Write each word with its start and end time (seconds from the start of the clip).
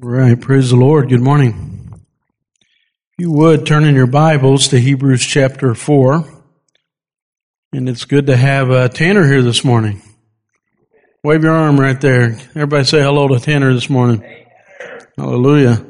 Right. 0.00 0.40
Praise 0.40 0.70
the 0.70 0.76
Lord. 0.76 1.08
Good 1.08 1.22
morning. 1.22 1.90
If 1.92 3.18
you 3.18 3.32
would 3.32 3.66
turn 3.66 3.82
in 3.82 3.96
your 3.96 4.06
Bibles 4.06 4.68
to 4.68 4.78
Hebrews 4.78 5.26
chapter 5.26 5.74
4. 5.74 6.24
And 7.72 7.88
it's 7.88 8.04
good 8.04 8.28
to 8.28 8.36
have 8.36 8.70
uh, 8.70 8.86
Tanner 8.90 9.26
here 9.26 9.42
this 9.42 9.64
morning. 9.64 10.00
Wave 11.24 11.42
your 11.42 11.52
arm 11.52 11.80
right 11.80 12.00
there. 12.00 12.38
Everybody 12.50 12.84
say 12.84 13.02
hello 13.02 13.26
to 13.26 13.40
Tanner 13.40 13.74
this 13.74 13.90
morning. 13.90 14.22
Hallelujah. 15.16 15.84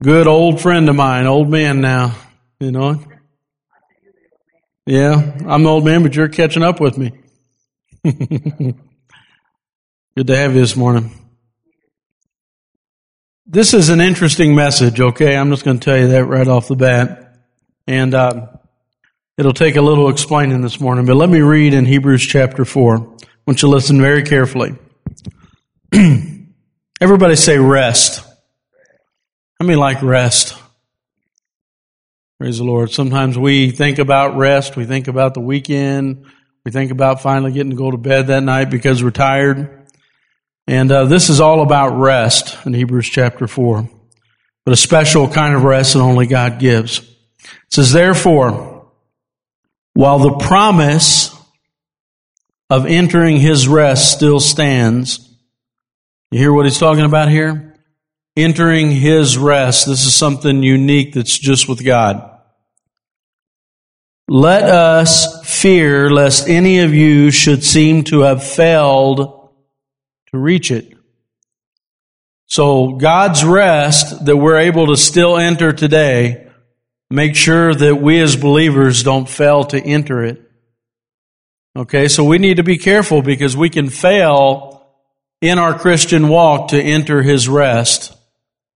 Good 0.00 0.28
old 0.28 0.60
friend 0.60 0.88
of 0.88 0.94
mine, 0.94 1.26
old 1.26 1.50
man 1.50 1.80
now. 1.80 2.14
You 2.60 2.70
know? 2.70 3.02
Yeah, 4.86 5.38
I'm 5.48 5.64
the 5.64 5.70
old 5.70 5.84
man, 5.84 6.04
but 6.04 6.14
you're 6.14 6.28
catching 6.28 6.62
up 6.62 6.78
with 6.78 6.96
me. 6.98 7.10
good 8.04 8.76
to 10.24 10.36
have 10.36 10.54
you 10.54 10.60
this 10.60 10.76
morning. 10.76 11.21
This 13.46 13.74
is 13.74 13.88
an 13.88 14.00
interesting 14.00 14.54
message, 14.54 15.00
okay? 15.00 15.36
I'm 15.36 15.50
just 15.50 15.64
going 15.64 15.80
to 15.80 15.84
tell 15.84 15.98
you 15.98 16.08
that 16.08 16.26
right 16.26 16.46
off 16.46 16.68
the 16.68 16.76
bat. 16.76 17.40
And 17.88 18.14
uh, 18.14 18.46
it'll 19.36 19.52
take 19.52 19.74
a 19.74 19.82
little 19.82 20.08
explaining 20.08 20.60
this 20.60 20.78
morning, 20.78 21.06
but 21.06 21.16
let 21.16 21.28
me 21.28 21.40
read 21.40 21.74
in 21.74 21.84
Hebrews 21.84 22.22
chapter 22.22 22.64
4. 22.64 22.96
I 22.96 23.00
want 23.00 23.20
you 23.46 23.54
to 23.56 23.66
listen 23.66 24.00
very 24.00 24.22
carefully. 24.22 24.76
Everybody 27.00 27.34
say 27.34 27.58
rest. 27.58 28.24
How 29.58 29.66
many 29.66 29.74
like 29.74 30.00
rest? 30.02 30.56
Praise 32.38 32.58
the 32.58 32.64
Lord. 32.64 32.92
Sometimes 32.92 33.36
we 33.36 33.72
think 33.72 33.98
about 33.98 34.36
rest. 34.36 34.76
We 34.76 34.84
think 34.84 35.08
about 35.08 35.34
the 35.34 35.40
weekend. 35.40 36.26
We 36.64 36.70
think 36.70 36.92
about 36.92 37.20
finally 37.20 37.50
getting 37.50 37.70
to 37.70 37.76
go 37.76 37.90
to 37.90 37.98
bed 37.98 38.28
that 38.28 38.44
night 38.44 38.70
because 38.70 39.02
we're 39.02 39.10
tired. 39.10 39.81
And 40.66 40.92
uh, 40.92 41.04
this 41.06 41.28
is 41.28 41.40
all 41.40 41.62
about 41.62 41.98
rest 41.98 42.56
in 42.64 42.72
Hebrews 42.72 43.08
chapter 43.08 43.46
4, 43.46 43.88
but 44.64 44.72
a 44.72 44.76
special 44.76 45.28
kind 45.28 45.54
of 45.54 45.64
rest 45.64 45.94
that 45.94 46.00
only 46.00 46.26
God 46.26 46.60
gives. 46.60 46.98
It 46.98 47.48
says, 47.70 47.92
Therefore, 47.92 48.90
while 49.94 50.18
the 50.18 50.36
promise 50.38 51.36
of 52.70 52.86
entering 52.86 53.38
his 53.38 53.66
rest 53.66 54.12
still 54.12 54.40
stands, 54.40 55.28
you 56.30 56.38
hear 56.38 56.52
what 56.52 56.64
he's 56.64 56.78
talking 56.78 57.04
about 57.04 57.28
here? 57.28 57.74
Entering 58.36 58.90
his 58.90 59.36
rest. 59.36 59.86
This 59.86 60.06
is 60.06 60.14
something 60.14 60.62
unique 60.62 61.12
that's 61.12 61.36
just 61.36 61.68
with 61.68 61.84
God. 61.84 62.30
Let 64.28 64.62
us 64.62 65.44
fear 65.44 66.08
lest 66.08 66.48
any 66.48 66.78
of 66.78 66.94
you 66.94 67.30
should 67.30 67.62
seem 67.62 68.04
to 68.04 68.20
have 68.20 68.42
failed 68.42 69.41
to 70.32 70.38
reach 70.38 70.70
it. 70.70 70.92
So 72.46 72.92
God's 72.92 73.44
rest 73.44 74.26
that 74.26 74.36
we're 74.36 74.58
able 74.58 74.88
to 74.88 74.96
still 74.96 75.38
enter 75.38 75.72
today, 75.72 76.48
make 77.10 77.36
sure 77.36 77.74
that 77.74 77.96
we 77.96 78.20
as 78.20 78.36
believers 78.36 79.02
don't 79.02 79.28
fail 79.28 79.64
to 79.64 79.80
enter 79.80 80.24
it. 80.24 80.42
Okay, 81.74 82.08
so 82.08 82.24
we 82.24 82.38
need 82.38 82.58
to 82.58 82.62
be 82.62 82.76
careful 82.76 83.22
because 83.22 83.56
we 83.56 83.70
can 83.70 83.88
fail 83.88 84.86
in 85.40 85.58
our 85.58 85.78
Christian 85.78 86.28
walk 86.28 86.68
to 86.68 86.80
enter 86.80 87.22
His 87.22 87.48
rest. 87.48 88.14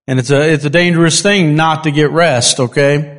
And 0.07 0.19
it's 0.19 0.31
a, 0.31 0.53
it's 0.53 0.65
a 0.65 0.69
dangerous 0.69 1.21
thing 1.21 1.55
not 1.55 1.83
to 1.83 1.91
get 1.91 2.11
rest, 2.11 2.59
okay? 2.59 3.16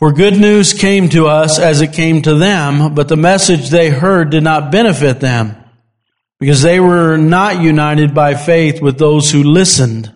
For 0.00 0.14
good 0.14 0.40
news 0.40 0.72
came 0.72 1.10
to 1.10 1.26
us 1.26 1.58
as 1.58 1.82
it 1.82 1.92
came 1.92 2.22
to 2.22 2.34
them, 2.34 2.94
but 2.94 3.08
the 3.08 3.18
message 3.18 3.68
they 3.68 3.90
heard 3.90 4.30
did 4.30 4.42
not 4.42 4.72
benefit 4.72 5.20
them, 5.20 5.62
because 6.38 6.62
they 6.62 6.80
were 6.80 7.18
not 7.18 7.60
united 7.60 8.14
by 8.14 8.34
faith 8.34 8.80
with 8.80 8.98
those 8.98 9.30
who 9.30 9.42
listened. 9.42 10.10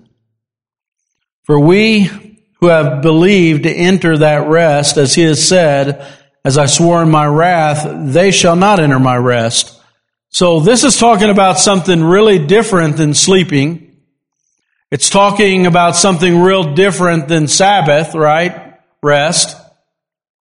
For 1.43 1.61
we 1.61 2.05
who 2.61 2.69
have 2.69 3.03
believed 3.03 3.67
enter 3.67 4.17
that 4.17 4.49
rest, 4.49 4.97
as 4.97 5.15
he 5.15 5.21
has 5.25 5.47
said, 5.47 6.11
as 6.47 6.57
I 6.57 6.64
swore 6.64 7.03
in 7.03 7.11
my 7.11 7.27
wrath, 7.27 7.87
they 8.11 8.31
shall 8.31 8.57
not 8.57 8.81
enter 8.81 8.98
my 8.98 9.19
rest. 9.19 9.79
So 10.31 10.61
this 10.61 10.83
is 10.83 10.97
talking 10.97 11.29
about 11.29 11.58
something 11.58 12.03
really 12.03 12.39
different 12.47 12.97
than 12.97 13.13
sleeping. 13.13 13.98
It's 14.91 15.11
talking 15.11 15.67
about 15.67 15.95
something 15.95 16.41
real 16.41 16.73
different 16.73 17.29
than 17.29 17.48
Sabbath, 17.48 18.14
right? 18.14 18.79
Rest. 19.03 19.61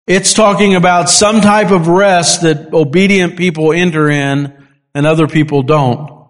It's 0.07 0.35
talking 0.35 0.75
about 0.75 1.09
some 1.09 1.41
type 1.41 1.71
of 1.71 1.89
rest 1.89 2.43
that 2.43 2.73
obedient 2.75 3.37
people 3.37 3.73
enter 3.73 4.11
in 4.11 4.53
and 4.95 5.07
other 5.07 5.27
people 5.27 5.63
don't. 5.63 6.29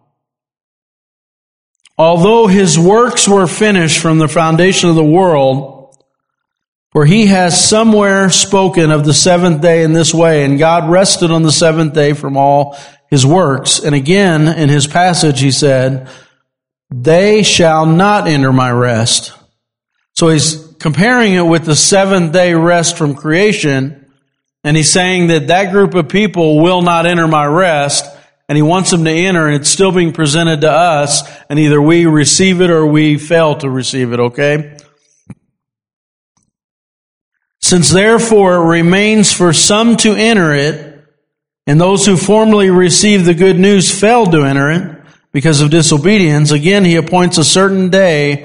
Although 1.98 2.46
his 2.46 2.78
works 2.78 3.28
were 3.28 3.46
finished 3.46 4.00
from 4.00 4.18
the 4.18 4.28
foundation 4.28 4.90
of 4.90 4.96
the 4.96 5.04
world, 5.04 5.96
for 6.92 7.04
he 7.04 7.26
has 7.26 7.68
somewhere 7.68 8.30
spoken 8.30 8.92
of 8.92 9.04
the 9.04 9.14
seventh 9.14 9.60
day 9.60 9.82
in 9.82 9.92
this 9.92 10.14
way, 10.14 10.44
and 10.44 10.58
God 10.58 10.88
rested 10.88 11.32
on 11.32 11.42
the 11.42 11.52
seventh 11.52 11.94
day 11.94 12.12
from 12.12 12.36
all 12.36 12.76
his 13.10 13.26
works. 13.26 13.80
And 13.80 13.94
again, 13.94 14.46
in 14.46 14.68
his 14.68 14.86
passage, 14.86 15.40
he 15.40 15.50
said, 15.50 16.08
they 16.90 17.42
shall 17.42 17.86
not 17.86 18.28
enter 18.28 18.52
my 18.52 18.70
rest. 18.70 19.32
So 20.14 20.28
he's 20.28 20.63
comparing 20.84 21.32
it 21.32 21.40
with 21.40 21.64
the 21.64 21.74
seventh 21.74 22.30
day 22.30 22.52
rest 22.52 22.98
from 22.98 23.14
creation, 23.14 24.04
and 24.64 24.76
he's 24.76 24.92
saying 24.92 25.28
that 25.28 25.46
that 25.46 25.72
group 25.72 25.94
of 25.94 26.10
people 26.10 26.62
will 26.62 26.82
not 26.82 27.06
enter 27.06 27.26
my 27.26 27.46
rest, 27.46 28.04
and 28.50 28.56
he 28.56 28.60
wants 28.60 28.90
them 28.90 29.02
to 29.02 29.10
enter, 29.10 29.46
and 29.46 29.56
it's 29.56 29.70
still 29.70 29.92
being 29.92 30.12
presented 30.12 30.60
to 30.60 30.70
us, 30.70 31.22
and 31.48 31.58
either 31.58 31.80
we 31.80 32.04
receive 32.04 32.60
it 32.60 32.68
or 32.68 32.84
we 32.84 33.16
fail 33.16 33.54
to 33.54 33.70
receive 33.70 34.12
it, 34.12 34.20
okay? 34.20 34.76
Since 37.62 37.90
therefore 37.90 38.56
it 38.56 38.68
remains 38.68 39.32
for 39.32 39.54
some 39.54 39.96
to 39.96 40.12
enter 40.12 40.52
it, 40.52 41.02
and 41.66 41.80
those 41.80 42.04
who 42.04 42.18
formerly 42.18 42.68
received 42.68 43.24
the 43.24 43.32
good 43.32 43.58
news 43.58 43.90
failed 43.90 44.32
to 44.32 44.42
enter 44.42 44.70
it 44.70 45.00
because 45.32 45.62
of 45.62 45.70
disobedience, 45.70 46.50
again 46.50 46.84
he 46.84 46.96
appoints 46.96 47.38
a 47.38 47.44
certain 47.44 47.88
day 47.88 48.44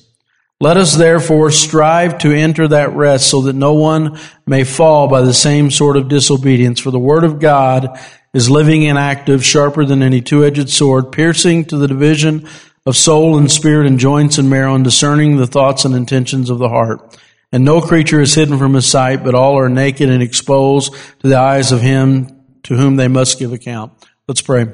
Let 0.61 0.77
us 0.77 0.95
therefore 0.95 1.49
strive 1.49 2.19
to 2.19 2.31
enter 2.31 2.67
that 2.67 2.93
rest 2.93 3.31
so 3.31 3.41
that 3.41 3.55
no 3.55 3.73
one 3.73 4.19
may 4.45 4.63
fall 4.63 5.07
by 5.07 5.21
the 5.21 5.33
same 5.33 5.71
sort 5.71 5.97
of 5.97 6.07
disobedience. 6.07 6.79
For 6.79 6.91
the 6.91 6.99
word 6.99 7.23
of 7.23 7.39
God 7.39 7.99
is 8.31 8.47
living 8.47 8.85
and 8.85 8.95
active, 8.95 9.43
sharper 9.43 9.85
than 9.85 10.03
any 10.03 10.21
two-edged 10.21 10.69
sword, 10.69 11.11
piercing 11.11 11.65
to 11.65 11.77
the 11.77 11.87
division 11.87 12.47
of 12.85 12.95
soul 12.95 13.39
and 13.39 13.51
spirit 13.51 13.87
and 13.87 13.97
joints 13.97 14.37
and 14.37 14.51
marrow 14.51 14.75
and 14.75 14.83
discerning 14.83 15.37
the 15.37 15.47
thoughts 15.47 15.83
and 15.83 15.95
intentions 15.95 16.51
of 16.51 16.59
the 16.59 16.69
heart. 16.69 17.17
And 17.51 17.65
no 17.65 17.81
creature 17.81 18.21
is 18.21 18.35
hidden 18.35 18.59
from 18.59 18.75
his 18.75 18.85
sight, 18.85 19.23
but 19.23 19.33
all 19.33 19.57
are 19.57 19.67
naked 19.67 20.11
and 20.11 20.21
exposed 20.21 20.93
to 21.21 21.27
the 21.27 21.39
eyes 21.39 21.71
of 21.71 21.81
him 21.81 22.39
to 22.65 22.75
whom 22.75 22.97
they 22.97 23.07
must 23.07 23.39
give 23.39 23.51
account. 23.51 23.93
Let's 24.27 24.43
pray. 24.43 24.67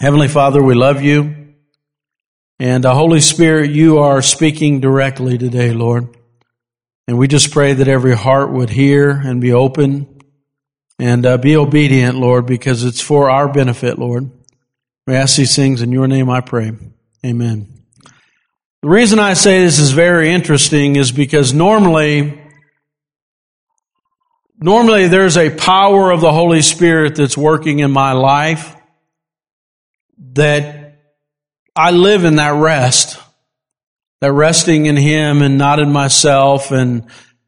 Heavenly 0.00 0.28
Father, 0.28 0.62
we 0.62 0.76
love 0.76 1.02
you. 1.02 1.39
And 2.60 2.84
uh, 2.84 2.92
Holy 2.94 3.20
Spirit, 3.20 3.70
you 3.70 4.00
are 4.00 4.20
speaking 4.20 4.80
directly 4.80 5.38
today, 5.38 5.72
Lord. 5.72 6.14
And 7.08 7.16
we 7.16 7.26
just 7.26 7.52
pray 7.52 7.72
that 7.72 7.88
every 7.88 8.14
heart 8.14 8.52
would 8.52 8.68
hear 8.68 9.08
and 9.08 9.40
be 9.40 9.54
open 9.54 10.20
and 10.98 11.24
uh, 11.24 11.38
be 11.38 11.56
obedient, 11.56 12.18
Lord, 12.18 12.44
because 12.44 12.84
it's 12.84 13.00
for 13.00 13.30
our 13.30 13.50
benefit, 13.50 13.98
Lord. 13.98 14.30
We 15.06 15.14
ask 15.14 15.38
these 15.38 15.56
things 15.56 15.80
in 15.80 15.90
your 15.90 16.06
name, 16.06 16.28
I 16.28 16.42
pray. 16.42 16.72
Amen. 17.24 17.66
The 18.82 18.90
reason 18.90 19.18
I 19.18 19.32
say 19.32 19.64
this 19.64 19.78
is 19.78 19.92
very 19.92 20.30
interesting 20.30 20.96
is 20.96 21.12
because 21.12 21.54
normally, 21.54 22.42
normally 24.58 25.08
there's 25.08 25.38
a 25.38 25.48
power 25.48 26.10
of 26.10 26.20
the 26.20 26.30
Holy 26.30 26.60
Spirit 26.60 27.16
that's 27.16 27.38
working 27.38 27.78
in 27.78 27.90
my 27.90 28.12
life 28.12 28.76
that 30.34 30.89
I 31.74 31.90
live 31.90 32.24
in 32.24 32.36
that 32.36 32.54
rest, 32.54 33.18
that 34.20 34.32
resting 34.32 34.86
in 34.86 34.96
Him 34.96 35.42
and 35.42 35.58
not 35.58 35.78
in 35.78 35.92
myself 35.92 36.70
and, 36.70 37.06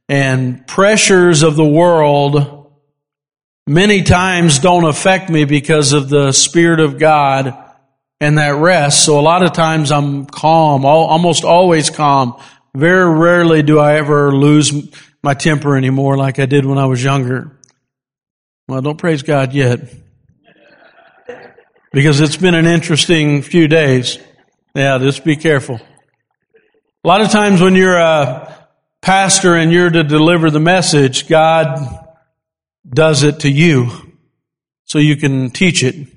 and 0.08 0.66
pressures 0.66 1.42
of 1.42 1.56
the 1.56 1.66
world 1.66 2.70
many 3.66 4.02
times 4.02 4.58
don't 4.58 4.84
affect 4.84 5.30
me 5.30 5.44
because 5.44 5.92
of 5.92 6.08
the 6.08 6.32
Spirit 6.32 6.80
of 6.80 6.98
God 6.98 7.56
and 8.20 8.38
that 8.38 8.56
rest. 8.56 9.04
So 9.04 9.18
a 9.18 9.22
lot 9.22 9.42
of 9.42 9.52
times 9.52 9.92
I'm 9.92 10.26
calm, 10.26 10.84
almost 10.84 11.44
always 11.44 11.90
calm 11.90 12.40
very 12.74 13.12
rarely 13.12 13.62
do 13.62 13.78
I 13.78 13.96
ever 13.96 14.34
lose 14.34 14.72
my 15.22 15.34
temper 15.34 15.76
anymore 15.76 16.16
like 16.16 16.38
I 16.38 16.46
did 16.46 16.64
when 16.64 16.78
I 16.78 16.86
was 16.86 17.02
younger. 17.02 17.58
Well, 18.68 18.80
don't 18.80 18.96
praise 18.96 19.22
God 19.22 19.52
yet. 19.52 19.92
Because 21.92 22.20
it's 22.20 22.38
been 22.38 22.54
an 22.54 22.66
interesting 22.66 23.42
few 23.42 23.68
days. 23.68 24.18
Yeah, 24.74 24.96
just 24.98 25.24
be 25.24 25.36
careful. 25.36 25.78
A 27.04 27.08
lot 27.08 27.20
of 27.20 27.30
times 27.30 27.60
when 27.60 27.74
you're 27.74 27.98
a 27.98 28.68
pastor 29.02 29.56
and 29.56 29.70
you're 29.70 29.90
to 29.90 30.02
deliver 30.02 30.50
the 30.50 30.60
message, 30.60 31.28
God 31.28 32.08
does 32.88 33.24
it 33.24 33.40
to 33.40 33.50
you 33.50 33.90
so 34.84 34.98
you 34.98 35.16
can 35.16 35.50
teach 35.50 35.82
it. 35.82 36.08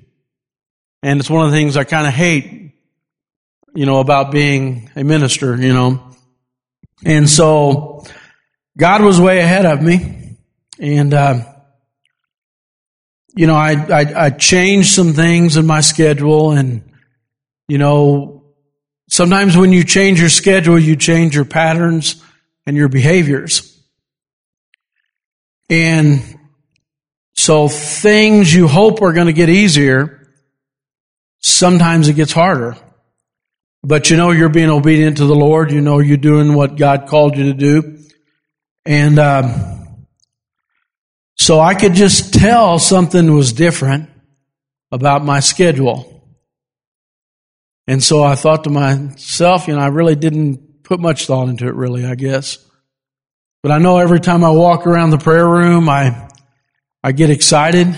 And 1.02 1.20
it's 1.20 1.28
one 1.28 1.44
of 1.44 1.50
the 1.50 1.56
things 1.56 1.76
I 1.76 1.84
kind 1.84 2.06
of 2.06 2.14
hate, 2.14 2.72
you 3.74 3.84
know, 3.84 4.00
about 4.00 4.32
being 4.32 4.90
a 4.96 5.04
minister, 5.04 5.56
you 5.56 5.74
know. 5.74 6.10
And 7.04 7.28
so 7.28 8.06
God 8.78 9.02
was 9.02 9.20
way 9.20 9.40
ahead 9.40 9.66
of 9.66 9.82
me. 9.82 10.36
And, 10.78 11.12
uh, 11.12 11.55
you 13.36 13.46
know, 13.46 13.54
I, 13.54 13.72
I, 13.72 14.24
I 14.26 14.30
changed 14.30 14.92
some 14.92 15.12
things 15.12 15.58
in 15.58 15.66
my 15.66 15.82
schedule 15.82 16.52
and, 16.52 16.90
you 17.68 17.76
know, 17.76 18.44
sometimes 19.10 19.56
when 19.56 19.72
you 19.72 19.84
change 19.84 20.18
your 20.18 20.30
schedule, 20.30 20.78
you 20.78 20.96
change 20.96 21.34
your 21.34 21.44
patterns 21.44 22.24
and 22.64 22.78
your 22.78 22.88
behaviors. 22.88 23.78
And 25.68 26.22
so 27.34 27.68
things 27.68 28.54
you 28.54 28.68
hope 28.68 29.02
are 29.02 29.12
going 29.12 29.26
to 29.26 29.34
get 29.34 29.50
easier, 29.50 30.32
sometimes 31.40 32.08
it 32.08 32.14
gets 32.14 32.32
harder. 32.32 32.76
But 33.82 34.08
you 34.10 34.16
know 34.16 34.30
you're 34.30 34.48
being 34.48 34.70
obedient 34.70 35.18
to 35.18 35.26
the 35.26 35.34
Lord. 35.34 35.70
You 35.70 35.82
know 35.82 35.98
you're 35.98 36.16
doing 36.16 36.54
what 36.54 36.76
God 36.76 37.06
called 37.06 37.36
you 37.36 37.44
to 37.44 37.54
do. 37.54 37.98
And, 38.86 39.18
um, 39.18 39.85
so 41.46 41.60
I 41.60 41.74
could 41.74 41.94
just 41.94 42.34
tell 42.34 42.80
something 42.80 43.32
was 43.32 43.52
different 43.52 44.10
about 44.90 45.24
my 45.24 45.38
schedule. 45.38 46.28
And 47.86 48.02
so 48.02 48.24
I 48.24 48.34
thought 48.34 48.64
to 48.64 48.70
myself, 48.70 49.68
you 49.68 49.76
know, 49.76 49.80
I 49.80 49.86
really 49.86 50.16
didn't 50.16 50.82
put 50.82 50.98
much 50.98 51.26
thought 51.26 51.48
into 51.48 51.68
it, 51.68 51.76
really, 51.76 52.04
I 52.04 52.16
guess. 52.16 52.58
But 53.62 53.70
I 53.70 53.78
know 53.78 53.98
every 53.98 54.18
time 54.18 54.42
I 54.42 54.50
walk 54.50 54.88
around 54.88 55.10
the 55.10 55.18
prayer 55.18 55.48
room, 55.48 55.88
I, 55.88 56.28
I 57.04 57.12
get 57.12 57.30
excited 57.30 57.96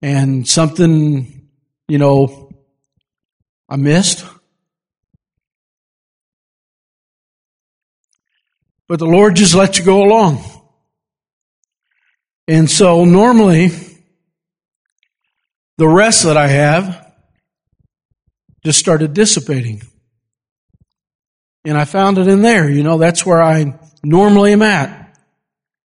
and 0.00 0.48
something, 0.48 1.46
you 1.88 1.98
know, 1.98 2.54
I 3.68 3.76
missed. 3.76 4.24
But 8.88 8.98
the 8.98 9.04
Lord 9.04 9.36
just 9.36 9.54
lets 9.54 9.78
you 9.78 9.84
go 9.84 10.02
along. 10.02 10.57
And 12.48 12.70
so 12.70 13.04
normally, 13.04 13.68
the 15.76 15.86
rest 15.86 16.24
that 16.24 16.38
I 16.38 16.48
have 16.48 17.12
just 18.64 18.78
started 18.78 19.12
dissipating. 19.12 19.82
And 21.64 21.76
I 21.76 21.84
found 21.84 22.16
it 22.16 22.26
in 22.26 22.40
there. 22.40 22.70
You 22.70 22.82
know, 22.82 22.96
that's 22.96 23.26
where 23.26 23.42
I 23.42 23.78
normally 24.02 24.54
am 24.54 24.62
at. 24.62 25.14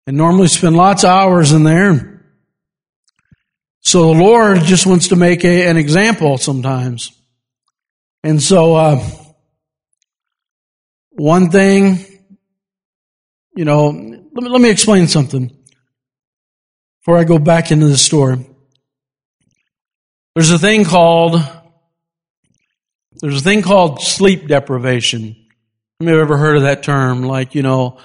And 0.07 0.17
normally 0.17 0.49
spend 0.49 0.77
lots 0.77 1.05
of 1.05 1.11
hours 1.11 1.53
in 1.53 1.63
there. 1.63 2.25
So 3.81 4.15
the 4.15 4.21
Lord 4.21 4.61
just 4.63 4.87
wants 4.87 5.09
to 5.09 5.17
make 5.17 5.45
a, 5.45 5.69
an 5.69 5.77
example 5.77 6.39
sometimes. 6.39 7.13
And 8.23 8.43
so, 8.43 8.75
uh, 8.75 9.05
one 11.11 11.51
thing, 11.51 11.99
you 13.55 13.65
know, 13.65 13.89
let 13.89 14.43
me, 14.43 14.49
let 14.49 14.61
me 14.61 14.71
explain 14.71 15.07
something 15.07 15.56
before 17.07 17.19
I 17.21 17.23
go 17.23 17.39
back 17.39 17.71
into 17.71 17.87
the 17.87 17.97
story. 17.97 18.45
There's 20.35 20.51
a 20.51 20.59
thing 20.59 20.85
called 20.85 21.41
there's 23.21 23.41
a 23.41 23.45
thing 23.45 23.63
called 23.63 24.03
sleep 24.03 24.49
deprivation. 24.49 25.37
Have 26.01 26.09
you 26.09 26.21
ever 26.21 26.37
heard 26.37 26.57
of 26.57 26.63
that 26.65 26.83
term? 26.83 27.23
Like, 27.23 27.55
you 27.55 27.63
know, 27.63 28.01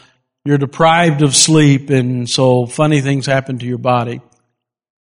you're 0.46 0.60
deprived 0.60 1.24
of 1.24 1.36
sleep 1.36 1.90
and 1.90 2.30
so 2.30 2.68
funny 2.68 3.02
things 3.02 3.26
happen 3.26 3.58
to 3.58 3.66
your 3.66 3.80
body. 3.80 4.22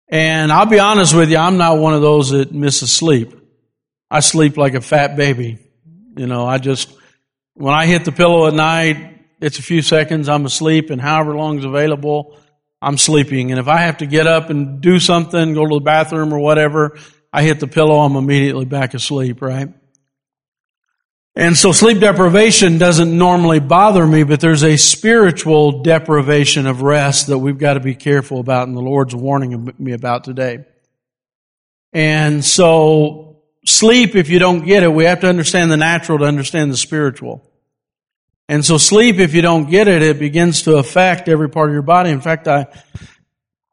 And 0.07 0.49
I'll 0.49 0.65
be 0.65 0.79
honest 0.79 1.13
with 1.13 1.29
you, 1.29 1.37
I'm 1.37 1.57
not 1.57 1.77
one 1.77 1.93
of 1.93 2.01
those 2.01 2.29
that 2.29 2.53
misses 2.53 2.93
sleep. 2.93 3.35
I 4.09 4.21
sleep 4.21 4.55
like 4.55 4.75
a 4.75 4.81
fat 4.81 5.17
baby. 5.17 5.57
You 6.15 6.25
know, 6.25 6.45
I 6.45 6.57
just, 6.57 6.89
when 7.53 7.73
I 7.73 7.85
hit 7.85 8.05
the 8.05 8.13
pillow 8.13 8.47
at 8.47 8.53
night, 8.53 9.25
it's 9.41 9.59
a 9.59 9.61
few 9.61 9.81
seconds, 9.81 10.29
I'm 10.29 10.45
asleep, 10.45 10.89
and 10.89 11.01
however 11.01 11.35
long 11.35 11.59
is 11.59 11.65
available, 11.65 12.39
I'm 12.81 12.97
sleeping. 12.97 13.51
And 13.51 13.59
if 13.59 13.67
I 13.67 13.81
have 13.81 13.97
to 13.97 14.05
get 14.05 14.27
up 14.27 14.49
and 14.49 14.81
do 14.81 14.99
something, 14.99 15.53
go 15.53 15.65
to 15.65 15.75
the 15.75 15.81
bathroom 15.81 16.33
or 16.33 16.39
whatever, 16.39 16.97
I 17.31 17.43
hit 17.43 17.59
the 17.59 17.67
pillow, 17.67 17.99
I'm 17.99 18.15
immediately 18.15 18.65
back 18.65 18.93
asleep, 18.93 19.41
right? 19.41 19.69
And 21.35 21.55
so 21.55 21.71
sleep 21.71 21.99
deprivation 21.99 22.79
doesn't 22.79 23.15
normally 23.17 23.59
bother 23.59 24.05
me, 24.05 24.23
but 24.23 24.41
there's 24.41 24.63
a 24.63 24.77
spiritual 24.77 25.83
deprivation 25.83 26.65
of 26.65 26.81
rest 26.81 27.27
that 27.27 27.37
we've 27.37 27.57
got 27.57 27.75
to 27.75 27.79
be 27.79 27.95
careful 27.95 28.39
about, 28.39 28.67
and 28.67 28.75
the 28.75 28.81
Lord's 28.81 29.15
warning 29.15 29.73
me 29.77 29.93
about 29.93 30.23
today. 30.23 30.65
And 31.93 32.43
so 32.43 33.41
sleep, 33.65 34.15
if 34.15 34.29
you 34.29 34.39
don't 34.39 34.65
get 34.65 34.83
it, 34.83 34.91
we 34.91 35.05
have 35.05 35.21
to 35.21 35.27
understand 35.27 35.71
the 35.71 35.77
natural 35.77 36.17
to 36.19 36.25
understand 36.25 36.71
the 36.71 36.77
spiritual. 36.77 37.48
And 38.49 38.65
so 38.65 38.79
sleep, 38.79 39.19
if 39.19 39.35
you 39.35 39.43
don't 39.43 39.69
get 39.69 39.87
it, 39.87 40.01
it 40.01 40.17
begins 40.17 40.63
to 40.63 40.77
affect 40.77 41.29
every 41.29 41.49
part 41.49 41.69
of 41.69 41.73
your 41.73 41.83
body. 41.83 42.09
In 42.09 42.19
fact, 42.19 42.47
I, 42.47 42.65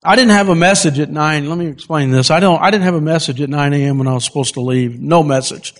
I 0.05 0.17
didn't 0.17 0.33
have 0.33 0.51
a 0.51 0.55
message 0.55 1.01
at 1.01 1.09
nine. 1.09 1.49
Let 1.49 1.57
me 1.57 1.67
explain 1.67 2.11
this. 2.11 2.31
I 2.31 2.41
don't, 2.41 2.61
I 2.61 2.71
didn't 2.71 2.85
have 2.85 2.95
a 2.95 3.01
message 3.01 3.41
at 3.41 3.49
9 3.49 3.73
a.m. 3.73 3.97
when 3.97 4.07
I 4.07 4.13
was 4.13 4.27
supposed 4.27 4.53
to 4.55 4.61
leave. 4.61 5.01
No 5.01 5.23
message. 5.23 5.73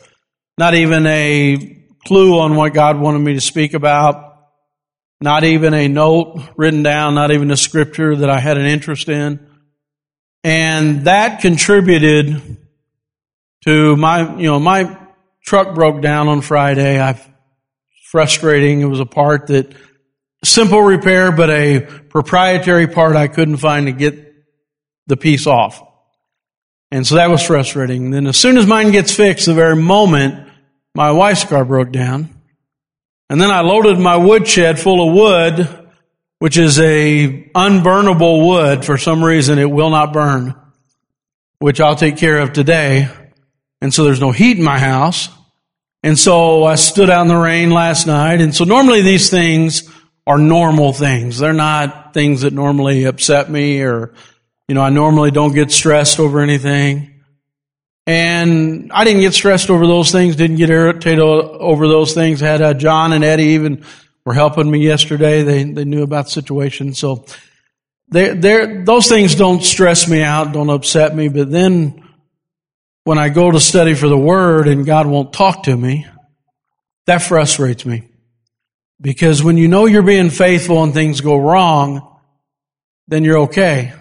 Not 0.57 0.73
even 0.73 1.07
a 1.07 1.85
clue 2.07 2.39
on 2.39 2.57
what 2.57 2.73
God 2.73 2.99
wanted 2.99 3.19
me 3.19 3.35
to 3.35 3.41
speak 3.43 3.75
about. 3.75 4.39
Not 5.21 5.45
even 5.45 5.75
a 5.75 5.89
note 5.89 6.41
written 6.57 6.83
down, 6.83 7.15
not 7.15 7.31
even 7.33 7.51
a 7.51 7.57
scripture 7.57 8.17
that 8.17 8.31
I 8.31 8.41
had 8.41 8.57
an 8.57 8.65
interest 8.65 9.11
in. 9.11 9.47
And 10.43 11.05
that 11.05 11.43
contributed 11.43 12.57
to 13.67 13.97
my, 13.97 14.37
you 14.37 14.47
know, 14.47 14.59
my 14.59 14.99
truck 15.45 15.75
broke 15.75 16.01
down 16.01 16.29
on 16.29 16.41
Friday. 16.41 16.99
I've 16.99 17.36
frustrating. 18.11 18.81
It 18.81 18.87
was 18.87 19.01
a 19.01 19.07
part 19.07 19.49
that 19.49 19.75
simple 20.45 20.81
repair, 20.81 21.33
but 21.33 21.51
a 21.51 21.81
proprietary 21.81 22.87
part 22.87 23.17
I 23.17 23.27
couldn't 23.27 23.57
find 23.57 23.87
to 23.87 23.93
get 23.93 24.33
the 25.07 25.17
piece 25.17 25.47
off. 25.47 25.83
And 26.93 27.07
so 27.07 27.17
that 27.17 27.31
was 27.31 27.43
frustrating. 27.43 28.11
Then 28.11 28.27
as 28.27 28.37
soon 28.37 28.59
as 28.59 28.67
mine 28.67 28.93
gets 28.93 29.13
fixed, 29.13 29.47
the 29.47 29.55
very 29.55 29.77
moment 29.77 30.49
my 30.95 31.11
wife's 31.11 31.45
car 31.45 31.65
broke 31.65 31.91
down, 31.91 32.31
and 33.29 33.41
then 33.41 33.51
I 33.51 33.61
loaded 33.61 33.99
my 33.99 34.17
woodshed 34.17 34.79
full 34.79 35.09
of 35.09 35.15
wood, 35.15 35.89
which 36.39 36.57
is 36.57 36.79
a 36.79 37.51
unburnable 37.55 38.47
wood. 38.47 38.85
For 38.85 38.97
some 38.99 39.23
reason, 39.23 39.59
it 39.59 39.71
will 39.71 39.91
not 39.91 40.13
burn, 40.13 40.55
which 41.59 41.81
I'll 41.81 41.97
take 41.97 42.17
care 42.17 42.39
of 42.39 42.53
today. 42.53 43.09
And 43.81 43.93
so 43.93 44.05
there's 44.05 44.21
no 44.21 44.31
heat 44.31 44.59
in 44.59 44.65
my 44.65 44.79
house. 44.79 45.29
And 46.07 46.17
so 46.17 46.63
I 46.63 46.77
stood 46.77 47.11
out 47.11 47.23
in 47.23 47.27
the 47.27 47.37
rain 47.37 47.73
last 47.73 48.07
night. 48.07 48.41
And 48.41 48.55
so 48.55 48.63
normally 48.63 49.03
these 49.03 49.29
things 49.29 49.91
are 50.25 50.39
normal 50.39 50.93
things. 50.93 51.37
They're 51.37 51.53
not 51.53 52.15
things 52.15 52.43
that 52.43 52.53
normally 52.53 53.07
upset 53.07 53.51
me 53.51 53.83
or, 53.83 54.15
you 54.69 54.77
know, 54.77 54.83
I 54.83 54.91
normally 54.91 55.33
don't 55.33 55.53
get 55.53 55.73
stressed 55.73 56.21
over 56.21 56.39
anything. 56.39 57.11
And 58.07 58.93
I 58.93 59.03
didn't 59.03 59.23
get 59.23 59.35
stressed 59.35 59.69
over 59.69 59.85
those 59.85 60.13
things, 60.13 60.37
didn't 60.37 60.59
get 60.59 60.71
irritated 60.71 61.19
over 61.19 61.89
those 61.89 62.15
things. 62.15 62.39
Had 62.39 62.63
uh, 62.63 62.75
John 62.75 63.13
and 63.13 63.25
Eddie 63.25 63.55
even 63.57 63.85
were 64.25 64.33
helping 64.33 64.71
me 64.71 64.87
yesterday. 64.87 65.43
They, 65.43 65.65
they 65.65 65.85
knew 65.85 66.05
about 66.05 66.27
the 66.27 66.31
situation. 66.31 66.95
So 66.95 67.25
they 68.07 68.29
they 68.29 68.85
those 68.85 69.09
things 69.09 69.35
don't 69.35 69.61
stress 69.61 70.09
me 70.09 70.23
out, 70.23 70.53
don't 70.53 70.71
upset 70.71 71.17
me. 71.17 71.31
But 71.31 71.51
then 71.51 72.06
when 73.07 73.19
I 73.19 73.29
go 73.29 73.53
to 73.53 73.61
study 73.61 73.95
for 73.95 74.09
the 74.09 74.19
Word 74.19 74.67
and 74.67 74.85
God 74.85 75.07
won't 75.07 75.33
talk 75.33 75.63
to 75.63 75.77
me, 75.77 76.09
that 77.07 77.19
frustrates 77.19 77.87
me. 77.87 78.03
Because 79.01 79.45
when 79.45 79.57
you 79.57 79.69
know 79.69 79.87
you're 79.87 80.03
being 80.03 80.29
faithful 80.29 80.83
and 80.83 80.93
things 80.93 81.21
go 81.21 81.37
wrong, 81.37 82.19
then 83.07 83.23
you're 83.23 83.39
okay. 83.43 83.93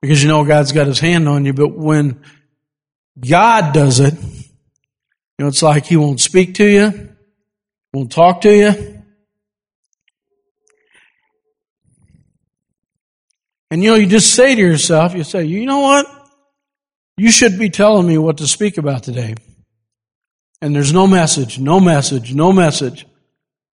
Because 0.00 0.20
you 0.20 0.28
know 0.28 0.44
God's 0.44 0.72
got 0.72 0.88
His 0.88 0.98
hand 0.98 1.28
on 1.28 1.44
you. 1.44 1.52
But 1.52 1.78
when 1.78 2.20
God 3.20 3.72
does 3.72 4.00
it, 4.00 4.14
you 4.14 4.50
know, 5.38 5.46
it's 5.46 5.62
like 5.62 5.86
He 5.86 5.96
won't 5.96 6.20
speak 6.20 6.54
to 6.56 6.66
you, 6.66 7.08
won't 7.94 8.10
talk 8.10 8.40
to 8.40 8.52
you. 8.52 9.00
And 13.70 13.80
you 13.80 13.92
know, 13.92 13.96
you 13.96 14.08
just 14.08 14.34
say 14.34 14.56
to 14.56 14.60
yourself, 14.60 15.14
you 15.14 15.22
say, 15.22 15.44
you 15.44 15.66
know 15.66 15.78
what? 15.78 16.21
You 17.16 17.30
should 17.30 17.58
be 17.58 17.70
telling 17.70 18.06
me 18.06 18.18
what 18.18 18.38
to 18.38 18.46
speak 18.46 18.78
about 18.78 19.02
today. 19.02 19.34
And 20.60 20.74
there's 20.74 20.92
no 20.92 21.06
message, 21.06 21.58
no 21.58 21.80
message, 21.80 22.34
no 22.34 22.52
message. 22.52 23.06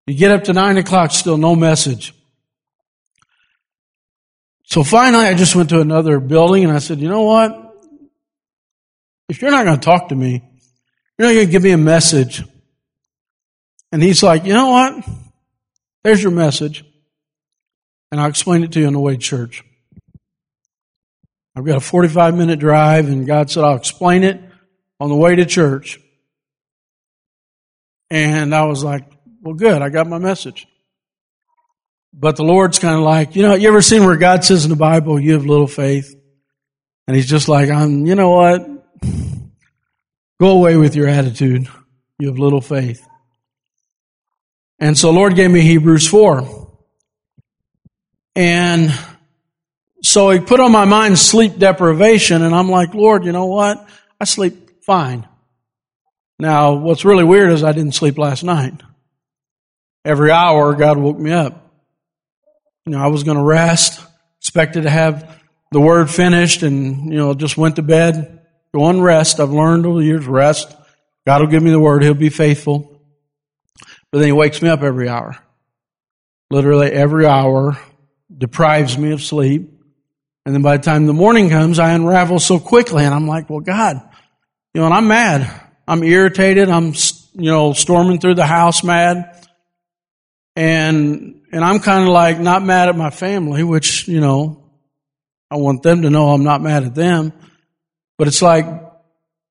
You 0.07 0.15
get 0.15 0.31
up 0.31 0.45
to 0.45 0.53
nine 0.53 0.77
o'clock, 0.77 1.11
still 1.11 1.37
no 1.37 1.55
message. 1.55 2.13
So 4.63 4.83
finally, 4.83 5.25
I 5.25 5.33
just 5.33 5.55
went 5.55 5.69
to 5.69 5.81
another 5.81 6.19
building 6.19 6.63
and 6.63 6.73
I 6.73 6.79
said, 6.79 6.99
you 6.99 7.07
know 7.07 7.23
what? 7.23 7.65
If 9.29 9.41
you're 9.41 9.51
not 9.51 9.65
going 9.65 9.79
to 9.79 9.85
talk 9.85 10.09
to 10.09 10.15
me, 10.15 10.43
you're 11.17 11.27
not 11.27 11.33
going 11.33 11.45
to 11.45 11.51
give 11.51 11.63
me 11.63 11.71
a 11.71 11.77
message. 11.77 12.43
And 13.91 14.01
he's 14.01 14.21
like, 14.21 14.45
you 14.45 14.53
know 14.53 14.69
what? 14.69 15.03
There's 16.03 16.21
your 16.21 16.31
message. 16.31 16.83
And 18.11 18.19
I'll 18.19 18.29
explain 18.29 18.63
it 18.63 18.71
to 18.73 18.79
you 18.79 18.87
on 18.87 18.93
the 18.93 18.99
way 18.99 19.13
to 19.13 19.19
church. 19.19 19.63
I've 21.55 21.65
got 21.65 21.77
a 21.77 21.81
45 21.81 22.35
minute 22.35 22.59
drive 22.59 23.07
and 23.07 23.25
God 23.25 23.49
said, 23.49 23.63
I'll 23.63 23.75
explain 23.75 24.23
it 24.23 24.41
on 24.99 25.09
the 25.09 25.15
way 25.15 25.35
to 25.35 25.45
church. 25.45 25.99
And 28.09 28.55
I 28.55 28.63
was 28.63 28.83
like, 28.83 29.05
well, 29.41 29.55
good. 29.55 29.81
I 29.81 29.89
got 29.89 30.07
my 30.07 30.17
message. 30.17 30.67
But 32.13 32.35
the 32.35 32.43
Lord's 32.43 32.79
kind 32.79 32.95
of 32.95 33.01
like, 33.01 33.35
you 33.35 33.43
know, 33.43 33.53
you 33.53 33.67
ever 33.69 33.81
seen 33.81 34.03
where 34.05 34.17
God 34.17 34.43
says 34.43 34.65
in 34.65 34.71
the 34.71 34.75
Bible, 34.75 35.19
you 35.19 35.33
have 35.33 35.45
little 35.45 35.67
faith? 35.67 36.15
And 37.07 37.15
he's 37.15 37.29
just 37.29 37.47
like, 37.47 37.69
I'm, 37.69 38.05
you 38.05 38.15
know 38.15 38.29
what? 38.29 38.67
Go 40.39 40.51
away 40.51 40.75
with 40.77 40.95
your 40.95 41.07
attitude. 41.07 41.67
You 42.17 42.27
have 42.27 42.39
little 42.39 42.61
faith. 42.61 43.05
And 44.79 44.97
so 44.97 45.11
Lord 45.11 45.35
gave 45.35 45.51
me 45.51 45.61
Hebrews 45.61 46.07
4. 46.07 46.67
And 48.35 48.93
so 50.09 50.31
he 50.31 50.39
put 50.39 50.59
on 50.59 50.71
my 50.71 50.85
mind 50.85 51.19
sleep 51.19 51.59
deprivation 51.59 52.41
and 52.41 52.55
I'm 52.55 52.67
like, 52.67 52.95
Lord, 52.95 53.25
you 53.25 53.31
know 53.31 53.45
what? 53.45 53.87
I 54.19 54.25
sleep 54.25 54.83
fine. 54.83 55.27
Now, 56.39 56.73
what's 56.73 57.05
really 57.05 57.23
weird 57.23 57.51
is 57.51 57.63
I 57.63 57.73
didn't 57.73 57.93
sleep 57.93 58.17
last 58.17 58.43
night. 58.43 58.73
Every 60.03 60.31
hour, 60.31 60.73
God 60.73 60.97
woke 60.97 61.19
me 61.19 61.31
up. 61.31 61.71
You 62.87 62.93
know, 62.93 63.03
I 63.03 63.05
was 63.05 63.21
going 63.21 63.37
to 63.37 63.43
rest, 63.43 64.03
expected 64.39 64.81
to 64.81 64.89
have 64.89 65.39
the 65.71 65.79
word 65.79 66.09
finished 66.09 66.63
and, 66.63 67.13
you 67.13 67.19
know, 67.19 67.35
just 67.35 67.55
went 67.55 67.75
to 67.75 67.83
bed, 67.83 68.41
go 68.73 68.85
on 68.85 69.01
rest. 69.01 69.39
I've 69.39 69.51
learned 69.51 69.85
over 69.85 69.99
the 69.99 70.07
years, 70.07 70.25
rest. 70.25 70.75
God 71.27 71.41
will 71.41 71.49
give 71.49 71.61
me 71.61 71.69
the 71.69 71.79
word. 71.79 72.01
He'll 72.01 72.15
be 72.15 72.29
faithful. 72.29 72.99
But 74.11 74.17
then 74.17 74.27
he 74.29 74.31
wakes 74.31 74.59
me 74.59 74.69
up 74.69 74.81
every 74.81 75.07
hour. 75.07 75.37
Literally 76.49 76.91
every 76.91 77.27
hour 77.27 77.77
deprives 78.35 78.97
me 78.97 79.11
of 79.11 79.21
sleep. 79.21 79.75
And 80.49 80.55
then 80.55 80.63
by 80.63 80.77
the 80.77 80.83
time 80.83 81.05
the 81.05 81.13
morning 81.13 81.51
comes, 81.51 81.77
I 81.77 81.91
unravel 81.91 82.39
so 82.39 82.59
quickly 82.59 83.05
and 83.05 83.13
I'm 83.13 83.27
like, 83.27 83.51
well, 83.51 83.59
God, 83.59 84.01
you 84.73 84.81
know, 84.81 84.85
and 84.85 84.95
I'm 84.95 85.07
mad. 85.07 85.47
I'm 85.87 86.01
irritated. 86.01 86.69
I'm, 86.69 86.93
you 87.35 87.51
know, 87.51 87.73
storming 87.73 88.19
through 88.19 88.33
the 88.33 88.47
house 88.47 88.83
mad. 88.83 89.45
And, 90.55 91.41
and 91.51 91.63
I'm 91.63 91.77
kind 91.81 92.01
of 92.01 92.09
like 92.09 92.39
not 92.39 92.63
mad 92.63 92.89
at 92.89 92.97
my 92.97 93.11
family, 93.11 93.63
which, 93.63 94.07
you 94.07 94.21
know, 94.21 94.63
I 95.51 95.57
want 95.57 95.83
them 95.83 96.01
to 96.01 96.09
know 96.09 96.29
I'm 96.29 96.43
not 96.43 96.63
mad 96.63 96.83
at 96.83 96.95
them. 96.95 97.31
But 98.17 98.27
it's 98.27 98.41
like, 98.41 98.65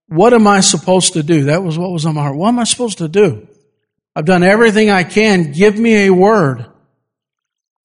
what 0.09 0.35
am 0.35 0.49
I 0.49 0.59
supposed 0.63 1.13
to 1.13 1.23
do? 1.23 1.45
That 1.45 1.63
was 1.63 1.79
what 1.79 1.93
was 1.93 2.07
on 2.07 2.17
my 2.17 2.23
heart. 2.23 2.35
What 2.35 2.49
am 2.49 2.59
I 2.59 2.65
supposed 2.65 2.99
to 2.99 3.07
do? 3.07 3.47
I've 4.17 4.25
done 4.25 4.43
everything 4.43 4.91
I 4.91 5.05
can. 5.05 5.53
Give 5.53 5.79
me 5.79 6.07
a 6.07 6.11
word. 6.11 6.67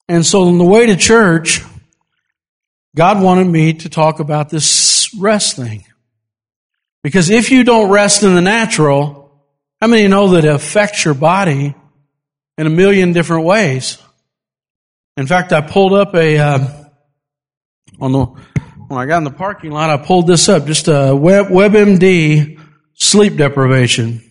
And 0.09 0.25
so 0.25 0.47
on 0.47 0.57
the 0.57 0.65
way 0.65 0.87
to 0.87 0.95
church, 0.95 1.61
God 2.95 3.21
wanted 3.21 3.47
me 3.47 3.73
to 3.73 3.89
talk 3.89 4.19
about 4.19 4.49
this 4.49 5.09
rest 5.17 5.55
thing. 5.55 5.83
Because 7.01 7.29
if 7.29 7.51
you 7.51 7.63
don't 7.63 7.89
rest 7.89 8.23
in 8.23 8.35
the 8.35 8.41
natural, 8.41 9.31
how 9.81 9.87
many 9.87 10.07
know 10.07 10.29
that 10.29 10.45
it 10.45 10.53
affects 10.53 11.03
your 11.03 11.13
body 11.13 11.75
in 12.57 12.67
a 12.67 12.69
million 12.69 13.11
different 13.11 13.45
ways? 13.45 13.97
In 15.17 15.27
fact, 15.27 15.51
I 15.51 15.61
pulled 15.61 15.93
up 15.93 16.15
a, 16.15 16.37
uh, 16.37 16.67
on 17.99 18.11
the, 18.11 18.25
when 18.87 18.99
I 18.99 19.05
got 19.05 19.17
in 19.17 19.23
the 19.23 19.31
parking 19.31 19.71
lot, 19.71 19.89
I 19.89 19.97
pulled 19.97 20.27
this 20.27 20.47
up, 20.47 20.65
just 20.65 20.87
a 20.87 21.15
Web, 21.15 21.47
WebMD 21.47 22.59
sleep 22.93 23.35
deprivation. 23.35 24.21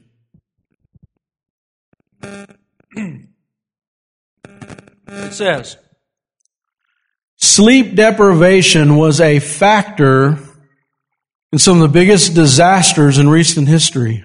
It 5.07 5.33
says, 5.33 5.77
sleep 7.55 7.95
deprivation 7.95 8.97
was 8.97 9.21
a 9.21 9.39
factor 9.39 10.39
in 11.53 11.59
some 11.59 11.77
of 11.77 11.83
the 11.83 11.93
biggest 11.93 12.35
disasters 12.35 13.19
in 13.19 13.29
recent 13.29 13.69
history. 13.69 14.25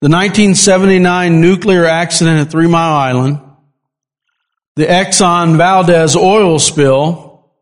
The 0.00 0.08
1979 0.08 1.40
nuclear 1.40 1.86
accident 1.86 2.40
at 2.40 2.50
Three 2.50 2.66
Mile 2.66 2.96
Island, 2.96 3.40
the 4.74 4.84
Exxon 4.84 5.56
Valdez 5.56 6.16
oil 6.16 6.58
spill, 6.58 7.52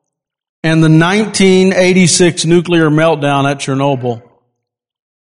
and 0.63 0.83
the 0.83 0.89
1986 0.89 2.47
nuclear 2.47 2.89
meltdown 2.89 3.49
at 3.49 3.59
Chernobyl. 3.59 4.23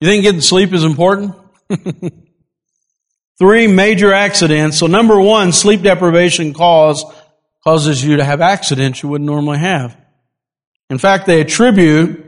You 0.00 0.08
think 0.08 0.22
getting 0.22 0.40
sleep 0.40 0.72
is 0.72 0.84
important? 0.84 1.34
Three 3.38 3.66
major 3.66 4.12
accidents. 4.12 4.78
So 4.78 4.86
number 4.86 5.20
one, 5.20 5.50
sleep 5.50 5.82
deprivation 5.82 6.54
cause, 6.54 7.04
causes 7.64 8.04
you 8.04 8.18
to 8.18 8.25
have 8.25 8.40
accidents 8.40 9.02
you 9.02 9.09
wouldn't 9.09 9.26
normally 9.26 9.59
have. 9.59 9.97
In 10.90 10.99
fact, 10.99 11.26
they 11.26 11.40
attribute 11.40 12.21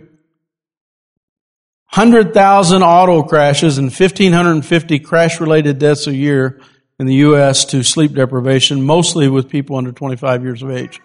100,000 1.92 2.82
auto 2.82 3.22
crashes 3.22 3.78
and 3.78 3.86
1,550 3.86 4.98
crash 5.00 5.40
related 5.40 5.78
deaths 5.78 6.06
a 6.06 6.14
year 6.14 6.60
in 6.98 7.06
the 7.06 7.16
U.S. 7.16 7.66
to 7.66 7.82
sleep 7.82 8.14
deprivation, 8.14 8.82
mostly 8.82 9.28
with 9.28 9.48
people 9.48 9.76
under 9.76 9.92
25 9.92 10.42
years 10.42 10.62
of 10.62 10.70
age. 10.70 11.00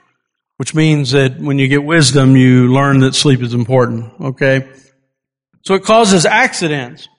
Which 0.58 0.74
means 0.76 1.12
that 1.12 1.40
when 1.40 1.60
you 1.60 1.68
get 1.68 1.84
wisdom, 1.84 2.36
you 2.38 2.72
learn 2.72 3.00
that 3.00 3.16
sleep 3.16 3.42
is 3.42 3.54
important, 3.54 4.12
okay? 4.22 4.70
So 5.64 5.74
it 5.74 5.84
causes 5.84 6.26
accidents. 6.26 7.10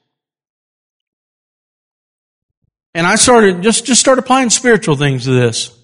And 2.95 3.07
I 3.07 3.17
started, 3.17 3.63
just, 3.63 3.85
just 3.85 4.01
start 4.01 4.19
applying 4.19 4.51
spiritual 4.51 4.97
things 4.97 5.25
to 5.25 5.31
this. 5.31 5.77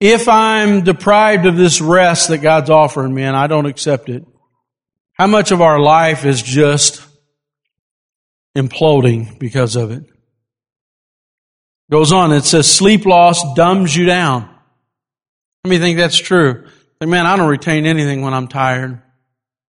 If 0.00 0.28
I'm 0.28 0.84
deprived 0.84 1.46
of 1.46 1.56
this 1.56 1.80
rest 1.80 2.28
that 2.28 2.38
God's 2.38 2.70
offering 2.70 3.12
me 3.12 3.24
and 3.24 3.36
I 3.36 3.48
don't 3.48 3.66
accept 3.66 4.08
it, 4.08 4.24
how 5.12 5.26
much 5.26 5.50
of 5.50 5.60
our 5.60 5.80
life 5.80 6.24
is 6.24 6.40
just 6.40 7.04
imploding 8.56 9.38
because 9.38 9.74
of 9.74 9.90
it? 9.90 10.04
Goes 11.90 12.12
on, 12.12 12.32
it 12.32 12.44
says 12.44 12.70
sleep 12.70 13.06
loss 13.06 13.54
dumbs 13.54 13.96
you 13.96 14.04
down. 14.04 14.48
Let 15.64 15.70
me 15.70 15.78
think 15.78 15.98
that's 15.98 16.18
true. 16.18 16.66
Like, 17.00 17.10
man, 17.10 17.26
I 17.26 17.36
don't 17.36 17.48
retain 17.48 17.86
anything 17.86 18.22
when 18.22 18.34
I'm 18.34 18.46
tired. 18.46 19.02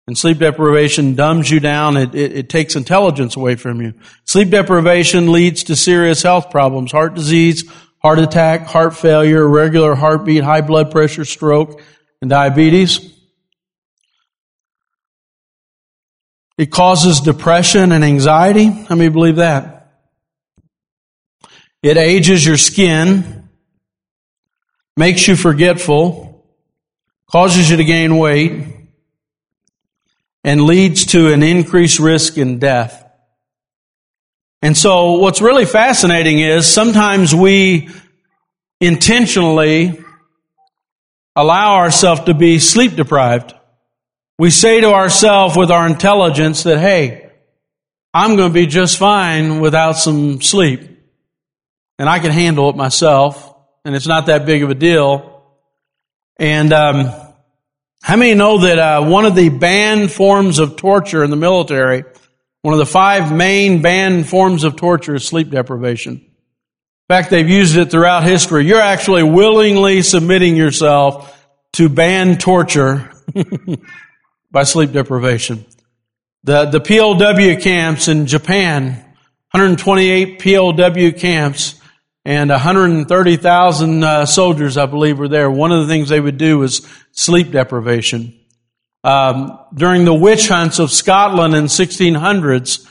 And 0.08 0.18
sleep 0.18 0.40
deprivation 0.40 1.14
dumbs 1.14 1.52
you 1.52 1.60
down. 1.60 1.96
It, 1.96 2.16
it, 2.16 2.34
it, 2.34 2.50
takes 2.50 2.76
intelligence 2.76 3.36
away 3.36 3.56
from 3.56 3.80
you. 3.80 3.94
Sleep 4.26 4.50
deprivation 4.50 5.32
leads 5.32 5.66
to 5.66 5.76
serious 5.76 6.24
health 6.24 6.50
problems, 6.50 6.92
heart 6.92 7.14
disease, 7.14 7.64
heart 8.02 8.20
attack, 8.20 8.68
heart 8.68 8.96
failure, 8.96 9.44
irregular 9.44 9.96
heartbeat, 9.96 10.44
high 10.44 10.62
blood 10.62 10.92
pressure, 10.92 11.26
stroke, 11.26 11.82
and 12.22 12.30
diabetes. 12.30 13.14
It 16.58 16.72
causes 16.72 17.22
depression 17.22 17.92
and 17.92 18.04
anxiety. 18.04 18.66
How 18.66 18.96
many 18.96 19.10
believe 19.10 19.38
that? 19.38 19.94
It 21.82 21.96
ages 21.96 22.46
your 22.46 22.58
skin, 22.58 23.48
makes 24.98 25.28
you 25.28 25.38
forgetful, 25.38 26.46
causes 27.32 27.70
you 27.70 27.78
to 27.78 27.86
gain 27.86 28.18
weight, 28.18 28.66
and 30.44 30.64
leads 30.64 31.06
to 31.08 31.32
an 31.32 31.44
increased 31.44 32.00
risk 32.00 32.38
in 32.38 32.60
death. 32.60 33.09
And 34.62 34.78
so 34.78 35.14
what's 35.14 35.42
really 35.42 35.66
fascinating 35.66 36.40
is 36.40 36.68
sometimes 36.68 37.34
we 37.34 37.90
intentionally 38.82 40.04
allow 41.36 41.76
ourselves 41.76 42.22
to 42.26 42.34
be 42.34 42.60
sleep 42.60 42.96
deprived. 42.96 43.54
We 44.38 44.50
say 44.50 44.82
to 44.82 44.94
ourselves 44.94 45.56
with 45.56 45.72
our 45.72 45.88
intelligence 45.88 46.64
that, 46.64 46.80
hey, 46.80 47.32
I'm 48.14 48.36
going 48.36 48.50
to 48.50 48.54
be 48.54 48.66
just 48.66 48.98
fine 48.98 49.60
without 49.60 49.94
some 49.94 50.42
sleep. 50.42 50.82
And 51.98 52.10
I 52.10 52.20
can 52.20 52.32
handle 52.32 52.70
it 52.70 52.76
myself. 52.76 53.56
And 53.86 53.96
it's 53.96 54.08
not 54.08 54.26
that 54.26 54.46
big 54.46 54.64
of 54.64 54.70
a 54.70 54.76
deal. 54.76 55.44
And, 56.38 56.74
um, 56.74 57.12
how 58.02 58.16
many 58.16 58.34
know 58.34 58.60
that 58.60 58.80
uh, 58.80 59.04
one 59.04 59.26
of 59.26 59.36
the 59.36 59.50
banned 59.50 60.12
forms 60.12 60.58
of 60.58 60.78
torture 60.78 61.24
in 61.24 61.32
the 61.32 61.36
military, 61.36 62.04
one 62.62 62.74
of 62.74 62.80
the 62.80 62.86
five 62.86 63.32
main 63.32 63.82
banned 63.82 64.28
forms 64.28 64.64
of 64.64 64.76
torture 64.76 65.16
is 65.16 65.26
sleep 65.26 65.50
deprivation? 65.50 66.14
In 66.16 67.16
fact, 67.16 67.30
they've 67.30 67.50
used 67.50 67.76
it 67.76 67.90
throughout 67.90 68.24
history. 68.24 68.66
You're 68.66 68.82
actually 68.82 69.24
willingly 69.24 70.02
submitting 70.02 70.56
yourself 70.56 71.36
to 71.74 71.90
banned 71.90 72.40
torture 72.40 73.12
by 74.52 74.64
sleep 74.64 74.92
deprivation. 74.92 75.66
The, 76.44 76.66
the 76.66 76.80
POW 76.80 77.60
camps 77.60 78.08
in 78.08 78.26
Japan, 78.26 78.94
128 79.52 80.40
POW 80.40 81.12
camps, 81.18 81.82
and 82.26 82.50
130,000 82.50 84.04
uh, 84.04 84.26
soldiers, 84.26 84.78
I 84.78 84.86
believe, 84.86 85.18
were 85.18 85.28
there. 85.28 85.50
One 85.50 85.72
of 85.72 85.82
the 85.82 85.88
things 85.92 86.10
they 86.10 86.20
would 86.20 86.38
do 86.38 86.60
was 86.60 86.88
sleep 87.12 87.52
deprivation. 87.52 88.39
Um, 89.04 89.60
during 89.74 90.06
the 90.06 90.14
witch 90.14 90.48
hunts 90.48 90.80
of 90.80 90.92
Scotland 90.92 91.56
in 91.56 91.66
1600s, 91.66 92.86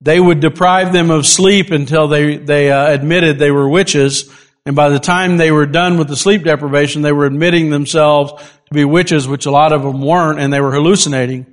they 0.00 0.20
would 0.20 0.40
deprive 0.40 0.92
them 0.92 1.10
of 1.10 1.26
sleep 1.26 1.70
until 1.70 2.08
they 2.08 2.36
they 2.36 2.70
uh, 2.70 2.90
admitted 2.90 3.38
they 3.38 3.50
were 3.50 3.68
witches. 3.68 4.30
And 4.66 4.76
by 4.76 4.88
the 4.88 4.98
time 4.98 5.36
they 5.36 5.50
were 5.50 5.66
done 5.66 5.98
with 5.98 6.08
the 6.08 6.16
sleep 6.16 6.44
deprivation, 6.44 7.02
they 7.02 7.12
were 7.12 7.26
admitting 7.26 7.70
themselves 7.70 8.32
to 8.66 8.74
be 8.74 8.84
witches, 8.84 9.28
which 9.28 9.46
a 9.46 9.50
lot 9.50 9.72
of 9.72 9.82
them 9.82 10.00
weren't, 10.00 10.38
and 10.38 10.52
they 10.52 10.60
were 10.60 10.72
hallucinating. 10.72 11.46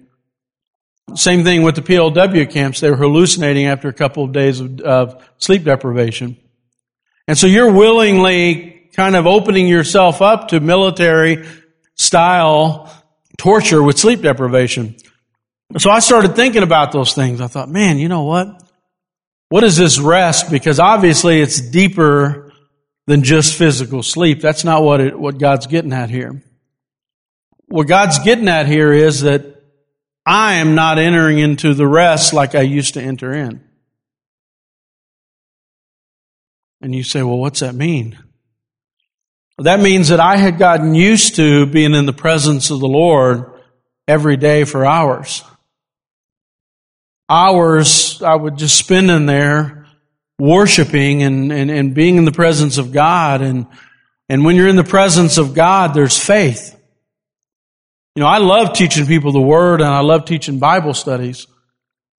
Same 1.15 1.43
thing 1.43 1.63
with 1.63 1.75
the 1.75 1.81
POW 1.81 2.45
camps. 2.45 2.79
They 2.79 2.89
were 2.89 2.97
hallucinating 2.97 3.65
after 3.65 3.89
a 3.89 3.93
couple 3.93 4.23
of 4.23 4.31
days 4.31 4.61
of, 4.61 4.79
of 4.81 5.29
sleep 5.37 5.65
deprivation. 5.65 6.37
And 7.27 7.37
so 7.37 7.47
you're 7.47 7.71
willingly 7.71 8.89
kind 8.95 9.15
of 9.15 9.27
opening 9.27 9.67
yourself 9.67 10.21
up 10.21 10.49
to 10.49 10.59
military 10.59 11.45
style 11.95 12.89
torture 13.37 13.81
with 13.81 13.97
sleep 13.97 14.21
deprivation. 14.21 14.95
So 15.77 15.89
I 15.89 15.99
started 15.99 16.35
thinking 16.35 16.63
about 16.63 16.91
those 16.91 17.13
things. 17.13 17.41
I 17.41 17.47
thought, 17.47 17.69
man, 17.69 17.97
you 17.97 18.09
know 18.09 18.23
what? 18.23 18.61
What 19.49 19.63
is 19.63 19.77
this 19.77 19.99
rest? 19.99 20.49
Because 20.49 20.79
obviously 20.79 21.41
it's 21.41 21.59
deeper 21.59 22.51
than 23.07 23.23
just 23.23 23.55
physical 23.55 24.03
sleep. 24.03 24.41
That's 24.41 24.63
not 24.63 24.83
what 24.83 25.01
it, 25.01 25.19
what 25.19 25.37
God's 25.37 25.67
getting 25.67 25.93
at 25.93 26.09
here. 26.09 26.41
What 27.67 27.87
God's 27.87 28.19
getting 28.19 28.47
at 28.47 28.67
here 28.67 28.91
is 28.91 29.21
that 29.21 29.63
I 30.25 30.55
am 30.55 30.75
not 30.75 30.99
entering 30.99 31.39
into 31.39 31.73
the 31.73 31.87
rest 31.87 32.33
like 32.33 32.53
I 32.53 32.61
used 32.61 32.93
to 32.93 33.01
enter 33.01 33.33
in. 33.33 33.63
And 36.81 36.93
you 36.93 37.03
say, 37.03 37.23
well, 37.23 37.37
what's 37.37 37.61
that 37.61 37.75
mean? 37.75 38.17
That 39.57 39.79
means 39.79 40.09
that 40.09 40.19
I 40.19 40.37
had 40.37 40.57
gotten 40.57 40.95
used 40.95 41.35
to 41.35 41.65
being 41.65 41.93
in 41.93 42.05
the 42.05 42.13
presence 42.13 42.71
of 42.71 42.79
the 42.79 42.87
Lord 42.87 43.51
every 44.07 44.37
day 44.37 44.63
for 44.63 44.85
hours. 44.85 45.43
Hours 47.29 48.21
I 48.21 48.35
would 48.35 48.57
just 48.57 48.77
spend 48.77 49.09
in 49.11 49.25
there 49.25 49.87
worshiping 50.39 51.21
and, 51.21 51.51
and, 51.51 51.69
and 51.69 51.93
being 51.93 52.17
in 52.17 52.25
the 52.25 52.31
presence 52.31 52.77
of 52.77 52.91
God. 52.91 53.41
And, 53.41 53.67
and 54.27 54.43
when 54.43 54.55
you're 54.55 54.67
in 54.67 54.75
the 54.75 54.83
presence 54.83 55.37
of 55.37 55.53
God, 55.53 55.93
there's 55.93 56.17
faith. 56.17 56.75
You 58.15 58.21
know, 58.21 58.27
I 58.27 58.39
love 58.39 58.73
teaching 58.73 59.05
people 59.05 59.31
the 59.31 59.39
Word 59.39 59.81
and 59.81 59.89
I 59.89 60.01
love 60.01 60.25
teaching 60.25 60.59
Bible 60.59 60.93
studies. 60.93 61.47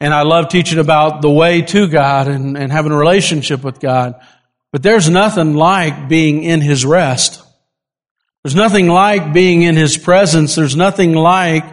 And 0.01 0.12
I 0.12 0.23
love 0.23 0.49
teaching 0.49 0.79
about 0.79 1.23
the 1.23 1.31
way 1.31 1.62
to 1.62 1.87
God 1.89 2.27
and, 2.27 2.57
and 2.57 2.73
having 2.73 2.91
a 2.91 2.97
relationship 2.97 3.62
with 3.62 3.79
God. 3.79 4.15
But 4.73 4.83
there's 4.83 5.09
nothing 5.09 5.55
like 5.55 6.09
being 6.09 6.43
in 6.43 6.61
His 6.61 6.85
rest. 6.85 7.43
There's 8.43 8.55
nothing 8.55 8.88
like 8.88 9.33
being 9.33 9.62
in 9.62 9.76
His 9.76 9.97
presence. 9.97 10.55
There's 10.55 10.75
nothing 10.75 11.12
like 11.12 11.64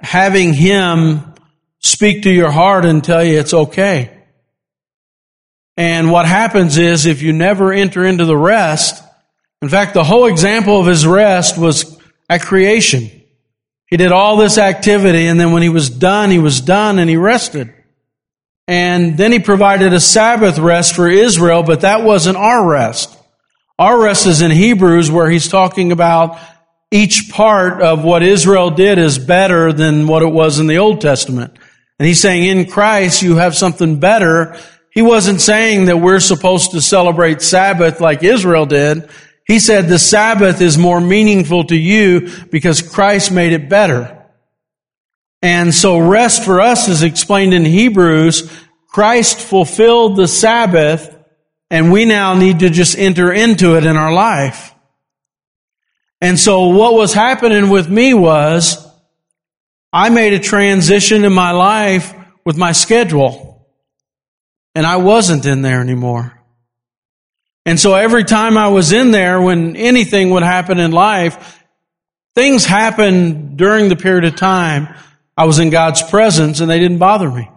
having 0.00 0.52
Him 0.52 1.34
speak 1.78 2.24
to 2.24 2.30
your 2.30 2.50
heart 2.50 2.84
and 2.84 3.02
tell 3.02 3.24
you 3.24 3.38
it's 3.38 3.54
okay. 3.54 4.12
And 5.76 6.10
what 6.10 6.26
happens 6.26 6.78
is 6.78 7.06
if 7.06 7.22
you 7.22 7.32
never 7.32 7.72
enter 7.72 8.04
into 8.04 8.24
the 8.24 8.36
rest, 8.36 9.02
in 9.62 9.68
fact, 9.68 9.94
the 9.94 10.04
whole 10.04 10.26
example 10.26 10.80
of 10.80 10.86
His 10.86 11.06
rest 11.06 11.56
was 11.56 11.96
at 12.28 12.42
creation. 12.42 13.10
He 13.86 13.96
did 13.96 14.12
all 14.12 14.36
this 14.36 14.58
activity 14.58 15.26
and 15.26 15.38
then 15.38 15.52
when 15.52 15.62
he 15.62 15.68
was 15.68 15.88
done, 15.88 16.30
he 16.30 16.38
was 16.38 16.60
done 16.60 16.98
and 16.98 17.08
he 17.08 17.16
rested. 17.16 17.72
And 18.68 19.16
then 19.16 19.32
he 19.32 19.38
provided 19.38 19.92
a 19.92 20.00
Sabbath 20.00 20.58
rest 20.58 20.94
for 20.94 21.08
Israel, 21.08 21.62
but 21.62 21.82
that 21.82 22.02
wasn't 22.02 22.36
our 22.36 22.66
rest. 22.68 23.16
Our 23.78 24.00
rest 24.00 24.26
is 24.26 24.40
in 24.40 24.50
Hebrews 24.50 25.10
where 25.10 25.30
he's 25.30 25.48
talking 25.48 25.92
about 25.92 26.38
each 26.90 27.30
part 27.30 27.82
of 27.82 28.04
what 28.04 28.22
Israel 28.22 28.70
did 28.70 28.98
is 28.98 29.18
better 29.18 29.72
than 29.72 30.06
what 30.06 30.22
it 30.22 30.32
was 30.32 30.58
in 30.58 30.66
the 30.66 30.78
Old 30.78 31.00
Testament. 31.00 31.56
And 31.98 32.06
he's 32.06 32.20
saying 32.20 32.44
in 32.44 32.70
Christ 32.70 33.22
you 33.22 33.36
have 33.36 33.54
something 33.54 34.00
better. 34.00 34.56
He 34.90 35.02
wasn't 35.02 35.40
saying 35.40 35.86
that 35.86 35.98
we're 35.98 36.20
supposed 36.20 36.72
to 36.72 36.80
celebrate 36.80 37.42
Sabbath 37.42 38.00
like 38.00 38.22
Israel 38.22 38.66
did. 38.66 39.08
He 39.46 39.58
said 39.58 39.88
the 39.88 39.98
Sabbath 39.98 40.60
is 40.60 40.76
more 40.76 41.00
meaningful 41.00 41.64
to 41.64 41.76
you 41.76 42.30
because 42.50 42.82
Christ 42.82 43.30
made 43.30 43.52
it 43.52 43.68
better. 43.68 44.15
And 45.46 45.72
so 45.72 45.96
rest 45.96 46.42
for 46.42 46.60
us 46.60 46.88
is 46.88 47.04
explained 47.04 47.54
in 47.54 47.64
Hebrews. 47.64 48.50
Christ 48.88 49.38
fulfilled 49.38 50.16
the 50.16 50.26
Sabbath 50.26 51.16
and 51.70 51.92
we 51.92 52.04
now 52.04 52.34
need 52.34 52.58
to 52.58 52.68
just 52.68 52.98
enter 52.98 53.32
into 53.32 53.76
it 53.76 53.86
in 53.86 53.96
our 53.96 54.12
life. 54.12 54.74
And 56.20 56.36
so 56.36 56.70
what 56.70 56.94
was 56.94 57.14
happening 57.14 57.68
with 57.70 57.88
me 57.88 58.12
was 58.12 58.84
I 59.92 60.08
made 60.08 60.32
a 60.32 60.40
transition 60.40 61.24
in 61.24 61.32
my 61.32 61.52
life 61.52 62.12
with 62.44 62.56
my 62.56 62.72
schedule 62.72 63.68
and 64.74 64.84
I 64.84 64.96
wasn't 64.96 65.46
in 65.46 65.62
there 65.62 65.80
anymore. 65.80 66.42
And 67.64 67.78
so 67.78 67.94
every 67.94 68.24
time 68.24 68.58
I 68.58 68.66
was 68.66 68.90
in 68.90 69.12
there, 69.12 69.40
when 69.40 69.76
anything 69.76 70.30
would 70.30 70.42
happen 70.42 70.80
in 70.80 70.90
life, 70.90 71.62
things 72.34 72.64
happened 72.64 73.56
during 73.56 73.88
the 73.88 73.96
period 73.96 74.24
of 74.24 74.34
time 74.34 74.92
I 75.36 75.44
was 75.44 75.58
in 75.58 75.70
God's 75.70 76.02
presence 76.02 76.60
and 76.60 76.70
they 76.70 76.78
didn't 76.78 76.98
bother 76.98 77.30
me. 77.30 77.50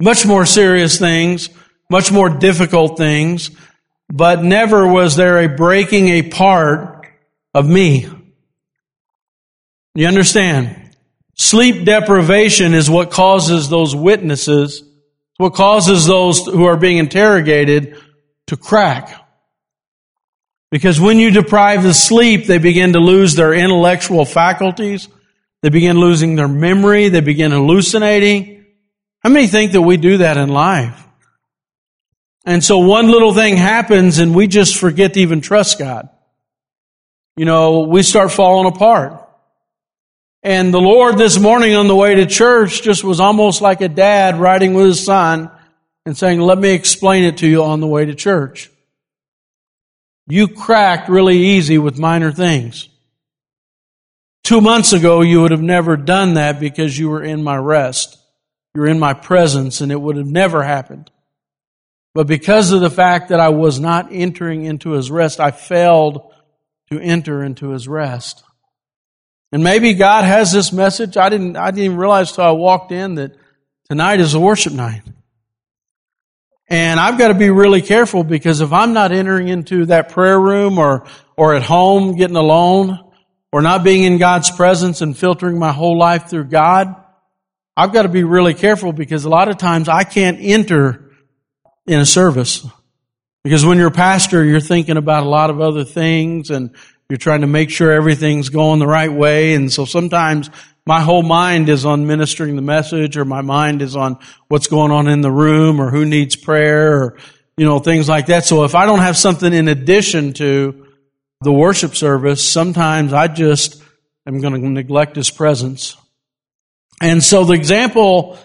Much 0.00 0.26
more 0.26 0.46
serious 0.46 0.98
things, 0.98 1.50
much 1.90 2.10
more 2.10 2.28
difficult 2.28 2.96
things, 2.96 3.50
but 4.08 4.42
never 4.42 4.86
was 4.86 5.16
there 5.16 5.38
a 5.38 5.48
breaking 5.48 6.08
a 6.08 6.22
part 6.22 7.06
of 7.54 7.68
me. 7.68 8.08
You 9.94 10.06
understand? 10.06 10.96
Sleep 11.34 11.84
deprivation 11.84 12.74
is 12.74 12.88
what 12.88 13.10
causes 13.10 13.68
those 13.68 13.94
witnesses, 13.94 14.82
what 15.36 15.54
causes 15.54 16.06
those 16.06 16.44
who 16.46 16.64
are 16.64 16.76
being 16.76 16.98
interrogated 16.98 17.96
to 18.46 18.56
crack. 18.56 19.18
Because 20.70 20.98
when 20.98 21.18
you 21.18 21.30
deprive 21.30 21.82
the 21.82 21.92
sleep, 21.92 22.46
they 22.46 22.58
begin 22.58 22.94
to 22.94 22.98
lose 22.98 23.34
their 23.34 23.52
intellectual 23.52 24.24
faculties. 24.24 25.08
They 25.62 25.68
begin 25.68 25.98
losing 25.98 26.34
their 26.34 26.48
memory. 26.48 27.08
They 27.08 27.20
begin 27.20 27.52
hallucinating. 27.52 28.64
How 29.20 29.30
many 29.30 29.46
think 29.46 29.72
that 29.72 29.82
we 29.82 29.96
do 29.96 30.18
that 30.18 30.36
in 30.36 30.48
life? 30.48 31.06
And 32.44 32.62
so 32.62 32.78
one 32.78 33.08
little 33.08 33.32
thing 33.32 33.56
happens 33.56 34.18
and 34.18 34.34
we 34.34 34.48
just 34.48 34.76
forget 34.76 35.14
to 35.14 35.20
even 35.20 35.40
trust 35.40 35.78
God. 35.78 36.08
You 37.36 37.44
know, 37.44 37.80
we 37.80 38.02
start 38.02 38.32
falling 38.32 38.66
apart. 38.66 39.20
And 40.42 40.74
the 40.74 40.80
Lord 40.80 41.18
this 41.18 41.38
morning 41.38 41.76
on 41.76 41.86
the 41.86 41.94
way 41.94 42.16
to 42.16 42.26
church 42.26 42.82
just 42.82 43.04
was 43.04 43.20
almost 43.20 43.60
like 43.62 43.80
a 43.80 43.88
dad 43.88 44.36
riding 44.36 44.74
with 44.74 44.86
his 44.86 45.04
son 45.04 45.50
and 46.04 46.18
saying, 46.18 46.40
let 46.40 46.58
me 46.58 46.70
explain 46.70 47.22
it 47.22 47.38
to 47.38 47.46
you 47.46 47.62
on 47.62 47.78
the 47.78 47.86
way 47.86 48.04
to 48.04 48.14
church. 48.14 48.68
You 50.26 50.48
cracked 50.48 51.08
really 51.08 51.38
easy 51.38 51.78
with 51.78 51.96
minor 51.96 52.32
things. 52.32 52.88
Two 54.44 54.60
months 54.60 54.92
ago, 54.92 55.20
you 55.20 55.40
would 55.42 55.52
have 55.52 55.62
never 55.62 55.96
done 55.96 56.34
that 56.34 56.58
because 56.58 56.98
you 56.98 57.08
were 57.08 57.22
in 57.22 57.44
my 57.44 57.56
rest. 57.56 58.18
You're 58.74 58.88
in 58.88 58.98
my 58.98 59.14
presence 59.14 59.80
and 59.80 59.92
it 59.92 60.00
would 60.00 60.16
have 60.16 60.26
never 60.26 60.62
happened. 60.62 61.10
But 62.14 62.26
because 62.26 62.72
of 62.72 62.80
the 62.80 62.90
fact 62.90 63.28
that 63.28 63.40
I 63.40 63.50
was 63.50 63.78
not 63.78 64.08
entering 64.10 64.64
into 64.64 64.90
his 64.90 65.10
rest, 65.10 65.40
I 65.40 65.50
failed 65.50 66.32
to 66.90 66.98
enter 66.98 67.42
into 67.42 67.70
his 67.70 67.86
rest. 67.88 68.42
And 69.52 69.62
maybe 69.62 69.94
God 69.94 70.24
has 70.24 70.52
this 70.52 70.72
message. 70.72 71.16
I 71.16 71.28
didn't, 71.28 71.56
I 71.56 71.70
didn't 71.70 71.84
even 71.84 71.96
realize 71.96 72.32
till 72.32 72.44
I 72.44 72.50
walked 72.50 72.90
in 72.90 73.14
that 73.16 73.36
tonight 73.88 74.20
is 74.20 74.34
a 74.34 74.40
worship 74.40 74.72
night. 74.72 75.02
And 76.68 76.98
I've 76.98 77.18
got 77.18 77.28
to 77.28 77.34
be 77.34 77.50
really 77.50 77.82
careful 77.82 78.24
because 78.24 78.60
if 78.60 78.72
I'm 78.72 78.94
not 78.94 79.12
entering 79.12 79.48
into 79.48 79.86
that 79.86 80.08
prayer 80.08 80.40
room 80.40 80.78
or, 80.78 81.06
or 81.36 81.54
at 81.54 81.62
home 81.62 82.16
getting 82.16 82.36
alone 82.36 83.11
or 83.52 83.60
not 83.62 83.84
being 83.84 84.02
in 84.02 84.18
God's 84.18 84.50
presence 84.50 85.02
and 85.02 85.16
filtering 85.16 85.58
my 85.58 85.72
whole 85.72 85.98
life 85.98 86.28
through 86.28 86.46
God, 86.46 86.96
I've 87.76 87.92
got 87.92 88.02
to 88.02 88.08
be 88.08 88.24
really 88.24 88.54
careful 88.54 88.92
because 88.92 89.24
a 89.24 89.28
lot 89.28 89.48
of 89.48 89.58
times 89.58 89.88
I 89.88 90.04
can't 90.04 90.38
enter 90.40 91.10
in 91.86 92.00
a 92.00 92.06
service. 92.06 92.66
Because 93.44 93.64
when 93.64 93.78
you're 93.78 93.88
a 93.88 93.90
pastor, 93.90 94.44
you're 94.44 94.60
thinking 94.60 94.96
about 94.96 95.24
a 95.24 95.28
lot 95.28 95.50
of 95.50 95.60
other 95.60 95.84
things 95.84 96.50
and 96.50 96.74
you're 97.08 97.18
trying 97.18 97.40
to 97.42 97.46
make 97.46 97.70
sure 97.70 97.92
everything's 97.92 98.48
going 98.48 98.78
the 98.78 98.86
right 98.86 99.12
way. 99.12 99.54
And 99.54 99.70
so 99.70 99.84
sometimes 99.84 100.48
my 100.86 101.00
whole 101.00 101.22
mind 101.22 101.68
is 101.68 101.84
on 101.84 102.06
ministering 102.06 102.56
the 102.56 102.62
message 102.62 103.16
or 103.16 103.24
my 103.24 103.40
mind 103.40 103.82
is 103.82 103.96
on 103.96 104.18
what's 104.48 104.66
going 104.66 104.92
on 104.92 105.08
in 105.08 105.20
the 105.20 105.30
room 105.30 105.80
or 105.80 105.90
who 105.90 106.04
needs 106.04 106.36
prayer 106.36 107.02
or, 107.02 107.18
you 107.56 107.64
know, 107.64 107.80
things 107.80 108.08
like 108.08 108.26
that. 108.26 108.44
So 108.44 108.64
if 108.64 108.74
I 108.74 108.86
don't 108.86 109.00
have 109.00 109.16
something 109.16 109.52
in 109.52 109.68
addition 109.68 110.32
to 110.34 110.81
the 111.42 111.52
worship 111.52 111.94
service, 111.94 112.48
sometimes 112.48 113.12
I 113.12 113.28
just 113.28 113.82
am 114.26 114.40
going 114.40 114.54
to 114.54 114.68
neglect 114.68 115.16
his 115.16 115.30
presence. 115.30 115.96
And 117.00 117.22
so 117.22 117.44
the 117.44 117.54
example 117.54 118.38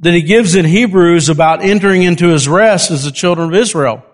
that 0.00 0.14
he 0.14 0.22
gives 0.22 0.54
in 0.54 0.64
Hebrews 0.64 1.28
about 1.28 1.62
entering 1.62 2.02
into 2.02 2.28
his 2.28 2.48
rest 2.48 2.90
is 2.90 3.04
the 3.04 3.10
children 3.10 3.48
of 3.48 3.54
Israel. 3.54 4.04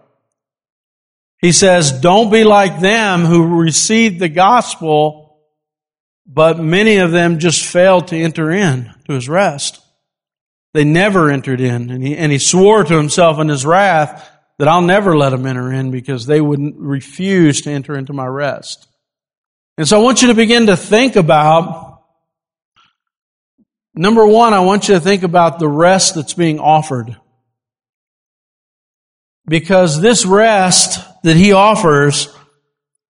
He 1.41 1.53
says, 1.53 1.93
don't 1.93 2.31
be 2.31 2.45
like 2.45 2.81
them 2.81 3.25
who 3.25 3.61
received 3.61 4.19
the 4.19 4.29
gospel, 4.29 5.39
but 6.27 6.59
many 6.59 6.97
of 6.97 7.13
them 7.13 7.39
just 7.39 7.65
failed 7.65 8.09
to 8.09 8.17
enter 8.17 8.51
in 8.51 8.93
to 9.07 9.13
his 9.13 9.29
rest. 9.29 9.81
They 10.73 10.85
never 10.85 11.31
entered 11.31 11.61
in. 11.61 11.91
And 11.91 12.07
he, 12.07 12.17
and 12.17 12.33
he 12.33 12.39
swore 12.39 12.85
to 12.85 12.97
himself 12.97 13.39
in 13.39 13.49
his 13.49 13.65
wrath 13.65 14.29
that 14.59 14.69
I'll 14.69 14.83
never 14.83 15.17
let 15.17 15.31
them 15.31 15.47
enter 15.47 15.73
in 15.73 15.91
because 15.91 16.27
they 16.27 16.41
would 16.41 16.61
refuse 16.77 17.63
to 17.63 17.71
enter 17.71 17.97
into 17.97 18.13
my 18.13 18.27
rest. 18.27 18.89
And 19.77 19.87
so 19.87 20.01
I 20.01 20.03
want 20.03 20.23
you 20.23 20.29
to 20.29 20.35
begin 20.35 20.67
to 20.67 20.77
think 20.77 21.17
about, 21.17 22.03
number 23.95 24.27
one, 24.27 24.55
I 24.55 24.61
want 24.61 24.89
you 24.89 24.95
to 24.95 25.01
think 25.01 25.23
about 25.23 25.59
the 25.59 25.69
rest 25.69 26.15
that's 26.15 26.35
being 26.35 26.59
offered. 26.59 27.17
Because 29.47 30.01
this 30.01 30.25
rest 30.25 31.01
that 31.23 31.37
he 31.37 31.53
offers 31.53 32.35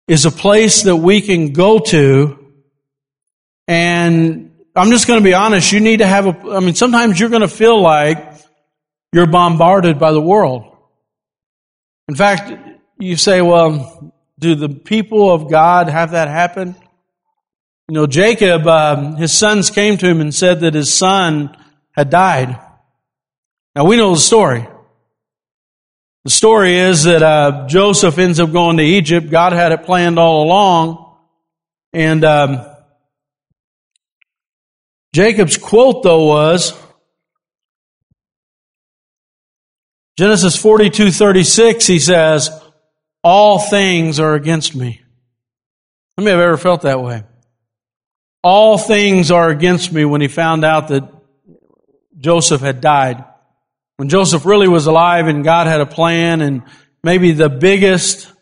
is 0.09 0.27
a 0.27 0.31
place 0.31 0.83
that 0.83 0.97
we 0.97 1.21
can 1.21 1.53
go 1.53 1.79
to 1.79 2.43
and 3.69 4.53
I'm 4.75 4.91
just 4.91 5.07
going 5.07 5.19
to 5.21 5.25
be 5.25 5.35
honest. 5.35 5.73
You 5.73 5.81
need 5.81 5.99
to 5.99 6.07
have 6.07 6.27
a, 6.27 6.51
I 6.51 6.61
mean, 6.61 6.75
sometimes 6.75 7.19
you're 7.19 7.31
going 7.31 7.43
to 7.43 7.49
feel 7.49 7.81
like 7.81 8.35
you're 9.13 9.27
bombarded 9.27 9.99
by 9.99 10.13
the 10.13 10.21
world. 10.21 10.76
In 12.09 12.15
fact, 12.15 12.53
you 12.99 13.17
say, 13.17 13.41
well, 13.43 14.13
do 14.39 14.55
the 14.55 14.69
people 14.69 15.33
of 15.33 15.51
God 15.51 15.89
have 15.89 16.13
that 16.13 16.29
happen? 16.29 16.77
You 17.89 17.95
know, 17.95 18.07
Jacob, 18.07 18.67
um, 18.67 19.17
his 19.17 19.33
sons 19.33 19.71
came 19.71 19.97
to 19.99 20.07
him 20.07 20.21
and 20.21 20.35
said 20.35 20.61
that 20.61 20.75
his 20.75 20.93
son 20.93 21.57
had 21.93 22.11
died. 22.11 22.59
Now 23.75 23.85
we 23.85 23.97
know 23.97 24.15
the 24.15 24.21
story. 24.21 24.67
The 26.25 26.31
story 26.31 26.77
is 26.77 27.05
that 27.05 27.23
uh, 27.23 27.67
Joseph 27.69 28.19
ends 28.19 28.41
up 28.41 28.51
going 28.51 28.79
to 28.79 28.83
Egypt. 28.83 29.31
God 29.31 29.53
had 29.53 29.73
it 29.73 29.85
planned 29.85 30.19
all 30.19 30.43
along, 30.43 31.17
and 31.93 32.25
um, 32.25 32.67
Jacob's 35.13 35.57
quote, 35.57 36.03
though, 36.03 36.27
was 36.27 36.73
Genesis 40.17 40.57
42 40.57 41.11
36, 41.11 41.87
he 41.87 41.99
says, 41.99 42.51
All 43.23 43.59
things 43.59 44.19
are 44.19 44.35
against 44.35 44.75
me. 44.75 45.03
How 46.17 46.25
many 46.25 46.31
have 46.35 46.41
ever 46.41 46.57
felt 46.57 46.83
that 46.83 47.03
way? 47.03 47.25
All 48.43 48.79
things 48.79 49.31
are 49.31 49.51
against 49.51 49.93
me 49.93 50.05
when 50.05 50.21
he 50.21 50.29
found 50.29 50.65
out 50.65 50.89
that 50.89 51.13
Joseph 52.19 52.63
had 52.63 52.81
died. 52.81 53.25
When 53.97 54.09
Joseph 54.09 54.47
really 54.47 54.69
was 54.69 54.87
alive 54.87 55.27
and 55.27 55.45
God 55.45 55.67
had 55.67 55.81
a 55.81 55.87
plan 55.87 56.41
and 56.41 56.63
maybe 57.03 57.33
the 57.33 57.51
biggest, 57.51 58.33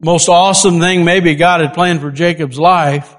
most 0.00 0.28
awesome 0.28 0.80
thing 0.80 1.04
maybe 1.04 1.34
God 1.36 1.60
had 1.60 1.74
planned 1.74 2.00
for 2.00 2.10
Jacob's 2.10 2.58
life 2.58 3.14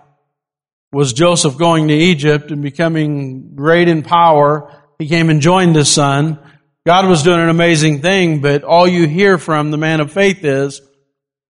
was 0.91 1.13
Joseph 1.13 1.57
going 1.57 1.87
to 1.87 1.93
Egypt 1.93 2.51
and 2.51 2.61
becoming 2.61 3.55
great 3.55 3.87
in 3.87 4.03
power. 4.03 4.71
He 4.99 5.07
came 5.07 5.29
and 5.29 5.41
joined 5.41 5.75
his 5.75 5.91
son. 5.91 6.39
God 6.85 7.07
was 7.07 7.23
doing 7.23 7.39
an 7.39 7.49
amazing 7.49 8.01
thing, 8.01 8.41
but 8.41 8.63
all 8.63 8.85
you 8.85 9.07
hear 9.07 9.37
from 9.37 9.71
the 9.71 9.77
man 9.77 10.01
of 10.01 10.11
faith 10.11 10.43
is, 10.43 10.81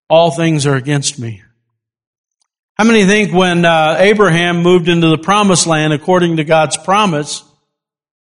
all 0.07 0.29
things 0.29 0.67
are 0.67 0.75
against 0.75 1.17
me. 1.17 1.41
How 2.75 2.83
many 2.83 3.05
think 3.05 3.33
when 3.33 3.65
uh, 3.65 3.95
Abraham 3.99 4.61
moved 4.61 4.87
into 4.89 5.07
the 5.07 5.17
promised 5.17 5.65
land 5.65 5.91
according 5.91 6.37
to 6.37 6.43
God's 6.43 6.77
promise, 6.77 7.43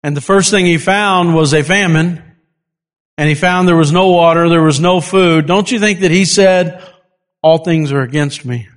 and 0.03 0.15
the 0.15 0.21
first 0.21 0.51
thing 0.51 0.65
he 0.65 0.77
found 0.77 1.35
was 1.35 1.53
a 1.53 1.63
famine, 1.63 2.23
and 3.17 3.27
he 3.27 3.35
found 3.35 3.67
there 3.67 3.75
was 3.75 3.91
no 3.91 4.11
water, 4.11 4.47
there 4.47 4.63
was 4.63 4.79
no 4.79 5.01
food, 5.01 5.47
don't 5.47 5.69
you 5.69 5.79
think 5.79 5.99
that 5.99 6.11
he 6.11 6.23
said, 6.23 6.81
all 7.43 7.57
things 7.57 7.91
are 7.91 8.01
against 8.01 8.45
me? 8.45 8.69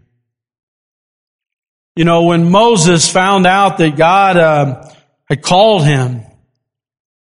You 1.94 2.04
know, 2.04 2.24
when 2.24 2.50
Moses 2.50 3.08
found 3.08 3.46
out 3.46 3.78
that 3.78 3.96
God 3.96 4.36
uh, 4.36 4.90
had 5.28 5.40
called 5.40 5.84
him, 5.84 6.22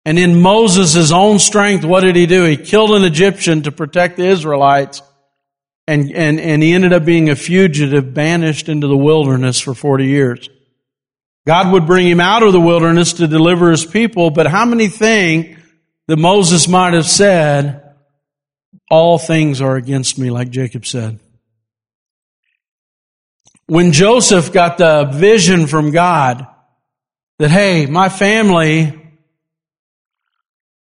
and 0.05 0.19
in 0.19 0.41
Moses' 0.41 1.13
own 1.13 1.39
strength, 1.39 1.85
what 1.85 2.01
did 2.01 2.17
he 2.17 2.27
do? 2.27 2.45
He 2.45 2.57
killed 2.57 2.93
an 2.93 3.05
Egyptian 3.05 3.63
to 3.63 3.73
protect 3.73 4.17
the 4.17 4.27
Israelites, 4.27 5.03
and, 5.87 6.11
and, 6.13 6.41
and 6.41 6.63
he 6.63 6.73
ended 6.73 6.93
up 6.93 7.05
being 7.05 7.31
a 7.31 7.37
fugitive, 7.37 8.15
banished 8.15 8.69
into 8.69 8.87
the 8.87 8.97
wilderness 8.97 9.61
for 9.61 9.75
40 9.75 10.07
years. 10.07 10.49
God 11.47 11.73
would 11.73 11.87
bring 11.87 12.07
him 12.07 12.21
out 12.21 12.43
of 12.43 12.53
the 12.53 12.61
wilderness 12.61 13.15
to 13.15 13.27
deliver 13.27 13.71
his 13.71 13.85
people, 13.85 14.31
but 14.31 14.47
how 14.47 14.65
many 14.65 14.89
think 14.89 15.59
that 16.09 16.17
Moses 16.17 16.69
might 16.69 16.95
have 16.95 17.07
said, 17.07 17.81
all 18.91 19.19
things 19.19 19.61
are 19.61 19.77
against 19.77 20.19
me, 20.19 20.31
like 20.31 20.51
Jacob 20.51 20.87
said? 20.87 21.19
when 23.73 23.93
Joseph 23.93 24.53
got 24.53 24.77
the 24.77 25.05
vision 25.05 25.67
from 25.67 25.93
God 25.93 26.47
that, 27.39 27.51
hey, 27.51 27.87
my 27.87 28.11
family, 28.11 29.02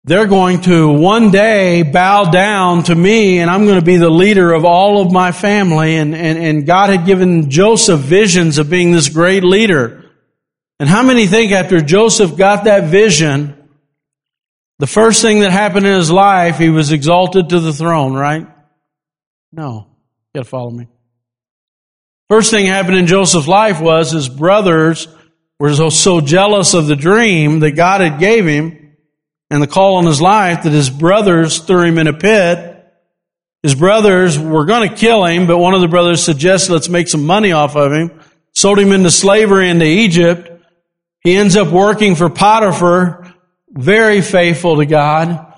they're 0.07 0.25
going 0.25 0.61
to 0.61 0.87
one 0.89 1.31
day 1.31 1.83
bow 1.83 2.31
down 2.31 2.83
to 2.83 2.95
me 2.95 3.39
and 3.39 3.51
I'm 3.51 3.65
going 3.65 3.77
to 3.77 3.85
be 3.85 3.97
the 3.97 4.09
leader 4.09 4.53
of 4.53 4.63
all 4.63 5.01
of 5.01 5.11
my 5.11 5.33
family. 5.33 5.97
And, 5.97 6.15
and, 6.15 6.39
and 6.39 6.65
God 6.65 6.89
had 6.89 7.05
given 7.05 7.49
Joseph 7.49 7.99
visions 7.99 8.57
of 8.57 8.69
being 8.69 8.93
this 8.93 9.09
great 9.09 9.43
leader. 9.43 10.05
And 10.79 10.87
how 10.87 11.03
many 11.03 11.27
think 11.27 11.51
after 11.51 11.81
Joseph 11.81 12.37
got 12.37 12.63
that 12.63 12.85
vision, 12.85 13.69
the 14.79 14.87
first 14.87 15.21
thing 15.21 15.41
that 15.41 15.51
happened 15.51 15.85
in 15.85 15.97
his 15.97 16.09
life, 16.09 16.57
he 16.57 16.69
was 16.69 16.93
exalted 16.93 17.49
to 17.49 17.59
the 17.59 17.73
throne, 17.73 18.13
right? 18.13 18.47
No. 19.51 19.87
You 20.33 20.39
gotta 20.39 20.49
follow 20.49 20.71
me. 20.71 20.87
First 22.29 22.49
thing 22.51 22.65
happened 22.65 22.97
in 22.97 23.07
Joseph's 23.07 23.47
life 23.47 23.81
was 23.81 24.11
his 24.11 24.29
brothers 24.29 25.09
were 25.59 25.73
so, 25.73 25.89
so 25.89 26.21
jealous 26.21 26.73
of 26.73 26.87
the 26.87 26.95
dream 26.95 27.59
that 27.59 27.71
God 27.71 27.99
had 27.99 28.21
gave 28.21 28.45
him 28.45 28.86
and 29.49 29.61
the 29.61 29.67
call 29.67 29.95
on 29.95 30.05
his 30.05 30.21
life 30.21 30.63
that 30.63 30.71
his 30.71 30.89
brothers 30.89 31.59
threw 31.59 31.83
him 31.83 31.97
in 31.97 32.07
a 32.07 32.13
pit. 32.13 32.73
His 33.63 33.75
brothers 33.75 34.37
were 34.37 34.65
going 34.65 34.89
to 34.89 34.95
kill 34.95 35.25
him, 35.25 35.47
but 35.47 35.57
one 35.57 35.73
of 35.73 35.81
the 35.81 35.87
brothers 35.87 36.23
suggested, 36.23 36.73
let's 36.73 36.89
make 36.89 37.07
some 37.07 37.25
money 37.25 37.51
off 37.51 37.75
of 37.75 37.91
him. 37.91 38.19
Sold 38.53 38.79
him 38.79 38.91
into 38.91 39.11
slavery 39.11 39.69
into 39.69 39.85
Egypt. 39.85 40.51
He 41.21 41.35
ends 41.35 41.55
up 41.55 41.71
working 41.71 42.15
for 42.15 42.29
Potiphar, 42.29 43.33
very 43.69 44.21
faithful 44.21 44.77
to 44.77 44.85
God, 44.85 45.53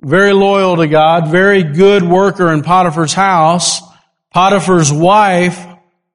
very 0.00 0.32
loyal 0.32 0.76
to 0.76 0.86
God, 0.86 1.28
very 1.28 1.62
good 1.62 2.02
worker 2.02 2.52
in 2.52 2.62
Potiphar's 2.62 3.14
house. 3.14 3.80
Potiphar's 4.32 4.92
wife 4.92 5.64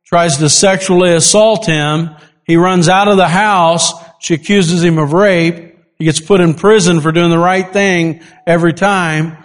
tries 0.06 0.38
to 0.38 0.50
sexually 0.50 1.14
assault 1.14 1.66
him. 1.66 2.10
He 2.44 2.56
runs 2.56 2.90
out 2.90 3.08
of 3.08 3.18
the 3.18 3.28
house. 3.28 3.94
She 4.20 4.34
accuses 4.34 4.84
him 4.84 4.98
of 4.98 5.14
rape. 5.14 5.69
He 6.00 6.06
gets 6.06 6.22
put 6.22 6.40
in 6.40 6.54
prison 6.54 7.02
for 7.02 7.12
doing 7.12 7.30
the 7.30 7.38
right 7.38 7.72
thing 7.72 8.22
every 8.48 8.74
time. 8.74 9.38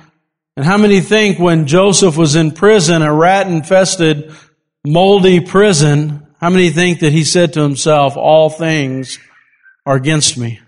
And 0.57 0.65
how 0.65 0.79
many 0.79 1.01
think 1.01 1.39
when 1.39 1.67
Joseph 1.67 2.17
was 2.17 2.37
in 2.37 2.53
prison, 2.53 3.03
a 3.03 3.13
rat 3.13 3.49
infested, 3.49 4.33
moldy 4.87 5.41
prison, 5.41 6.29
how 6.41 6.51
many 6.51 6.71
think 6.71 7.01
that 7.01 7.13
he 7.13 7.25
said 7.25 7.55
to 7.55 7.61
himself, 7.61 8.17
all 8.17 8.51
things 8.51 9.19
are 9.85 9.97
against 9.97 10.39
me? 10.39 10.61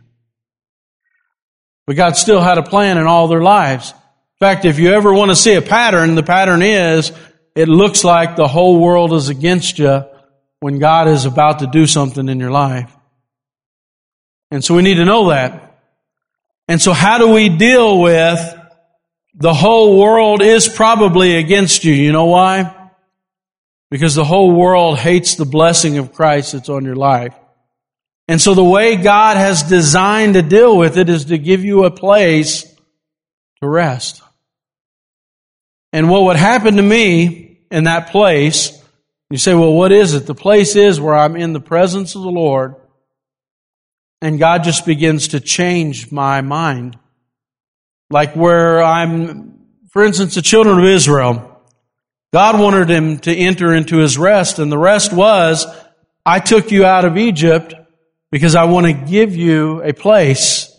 But 1.87 1.95
God 1.95 2.17
still 2.17 2.41
had 2.41 2.59
a 2.59 2.65
plan 2.65 2.99
in 2.99 3.07
all 3.07 3.29
their 3.29 3.43
lives. 3.43 3.93
In 3.93 4.39
fact, 4.41 4.65
if 4.65 4.81
you 4.81 4.93
ever 4.93 5.15
want 5.15 5.31
to 5.31 5.37
see 5.37 5.55
a 5.55 5.63
pattern, 5.63 6.17
the 6.17 6.25
pattern 6.25 6.63
is 6.63 7.13
it 7.55 7.69
looks 7.69 8.03
like 8.03 8.35
the 8.35 8.49
whole 8.49 8.81
world 8.81 9.13
is 9.13 9.29
against 9.29 9.79
you 9.79 10.05
when 10.59 10.81
God 10.81 11.07
is 11.07 11.27
about 11.27 11.61
to 11.61 11.69
do 11.69 11.87
something 11.87 12.29
in 12.29 12.41
your 12.41 12.51
life. 12.51 12.93
And 14.51 14.65
so 14.65 14.75
we 14.75 14.83
need 14.83 14.97
to 14.97 15.05
know 15.05 15.31
that. 15.31 15.66
And 16.69 16.81
so 16.81 16.93
how 16.93 17.19
do 17.19 17.29
we 17.29 17.49
deal 17.49 18.01
with 18.01 18.41
the 19.35 19.55
whole 19.55 19.99
world 19.99 20.43
is 20.43 20.69
probably 20.69 21.37
against 21.37 21.85
you? 21.85 21.93
You 21.93 22.13
know 22.13 22.27
why? 22.27 22.91
Because 23.91 24.15
the 24.15 24.25
whole 24.25 24.53
world 24.53 24.99
hates 24.99 25.37
the 25.37 25.45
blessing 25.45 25.99
of 25.99 26.13
Christ 26.13 26.53
that's 26.53 26.69
on 26.69 26.85
your 26.85 26.97
life. 26.97 27.35
And 28.29 28.41
so 28.41 28.55
the 28.55 28.65
way 28.65 28.97
God 28.97 29.37
has 29.37 29.63
designed 29.63 30.35
to 30.35 30.43
deal 30.43 30.77
with 30.77 30.99
it 30.99 31.09
is 31.09 31.27
to 31.27 31.39
give 31.39 31.65
you 31.65 31.85
a 31.85 31.91
place 31.91 32.65
to 33.61 33.69
rest. 33.69 34.23
And 35.93 36.11
what 36.11 36.25
would 36.25 36.37
happen 36.37 36.77
to 36.77 36.83
me 36.83 37.47
in 37.71 37.85
that 37.85 38.11
place. 38.11 38.83
You 39.31 39.39
say, 39.39 39.55
well, 39.55 39.73
what 39.73 39.93
is 39.93 40.15
it? 40.15 40.27
The 40.27 40.35
place 40.35 40.77
is 40.77 41.01
where 41.01 41.15
I'm 41.15 41.37
in 41.37 41.53
the 41.53 41.61
presence 41.61 42.15
of 42.15 42.23
the 42.23 42.31
Lord 42.31 42.77
and 44.21 44.39
God 44.39 44.65
just 44.65 44.87
begins 44.87 45.29
to 45.29 45.41
change 45.41 46.11
my 46.11 46.41
mind. 46.41 46.99
Like 48.11 48.35
where 48.35 48.83
I'm, 48.83 49.59
for 49.91 50.05
instance, 50.05 50.35
the 50.35 50.43
children 50.43 50.79
of 50.79 50.85
Israel. 50.85 51.53
God 52.33 52.61
wanted 52.61 52.89
them 52.89 53.19
to 53.21 53.35
enter 53.35 53.73
into 53.73 53.99
his 53.99 54.19
rest 54.19 54.59
and 54.59 54.71
the 54.71 54.79
rest 54.79 55.13
was, 55.13 55.67
I 56.25 56.41
took 56.41 56.71
you 56.71 56.85
out 56.85 57.05
of 57.05 57.17
Egypt 57.17 57.75
because 58.31 58.55
I 58.55 58.65
want 58.65 58.87
to 58.87 58.93
give 58.93 59.37
you 59.37 59.83
a 59.83 59.93
place 59.93 60.73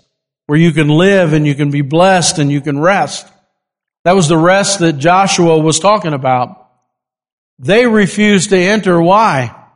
where 0.45 0.59
you 0.59 0.71
can 0.71 0.89
live 0.89 1.33
and 1.33 1.45
you 1.45 1.55
can 1.55 1.71
be 1.71 1.81
blessed 1.81 2.39
and 2.39 2.51
you 2.51 2.61
can 2.61 2.79
rest. 2.79 3.27
That 4.03 4.15
was 4.15 4.27
the 4.27 4.37
rest 4.37 4.79
that 4.79 4.93
Joshua 4.93 5.57
was 5.59 5.79
talking 5.79 6.13
about. 6.13 6.69
They 7.59 7.85
refused 7.85 8.51
to 8.51 8.57
enter. 8.57 9.01
Why? 9.01 9.66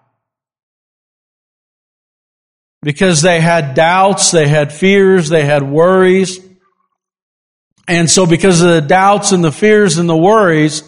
Because 2.84 3.22
they 3.22 3.40
had 3.40 3.76
doubts, 3.76 4.32
they 4.32 4.48
had 4.48 4.74
fears, 4.74 5.30
they 5.30 5.46
had 5.46 5.64
worries. 5.64 6.40
And 7.88 8.10
so 8.10 8.26
because 8.26 8.62
of 8.62 8.70
the 8.70 8.82
doubts 8.82 9.32
and 9.32 9.44
the 9.44 9.52
fears 9.52 9.98
and 9.98 10.10
the 10.10 10.18
worries, 10.18 10.84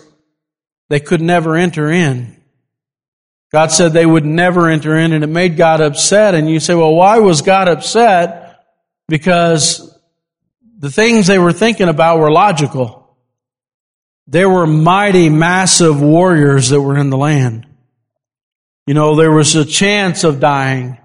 they 0.90 1.00
could 1.00 1.22
never 1.22 1.56
enter 1.56 1.92
in. 1.92 2.42
God 3.52 3.72
said 3.72 3.94
they 3.94 4.06
would 4.06 4.26
never 4.26 4.70
enter 4.70 4.98
in 4.98 5.14
and 5.14 5.24
it 5.24 5.28
made 5.28 5.58
God 5.58 5.82
upset. 5.82 6.34
And 6.34 6.50
you 6.50 6.60
say, 6.60 6.74
well, 6.74 6.96
why 6.96 7.20
was 7.20 7.44
God 7.44 7.68
upset? 7.68 8.64
Because 9.08 9.96
the 10.80 10.90
things 10.90 11.28
they 11.28 11.38
were 11.38 11.54
thinking 11.54 11.90
about 11.90 12.18
were 12.18 12.32
logical. 12.32 13.16
There 14.26 14.50
were 14.50 14.66
mighty, 14.66 15.30
massive 15.30 16.02
warriors 16.02 16.70
that 16.70 16.82
were 16.82 16.98
in 16.98 17.10
the 17.12 17.18
land. 17.18 17.68
You 18.88 18.94
know, 18.94 19.16
there 19.16 19.32
was 19.32 19.56
a 19.56 19.66
chance 19.66 20.24
of 20.24 20.40
dying. 20.40 20.98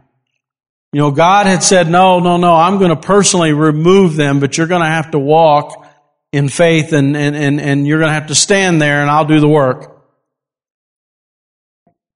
You 0.98 1.04
know, 1.04 1.10
God 1.12 1.46
had 1.46 1.62
said, 1.62 1.88
no, 1.88 2.18
no, 2.18 2.38
no, 2.38 2.56
I'm 2.56 2.78
going 2.78 2.90
to 2.90 2.96
personally 2.96 3.52
remove 3.52 4.16
them, 4.16 4.40
but 4.40 4.58
you're 4.58 4.66
going 4.66 4.82
to 4.82 4.88
have 4.88 5.12
to 5.12 5.18
walk 5.20 5.86
in 6.32 6.48
faith 6.48 6.92
and, 6.92 7.16
and, 7.16 7.36
and, 7.36 7.60
and 7.60 7.86
you're 7.86 8.00
going 8.00 8.08
to 8.08 8.14
have 8.14 8.26
to 8.26 8.34
stand 8.34 8.82
there 8.82 9.00
and 9.00 9.08
I'll 9.08 9.24
do 9.24 9.38
the 9.38 9.46
work. 9.46 9.96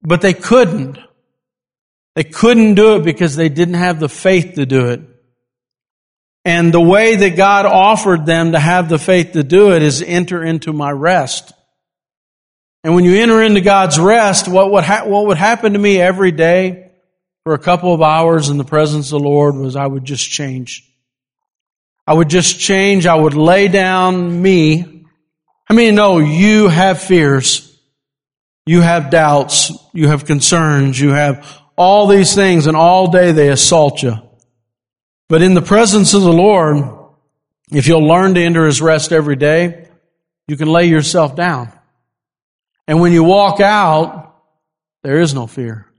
But 0.03 0.21
they 0.21 0.35
couldn't. 0.35 0.99
They 2.17 2.25
couldn't 2.25 2.75
do 2.75 2.97
it 2.97 3.05
because 3.05 3.37
they 3.37 3.49
didn't 3.49 3.75
have 3.75 4.01
the 4.01 4.09
faith 4.09 4.55
to 4.57 4.67
do 4.67 4.89
it. 4.89 5.03
And 6.45 6.75
the 6.75 6.81
way 6.81 7.15
that 7.15 7.37
God 7.37 7.67
offered 7.67 8.27
them 8.27 8.51
to 8.51 8.59
have 8.59 8.89
the 8.89 8.99
faith 8.99 9.35
to 9.35 9.45
do 9.45 9.71
it 9.71 9.83
is 9.83 10.03
enter 10.03 10.43
into 10.43 10.73
my 10.73 10.91
rest. 10.91 11.53
And 12.83 12.97
when 12.97 13.05
you 13.05 13.15
enter 13.15 13.41
into 13.45 13.61
God's 13.61 14.01
rest, 14.01 14.49
what 14.49 14.73
would, 14.73 14.83
ha- 14.83 15.05
what 15.05 15.27
would 15.27 15.37
happen 15.37 15.75
to 15.75 15.79
me 15.79 16.01
every 16.01 16.33
day 16.33 16.82
for 17.45 17.55
a 17.55 17.59
couple 17.59 17.93
of 17.93 18.03
hours 18.03 18.49
in 18.49 18.57
the 18.57 18.65
presence 18.65 19.13
of 19.13 19.21
the 19.21 19.29
Lord 19.29 19.57
was 19.57 19.75
I 19.77 19.87
would 19.87 20.05
just 20.05 20.31
change. 20.31 20.89
I 22.07 22.15
would 22.15 22.29
just 22.29 22.61
change. 22.61 23.07
I 23.07 23.15
would 23.15 23.35
lay 23.35 23.69
down 23.69 24.43
me. 24.43 25.07
I 25.69 25.75
mean, 25.75 25.95
no, 25.95 26.19
you 26.19 26.69
have 26.69 27.01
fears? 27.01 27.69
You 28.67 28.81
have 28.81 29.11
doubts. 29.11 29.73
You 29.93 30.09
have 30.09 30.25
concerns. 30.25 31.01
You 31.01 31.11
have 31.11 31.61
all 31.77 32.07
these 32.07 32.35
things 32.35 32.67
and 32.67 32.77
all 32.77 33.11
day 33.11 33.33
they 33.33 33.49
assault 33.49 34.03
you. 34.03 34.15
But 35.29 35.43
in 35.43 35.55
the 35.55 35.63
presence 35.63 36.15
of 36.15 36.23
the 36.23 36.33
Lord, 36.33 36.77
if 37.71 37.87
you'll 37.87 38.07
learn 38.07 38.35
to 38.35 38.43
enter 38.43 38.67
His 38.67 38.83
rest 38.83 39.13
every 39.13 39.37
day, 39.37 39.89
you 40.47 40.57
can 40.57 40.69
lay 40.69 40.87
yourself 40.87 41.35
down. 41.35 41.73
And 42.87 43.01
when 43.01 43.13
you 43.13 43.25
walk 43.25 43.61
out, 43.61 44.37
there 45.03 45.21
is 45.21 45.35
no 45.35 45.47
fear. 45.47 45.92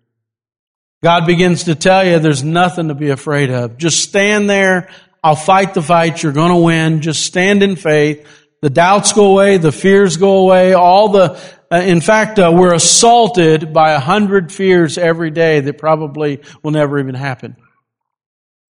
God 1.04 1.26
begins 1.26 1.66
to 1.66 1.76
tell 1.76 2.06
you 2.06 2.18
there's 2.20 2.46
nothing 2.46 2.88
to 2.88 2.96
be 2.96 3.10
afraid 3.10 3.52
of. 3.52 3.78
Just 3.78 4.02
stand 4.02 4.50
there. 4.50 4.90
I'll 5.22 5.36
fight 5.36 5.74
the 5.74 5.82
fight. 5.82 6.24
You're 6.24 6.32
going 6.32 6.52
to 6.52 6.56
win. 6.56 7.02
Just 7.02 7.26
stand 7.26 7.62
in 7.62 7.76
faith. 7.76 8.26
The 8.62 8.70
doubts 8.70 9.12
go 9.12 9.26
away. 9.26 9.58
The 9.58 9.74
fears 9.74 10.16
go 10.16 10.38
away. 10.38 10.72
All 10.72 11.10
the, 11.10 11.38
uh, 11.70 11.76
in 11.76 12.00
fact, 12.00 12.40
uh, 12.40 12.54
we're 12.56 12.74
assaulted 12.74 13.74
by 13.74 13.92
a 13.92 14.00
hundred 14.00 14.50
fears 14.50 14.98
every 14.98 15.30
day 15.30 15.60
that 15.60 15.78
probably 15.78 16.42
will 16.64 16.72
never 16.72 16.98
even 16.98 17.16
happen. 17.16 17.58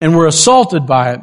And 0.00 0.16
we're 0.16 0.28
assaulted 0.28 0.86
by 0.86 1.14
it. 1.14 1.20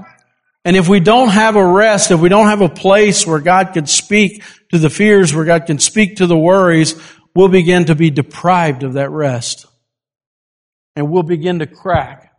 And 0.65 0.75
if 0.75 0.89
we 0.89 0.99
don't 0.99 1.29
have 1.29 1.55
a 1.55 1.65
rest, 1.65 2.11
if 2.11 2.19
we 2.19 2.27
don't 2.27 2.47
have 2.47 2.59
a 2.59 2.67
place 2.67 3.25
where 3.25 3.39
God 3.39 3.71
can 3.71 3.85
speak 3.85 4.43
to 4.73 4.77
the 4.77 4.89
fears, 4.89 5.33
where 5.33 5.45
God 5.45 5.67
can 5.67 5.79
speak 5.79 6.17
to 6.17 6.27
the 6.27 6.37
worries, 6.37 7.01
we'll 7.33 7.47
begin 7.47 7.85
to 7.85 7.95
be 7.95 8.09
deprived 8.09 8.83
of 8.83 8.93
that 8.93 9.09
rest. 9.09 9.67
And 10.97 11.11
we'll 11.11 11.23
begin 11.23 11.59
to 11.59 11.67
crack. 11.67 12.33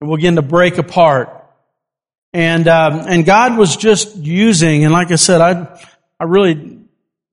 And 0.00 0.08
we'll 0.08 0.18
begin 0.18 0.36
to 0.36 0.42
break 0.42 0.78
apart. 0.78 1.44
And, 2.32 2.68
um, 2.68 3.00
and 3.00 3.24
God 3.26 3.58
was 3.58 3.76
just 3.76 4.16
using, 4.16 4.84
and 4.84 4.92
like 4.92 5.10
I 5.10 5.16
said, 5.16 5.40
I, 5.40 5.80
I 6.20 6.24
really 6.24 6.84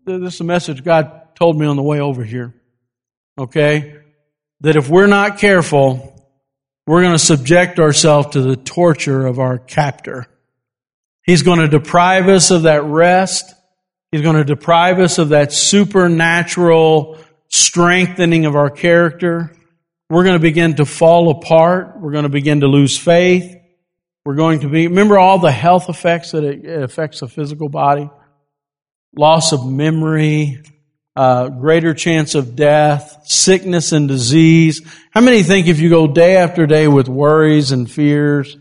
this 0.05 0.35
is 0.35 0.41
a 0.41 0.45
message 0.45 0.83
God 0.83 1.35
told 1.35 1.59
me 1.59 1.65
on 1.65 1.75
the 1.75 1.83
way 1.83 1.99
over 1.99 2.23
here. 2.23 2.53
Okay? 3.37 3.97
That 4.61 4.75
if 4.75 4.89
we're 4.89 5.07
not 5.07 5.37
careful, 5.37 6.27
we're 6.87 7.01
going 7.01 7.13
to 7.13 7.19
subject 7.19 7.79
ourselves 7.79 8.29
to 8.29 8.41
the 8.41 8.55
torture 8.55 9.25
of 9.25 9.39
our 9.39 9.57
captor. 9.57 10.27
He's 11.23 11.43
going 11.43 11.59
to 11.59 11.67
deprive 11.67 12.27
us 12.27 12.51
of 12.51 12.63
that 12.63 12.83
rest. 12.83 13.53
He's 14.11 14.21
going 14.21 14.37
to 14.37 14.43
deprive 14.43 14.99
us 14.99 15.17
of 15.19 15.29
that 15.29 15.53
supernatural 15.53 17.19
strengthening 17.47 18.45
of 18.45 18.55
our 18.55 18.69
character. 18.69 19.55
We're 20.11 20.23
going 20.23 20.35
to 20.35 20.39
begin 20.39 20.75
to 20.75 20.85
fall 20.85 21.29
apart. 21.29 21.99
We're 21.99 22.11
going 22.11 22.23
to 22.23 22.29
begin 22.29 22.59
to 22.59 22.67
lose 22.67 22.97
faith. 22.97 23.57
We're 24.25 24.35
going 24.35 24.59
to 24.59 24.69
be, 24.69 24.87
remember 24.87 25.17
all 25.17 25.39
the 25.39 25.51
health 25.51 25.89
effects 25.89 26.31
that 26.31 26.43
it 26.43 26.83
affects 26.83 27.21
the 27.21 27.27
physical 27.27 27.69
body? 27.69 28.09
loss 29.15 29.51
of 29.51 29.69
memory, 29.69 30.61
uh, 31.15 31.49
greater 31.49 31.93
chance 31.93 32.35
of 32.35 32.55
death, 32.55 33.21
sickness 33.25 33.91
and 33.91 34.07
disease. 34.07 34.81
How 35.11 35.21
many 35.21 35.43
think 35.43 35.67
if 35.67 35.79
you 35.79 35.89
go 35.89 36.07
day 36.07 36.37
after 36.37 36.65
day 36.65 36.87
with 36.87 37.09
worries 37.09 37.71
and 37.71 37.89
fears 37.89 38.57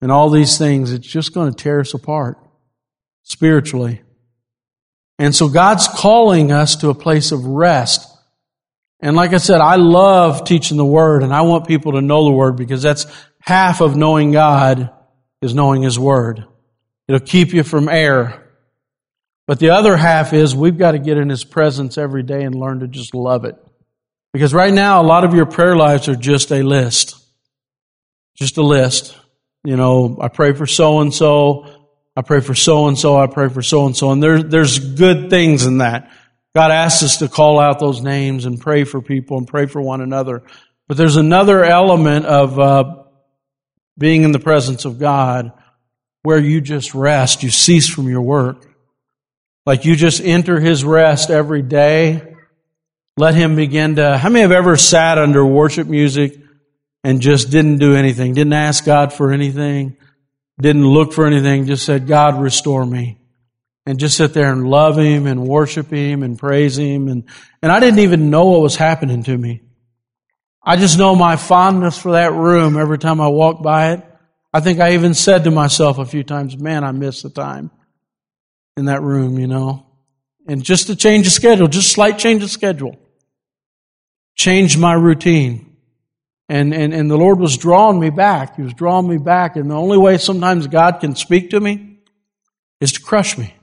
and 0.00 0.10
all 0.10 0.30
these 0.30 0.56
things, 0.58 0.92
it's 0.92 1.06
just 1.06 1.34
going 1.34 1.52
to 1.52 1.62
tear 1.62 1.80
us 1.80 1.94
apart 1.94 2.38
spiritually? 3.22 4.02
And 5.18 5.34
so 5.34 5.48
God's 5.48 5.88
calling 5.88 6.52
us 6.52 6.76
to 6.76 6.90
a 6.90 6.94
place 6.94 7.32
of 7.32 7.44
rest. 7.44 8.08
And 9.00 9.14
like 9.14 9.32
I 9.32 9.38
said, 9.38 9.60
I 9.60 9.76
love 9.76 10.44
teaching 10.44 10.76
the 10.76 10.84
Word 10.84 11.22
and 11.22 11.32
I 11.32 11.42
want 11.42 11.68
people 11.68 11.92
to 11.92 12.00
know 12.00 12.24
the 12.24 12.32
Word 12.32 12.56
because 12.56 12.82
that's 12.82 13.06
half 13.40 13.80
of 13.80 13.96
knowing 13.96 14.32
God 14.32 14.90
is 15.40 15.54
knowing 15.54 15.82
His 15.82 15.98
Word. 15.98 16.44
It'll 17.06 17.20
keep 17.20 17.52
you 17.52 17.62
from 17.62 17.88
error. 17.88 18.44
But 19.46 19.60
the 19.60 19.70
other 19.70 19.96
half 19.96 20.32
is 20.32 20.54
we've 20.54 20.76
got 20.76 20.92
to 20.92 20.98
get 20.98 21.16
in 21.16 21.28
His 21.28 21.44
presence 21.44 21.96
every 21.96 22.22
day 22.22 22.42
and 22.42 22.54
learn 22.54 22.80
to 22.80 22.88
just 22.88 23.14
love 23.14 23.44
it. 23.44 23.56
Because 24.32 24.52
right 24.52 24.72
now, 24.72 25.00
a 25.00 25.06
lot 25.06 25.24
of 25.24 25.32
your 25.32 25.46
prayer 25.46 25.74
lives 25.74 26.08
are 26.08 26.16
just 26.16 26.52
a 26.52 26.62
list. 26.62 27.16
Just 28.36 28.58
a 28.58 28.62
list. 28.62 29.16
You 29.64 29.76
know, 29.76 30.18
I 30.20 30.28
pray 30.28 30.52
for 30.52 30.66
so 30.66 31.00
and 31.00 31.14
so. 31.14 31.66
I 32.14 32.22
pray 32.22 32.40
for 32.40 32.54
so 32.54 32.88
and 32.88 32.98
so. 32.98 33.16
I 33.16 33.26
pray 33.26 33.48
for 33.48 33.62
so 33.62 33.86
and 33.86 33.96
so. 33.96 34.10
And 34.10 34.22
there, 34.22 34.42
there's 34.42 34.78
good 34.78 35.30
things 35.30 35.64
in 35.64 35.78
that. 35.78 36.10
God 36.54 36.70
asks 36.70 37.02
us 37.02 37.16
to 37.18 37.28
call 37.28 37.58
out 37.60 37.78
those 37.78 38.00
names 38.00 38.44
and 38.44 38.60
pray 38.60 38.84
for 38.84 39.00
people 39.00 39.38
and 39.38 39.46
pray 39.46 39.66
for 39.66 39.80
one 39.80 40.00
another. 40.00 40.42
But 40.86 40.96
there's 40.96 41.16
another 41.16 41.64
element 41.64 42.26
of 42.26 42.58
uh, 42.58 43.04
being 43.98 44.22
in 44.22 44.32
the 44.32 44.38
presence 44.38 44.84
of 44.84 44.98
God 44.98 45.52
where 46.22 46.38
you 46.38 46.60
just 46.60 46.94
rest. 46.94 47.42
You 47.42 47.50
cease 47.50 47.88
from 47.88 48.08
your 48.08 48.22
work. 48.22 48.66
Like 49.66 49.84
you 49.84 49.96
just 49.96 50.22
enter 50.22 50.58
his 50.58 50.84
rest 50.84 51.30
every 51.30 51.62
day. 51.62 52.34
Let 53.18 53.34
him 53.34 53.54
begin 53.54 53.96
to, 53.96 54.16
how 54.16 54.28
many 54.28 54.42
have 54.42 54.52
ever 54.52 54.76
sat 54.76 55.18
under 55.18 55.44
worship 55.44 55.88
music 55.88 56.38
and 57.04 57.20
just 57.20 57.50
didn't 57.50 57.78
do 57.78 57.94
anything? 57.94 58.32
Didn't 58.32 58.52
ask 58.52 58.84
God 58.84 59.12
for 59.12 59.32
anything? 59.32 59.96
Didn't 60.60 60.86
look 60.86 61.12
for 61.12 61.26
anything? 61.26 61.66
Just 61.66 61.84
said, 61.84 62.06
God, 62.06 62.40
restore 62.40 62.86
me. 62.86 63.18
And 63.88 63.98
just 63.98 64.18
sit 64.18 64.34
there 64.34 64.52
and 64.52 64.68
love 64.68 64.98
him 64.98 65.26
and 65.26 65.48
worship 65.48 65.90
him 65.90 66.22
and 66.22 66.38
praise 66.38 66.78
him. 66.78 67.08
And, 67.08 67.24
and 67.62 67.72
I 67.72 67.80
didn't 67.80 68.00
even 68.00 68.28
know 68.28 68.44
what 68.44 68.60
was 68.60 68.76
happening 68.76 69.22
to 69.22 69.38
me. 69.38 69.62
I 70.62 70.76
just 70.76 70.98
know 70.98 71.16
my 71.16 71.36
fondness 71.36 71.96
for 71.96 72.12
that 72.12 72.34
room 72.34 72.76
every 72.76 72.98
time 72.98 73.18
I 73.18 73.28
walk 73.28 73.62
by 73.62 73.92
it. 73.92 74.04
I 74.52 74.60
think 74.60 74.78
I 74.78 74.92
even 74.92 75.14
said 75.14 75.44
to 75.44 75.50
myself 75.50 75.96
a 75.96 76.04
few 76.04 76.22
times, 76.22 76.58
man, 76.58 76.84
I 76.84 76.92
miss 76.92 77.22
the 77.22 77.30
time 77.30 77.70
in 78.76 78.84
that 78.84 79.00
room, 79.00 79.38
you 79.38 79.46
know. 79.46 79.86
And 80.46 80.62
just 80.62 80.90
a 80.90 80.94
change 80.94 81.26
of 81.26 81.32
schedule, 81.32 81.66
just 81.66 81.90
slight 81.90 82.18
change 82.18 82.42
of 82.42 82.50
schedule. 82.50 82.98
Change 84.36 84.76
my 84.76 84.92
routine. 84.92 85.78
And, 86.50 86.74
and, 86.74 86.92
and 86.92 87.10
the 87.10 87.16
Lord 87.16 87.40
was 87.40 87.56
drawing 87.56 87.98
me 87.98 88.10
back. 88.10 88.56
He 88.56 88.62
was 88.62 88.74
drawing 88.74 89.08
me 89.08 89.16
back. 89.16 89.56
And 89.56 89.70
the 89.70 89.76
only 89.76 89.96
way 89.96 90.18
sometimes 90.18 90.66
God 90.66 91.00
can 91.00 91.16
speak 91.16 91.48
to 91.50 91.60
me 91.60 92.00
is 92.82 92.92
to 92.92 93.00
crush 93.00 93.38
me. 93.38 93.54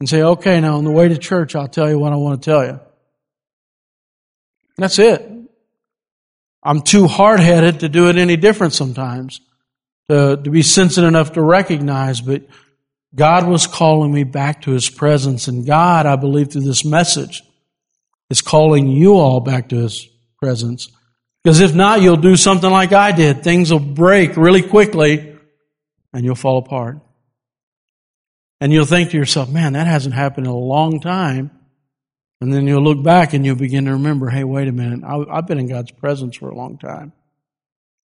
And 0.00 0.08
say, 0.08 0.22
okay, 0.22 0.60
now 0.60 0.76
on 0.76 0.84
the 0.84 0.90
way 0.90 1.08
to 1.08 1.18
church, 1.18 1.56
I'll 1.56 1.68
tell 1.68 1.88
you 1.88 1.98
what 1.98 2.12
I 2.12 2.16
want 2.16 2.40
to 2.40 2.50
tell 2.50 2.64
you. 2.64 2.80
That's 4.76 4.98
it. 4.98 5.28
I'm 6.62 6.82
too 6.82 7.06
hard 7.06 7.40
headed 7.40 7.80
to 7.80 7.88
do 7.88 8.08
it 8.08 8.16
any 8.16 8.36
different 8.36 8.74
sometimes. 8.74 9.40
To, 10.08 10.40
to 10.42 10.50
be 10.50 10.62
sensitive 10.62 11.08
enough 11.08 11.32
to 11.32 11.42
recognize, 11.42 12.20
but 12.20 12.42
God 13.14 13.46
was 13.46 13.66
calling 13.66 14.12
me 14.12 14.24
back 14.24 14.62
to 14.62 14.70
His 14.70 14.88
presence, 14.88 15.48
and 15.48 15.66
God, 15.66 16.06
I 16.06 16.16
believe 16.16 16.50
through 16.50 16.62
this 16.62 16.84
message, 16.84 17.42
is 18.30 18.40
calling 18.40 18.88
you 18.88 19.16
all 19.16 19.40
back 19.40 19.68
to 19.70 19.76
His 19.76 20.06
presence. 20.40 20.88
Because 21.42 21.60
if 21.60 21.74
not, 21.74 22.00
you'll 22.00 22.16
do 22.16 22.36
something 22.36 22.70
like 22.70 22.92
I 22.92 23.12
did. 23.12 23.42
Things 23.42 23.70
will 23.70 23.80
break 23.80 24.36
really 24.36 24.62
quickly, 24.62 25.36
and 26.12 26.24
you'll 26.24 26.34
fall 26.34 26.58
apart. 26.58 26.98
And 28.60 28.72
you'll 28.72 28.84
think 28.84 29.10
to 29.10 29.16
yourself, 29.16 29.48
man, 29.50 29.74
that 29.74 29.86
hasn't 29.86 30.14
happened 30.14 30.46
in 30.46 30.52
a 30.52 30.56
long 30.56 31.00
time. 31.00 31.50
And 32.40 32.52
then 32.52 32.66
you'll 32.66 32.82
look 32.82 33.02
back 33.02 33.32
and 33.32 33.44
you'll 33.44 33.56
begin 33.56 33.86
to 33.86 33.92
remember, 33.92 34.28
hey, 34.28 34.44
wait 34.44 34.68
a 34.68 34.72
minute, 34.72 35.02
I, 35.04 35.36
have 35.36 35.46
been 35.46 35.58
in 35.58 35.68
God's 35.68 35.90
presence 35.90 36.36
for 36.36 36.48
a 36.48 36.54
long 36.54 36.78
time. 36.78 37.12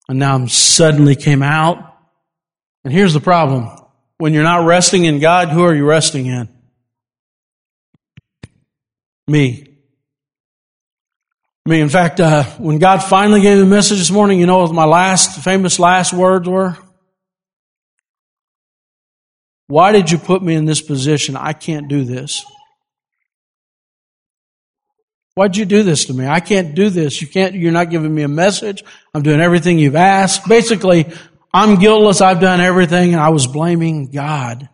And 0.07 0.19
now 0.19 0.35
I'm 0.35 0.47
suddenly 0.47 1.15
came 1.15 1.41
out. 1.41 1.97
And 2.83 2.93
here's 2.93 3.13
the 3.13 3.19
problem. 3.19 3.69
When 4.17 4.33
you're 4.33 4.43
not 4.43 4.65
resting 4.65 5.05
in 5.05 5.19
God, 5.19 5.49
who 5.49 5.63
are 5.63 5.73
you 5.73 5.85
resting 5.85 6.27
in? 6.27 6.49
Me. 9.27 9.67
Me. 11.65 11.79
In 11.79 11.89
fact, 11.89 12.19
uh, 12.19 12.43
when 12.57 12.79
God 12.79 12.99
finally 12.99 13.41
gave 13.41 13.57
me 13.57 13.63
the 13.63 13.69
message 13.69 13.99
this 13.99 14.11
morning, 14.11 14.39
you 14.39 14.45
know 14.45 14.59
what 14.59 14.71
my 14.71 14.85
last, 14.85 15.43
famous 15.43 15.79
last 15.79 16.13
words 16.13 16.47
were? 16.47 16.77
Why 19.71 19.93
did 19.93 20.11
you 20.11 20.17
put 20.17 20.43
me 20.43 20.53
in 20.53 20.65
this 20.65 20.81
position? 20.81 21.37
I 21.37 21.53
can't 21.53 21.87
do 21.87 22.03
this. 22.03 22.43
Why'd 25.33 25.55
you 25.55 25.63
do 25.63 25.81
this 25.81 26.05
to 26.05 26.13
me? 26.13 26.27
I 26.27 26.41
can't 26.41 26.75
do 26.75 26.89
this. 26.89 27.21
You 27.21 27.27
can't, 27.29 27.55
you're 27.55 27.71
not 27.71 27.89
giving 27.89 28.13
me 28.13 28.23
a 28.23 28.27
message. 28.27 28.83
I'm 29.13 29.23
doing 29.23 29.39
everything 29.39 29.79
you've 29.79 29.95
asked. 29.95 30.45
Basically, 30.45 31.09
I'm 31.53 31.79
guiltless. 31.79 32.19
I've 32.19 32.41
done 32.41 32.59
everything 32.59 33.13
and 33.13 33.21
I 33.21 33.29
was 33.29 33.47
blaming 33.47 34.11
God. 34.11 34.67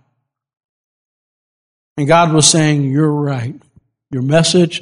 And 1.96 2.08
God 2.08 2.34
was 2.34 2.48
saying, 2.48 2.90
you're 2.90 3.08
right. 3.08 3.54
Your 4.10 4.24
message, 4.24 4.82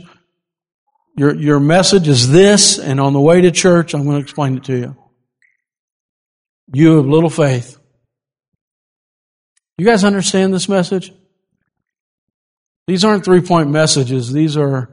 your, 1.17 1.35
your 1.35 1.59
message 1.59 2.07
is 2.07 2.31
this, 2.31 2.79
and 2.79 3.01
on 3.01 3.11
the 3.11 3.19
way 3.19 3.41
to 3.41 3.51
church, 3.51 3.93
I'm 3.93 4.05
going 4.05 4.15
to 4.15 4.23
explain 4.23 4.55
it 4.55 4.63
to 4.65 4.77
you. 4.77 4.95
You 6.73 6.95
have 6.95 7.05
little 7.05 7.29
faith. 7.29 7.77
You 9.77 9.85
guys 9.85 10.03
understand 10.03 10.53
this 10.53 10.69
message? 10.69 11.11
These 12.87 13.03
aren't 13.03 13.25
three 13.25 13.41
point 13.41 13.69
messages. 13.69 14.31
These 14.31 14.55
are 14.55 14.89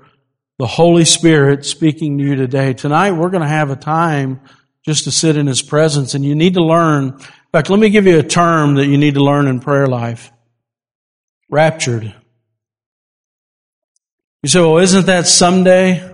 the 0.59 0.67
Holy 0.67 1.05
Spirit 1.05 1.65
speaking 1.65 2.19
to 2.19 2.25
you 2.25 2.35
today. 2.35 2.73
Tonight 2.73 3.13
we're 3.13 3.31
going 3.31 3.43
to 3.43 3.49
have 3.49 3.71
a 3.71 3.77
time 3.77 4.41
just 4.85 5.05
to 5.05 5.13
sit 5.13 5.37
in 5.37 5.47
His 5.47 5.63
presence 5.63 6.15
and 6.15 6.25
you 6.25 6.35
need 6.35 6.55
to 6.55 6.65
learn. 6.65 7.09
In 7.09 7.19
fact, 7.53 7.71
let 7.71 7.79
me 7.79 7.91
give 7.91 8.07
you 8.07 8.19
a 8.19 8.25
term 8.25 8.75
that 8.75 8.87
you 8.87 8.99
need 8.99 9.15
to 9.15 9.23
learn 9.23 9.47
in 9.47 9.61
prayer 9.61 9.87
life. 9.87 10.33
Raptured. 11.49 12.15
You 14.43 14.49
say, 14.49 14.61
well, 14.61 14.79
isn't 14.79 15.07
that 15.07 15.29
someday? 15.29 16.09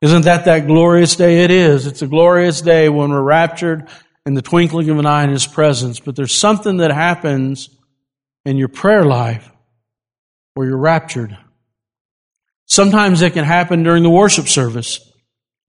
Isn't 0.00 0.26
that 0.26 0.44
that 0.44 0.68
glorious 0.68 1.16
day? 1.16 1.42
It 1.42 1.50
is. 1.50 1.86
It's 1.86 2.02
a 2.02 2.06
glorious 2.06 2.60
day 2.60 2.88
when 2.88 3.10
we're 3.10 3.22
raptured 3.22 3.88
in 4.26 4.34
the 4.34 4.42
twinkling 4.42 4.88
of 4.90 4.98
an 4.98 5.06
eye 5.06 5.24
in 5.24 5.30
His 5.30 5.46
presence. 5.46 6.00
But 6.00 6.16
there's 6.16 6.34
something 6.34 6.78
that 6.78 6.90
happens 6.90 7.68
in 8.44 8.56
your 8.56 8.68
prayer 8.68 9.04
life 9.04 9.50
where 10.54 10.66
you're 10.66 10.78
raptured. 10.78 11.36
Sometimes 12.66 13.22
it 13.22 13.34
can 13.34 13.44
happen 13.44 13.82
during 13.82 14.02
the 14.02 14.10
worship 14.10 14.48
service 14.48 15.00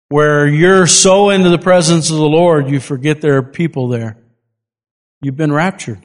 where 0.08 0.46
you're 0.46 0.88
so 0.88 1.30
into 1.30 1.50
the 1.50 1.58
presence 1.58 2.10
of 2.10 2.16
the 2.16 2.22
Lord 2.22 2.68
you 2.68 2.80
forget 2.80 3.20
there 3.20 3.36
are 3.36 3.42
people 3.42 3.88
there. 3.88 4.16
You've 5.22 5.36
been 5.36 5.52
raptured. 5.52 6.00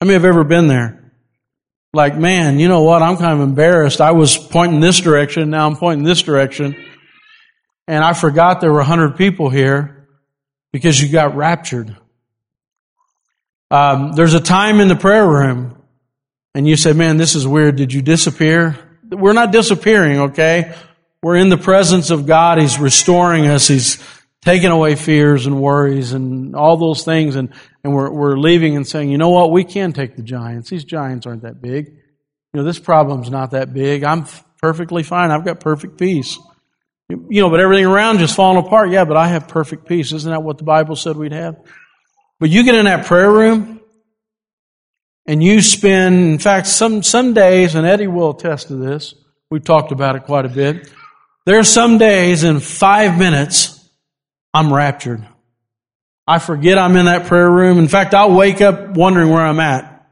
How 0.00 0.06
many 0.06 0.14
have 0.14 0.24
ever 0.24 0.44
been 0.44 0.66
there? 0.66 1.12
Like, 1.94 2.16
man, 2.16 2.58
you 2.58 2.68
know 2.68 2.82
what? 2.82 3.02
I'm 3.02 3.16
kind 3.16 3.34
of 3.34 3.40
embarrassed. 3.40 4.00
I 4.00 4.12
was 4.12 4.36
pointing 4.36 4.80
this 4.80 5.00
direction, 5.00 5.50
now 5.50 5.66
I'm 5.66 5.76
pointing 5.76 6.04
this 6.04 6.22
direction. 6.22 6.76
And 7.88 8.04
I 8.04 8.12
forgot 8.12 8.60
there 8.60 8.70
were 8.70 8.78
100 8.78 9.16
people 9.16 9.48
here 9.50 10.01
because 10.72 11.00
you 11.00 11.10
got 11.10 11.36
raptured. 11.36 11.96
Um, 13.70 14.12
there's 14.12 14.34
a 14.34 14.40
time 14.40 14.80
in 14.80 14.88
the 14.88 14.96
prayer 14.96 15.26
room, 15.26 15.82
and 16.54 16.66
you 16.66 16.76
say, 16.76 16.92
Man, 16.92 17.16
this 17.16 17.34
is 17.34 17.46
weird. 17.46 17.76
Did 17.76 17.92
you 17.92 18.02
disappear? 18.02 18.76
We're 19.08 19.32
not 19.32 19.52
disappearing, 19.52 20.18
okay? 20.20 20.74
We're 21.22 21.36
in 21.36 21.50
the 21.50 21.58
presence 21.58 22.10
of 22.10 22.26
God. 22.26 22.58
He's 22.58 22.78
restoring 22.78 23.46
us. 23.46 23.68
He's 23.68 24.02
taking 24.42 24.70
away 24.70 24.96
fears 24.96 25.46
and 25.46 25.60
worries 25.60 26.12
and 26.12 26.56
all 26.56 26.76
those 26.76 27.04
things. 27.04 27.36
And, 27.36 27.50
and 27.84 27.94
we're, 27.94 28.10
we're 28.10 28.36
leaving 28.36 28.76
and 28.76 28.86
saying, 28.86 29.10
you 29.10 29.18
know 29.18 29.30
what? 29.30 29.52
We 29.52 29.64
can 29.64 29.92
take 29.92 30.16
the 30.16 30.22
giants. 30.22 30.68
These 30.68 30.84
giants 30.84 31.26
aren't 31.26 31.42
that 31.42 31.62
big. 31.62 31.88
You 31.88 32.60
know, 32.60 32.64
this 32.64 32.78
problem's 32.78 33.30
not 33.30 33.52
that 33.52 33.72
big. 33.72 34.02
I'm 34.04 34.26
perfectly 34.60 35.02
fine. 35.02 35.30
I've 35.30 35.44
got 35.44 35.60
perfect 35.60 35.96
peace. 35.96 36.38
You 37.28 37.42
know, 37.42 37.50
but 37.50 37.60
everything 37.60 37.86
around 37.86 38.18
just 38.18 38.36
falling 38.36 38.64
apart. 38.64 38.90
Yeah, 38.90 39.04
but 39.04 39.16
I 39.16 39.28
have 39.28 39.48
perfect 39.48 39.86
peace. 39.86 40.12
Isn't 40.12 40.30
that 40.30 40.42
what 40.42 40.58
the 40.58 40.64
Bible 40.64 40.96
said 40.96 41.16
we'd 41.16 41.32
have? 41.32 41.56
But 42.40 42.50
you 42.50 42.64
get 42.64 42.74
in 42.74 42.86
that 42.86 43.06
prayer 43.06 43.30
room 43.30 43.80
and 45.26 45.42
you 45.42 45.60
spend, 45.60 46.32
in 46.32 46.38
fact, 46.38 46.66
some, 46.66 47.02
some 47.02 47.34
days, 47.34 47.74
and 47.74 47.86
Eddie 47.86 48.08
will 48.08 48.30
attest 48.30 48.68
to 48.68 48.76
this. 48.76 49.14
We've 49.50 49.64
talked 49.64 49.92
about 49.92 50.16
it 50.16 50.24
quite 50.24 50.46
a 50.46 50.48
bit. 50.48 50.90
There 51.44 51.58
are 51.58 51.64
some 51.64 51.98
days 51.98 52.44
in 52.44 52.60
five 52.60 53.18
minutes, 53.18 53.78
I'm 54.54 54.72
raptured. 54.72 55.26
I 56.26 56.38
forget 56.38 56.78
I'm 56.78 56.96
in 56.96 57.06
that 57.06 57.26
prayer 57.26 57.50
room. 57.50 57.78
In 57.78 57.88
fact, 57.88 58.14
I'll 58.14 58.34
wake 58.34 58.60
up 58.60 58.90
wondering 58.90 59.28
where 59.28 59.44
I'm 59.44 59.60
at. 59.60 60.06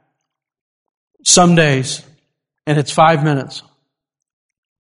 Some 1.25 1.55
days. 1.55 2.05
And 2.67 2.79
it's 2.79 2.93
five 2.93 3.25
minutes 3.25 3.63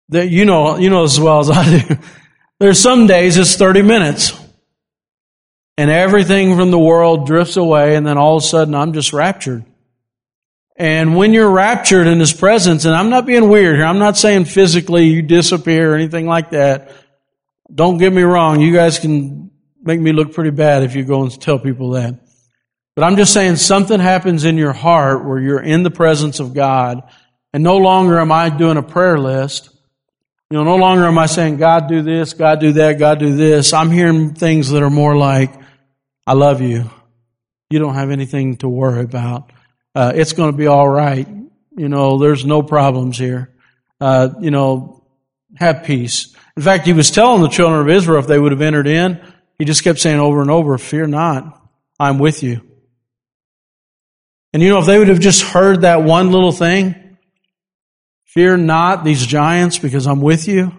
that 0.09 0.29
you 0.29 0.45
know, 0.45 0.77
you 0.77 0.89
know 0.89 1.03
as 1.03 1.19
well 1.19 1.39
as 1.39 1.49
I 1.49 1.79
do. 1.79 1.97
There's 2.59 2.79
some 2.79 3.07
days 3.07 3.37
it's 3.37 3.55
30 3.55 3.83
minutes. 3.83 4.33
And 5.77 5.91
everything 5.91 6.55
from 6.55 6.71
the 6.71 6.79
world 6.79 7.27
drifts 7.27 7.55
away, 7.55 7.95
and 7.95 8.05
then 8.05 8.17
all 8.17 8.37
of 8.37 8.43
a 8.43 8.45
sudden 8.45 8.73
I'm 8.73 8.93
just 8.93 9.13
raptured. 9.13 9.63
And 10.75 11.15
when 11.15 11.33
you're 11.33 11.51
raptured 11.51 12.07
in 12.07 12.19
His 12.19 12.33
presence, 12.33 12.85
and 12.85 12.95
I'm 12.95 13.09
not 13.09 13.25
being 13.25 13.49
weird 13.49 13.75
here, 13.75 13.85
I'm 13.85 13.99
not 13.99 14.17
saying 14.17 14.45
physically 14.45 15.07
you 15.07 15.21
disappear 15.21 15.91
or 15.91 15.95
anything 15.95 16.25
like 16.25 16.51
that. 16.51 16.91
Don't 17.73 17.97
get 17.97 18.11
me 18.11 18.23
wrong, 18.23 18.59
you 18.59 18.73
guys 18.73 18.97
can 18.97 19.51
make 19.81 19.99
me 19.99 20.11
look 20.13 20.33
pretty 20.33 20.51
bad 20.51 20.83
if 20.83 20.95
you 20.95 21.03
go 21.03 21.23
and 21.23 21.41
tell 21.41 21.59
people 21.59 21.91
that. 21.91 22.15
But 22.95 23.03
I'm 23.03 23.15
just 23.15 23.33
saying 23.33 23.57
something 23.57 23.99
happens 23.99 24.43
in 24.43 24.57
your 24.57 24.73
heart 24.73 25.23
where 25.25 25.39
you're 25.39 25.61
in 25.61 25.83
the 25.83 25.91
presence 25.91 26.39
of 26.39 26.55
God, 26.55 27.03
and 27.53 27.63
no 27.63 27.77
longer 27.77 28.19
am 28.19 28.31
I 28.31 28.49
doing 28.49 28.77
a 28.77 28.83
prayer 28.83 29.19
list. 29.19 29.69
You 30.49 30.57
know, 30.57 30.63
no 30.63 30.77
longer 30.77 31.05
am 31.05 31.17
I 31.17 31.25
saying, 31.25 31.57
God 31.57 31.89
do 31.89 32.01
this, 32.01 32.33
God 32.33 32.61
do 32.61 32.71
that, 32.73 32.99
God 32.99 33.19
do 33.19 33.35
this. 33.35 33.73
I'm 33.73 33.91
hearing 33.91 34.33
things 34.33 34.69
that 34.69 34.81
are 34.81 34.89
more 34.89 35.17
like, 35.17 35.53
I 36.25 36.33
love 36.33 36.61
you. 36.61 36.89
You 37.69 37.79
don't 37.79 37.95
have 37.95 38.11
anything 38.11 38.55
to 38.57 38.69
worry 38.69 39.03
about. 39.03 39.51
Uh, 39.93 40.13
it's 40.15 40.31
going 40.31 40.51
to 40.51 40.57
be 40.57 40.67
all 40.67 40.87
right. 40.87 41.27
You 41.75 41.89
know, 41.89 42.17
there's 42.17 42.45
no 42.45 42.63
problems 42.63 43.17
here. 43.17 43.53
Uh, 43.99 44.29
you 44.39 44.51
know, 44.51 45.03
have 45.55 45.83
peace. 45.83 46.33
In 46.55 46.63
fact, 46.63 46.85
he 46.85 46.93
was 46.93 47.11
telling 47.11 47.41
the 47.41 47.49
children 47.49 47.81
of 47.81 47.89
Israel 47.89 48.19
if 48.19 48.27
they 48.27 48.39
would 48.39 48.53
have 48.53 48.61
entered 48.61 48.87
in, 48.87 49.21
he 49.59 49.65
just 49.65 49.83
kept 49.83 49.99
saying 49.99 50.19
over 50.19 50.41
and 50.41 50.49
over, 50.49 50.77
fear 50.77 51.07
not, 51.07 51.61
I'm 51.99 52.19
with 52.19 52.41
you. 52.41 52.61
And 54.53 54.63
you 54.63 54.69
know, 54.69 54.79
if 54.79 54.85
they 54.85 54.97
would 54.97 55.09
have 55.09 55.19
just 55.19 55.41
heard 55.41 55.81
that 55.81 56.03
one 56.03 56.31
little 56.31 56.53
thing, 56.53 57.06
Fear 58.37 58.57
not 58.57 59.03
these 59.03 59.25
giants 59.25 59.79
because 59.79 60.05
I'm 60.05 60.21
with 60.21 60.47
you. 60.47 60.71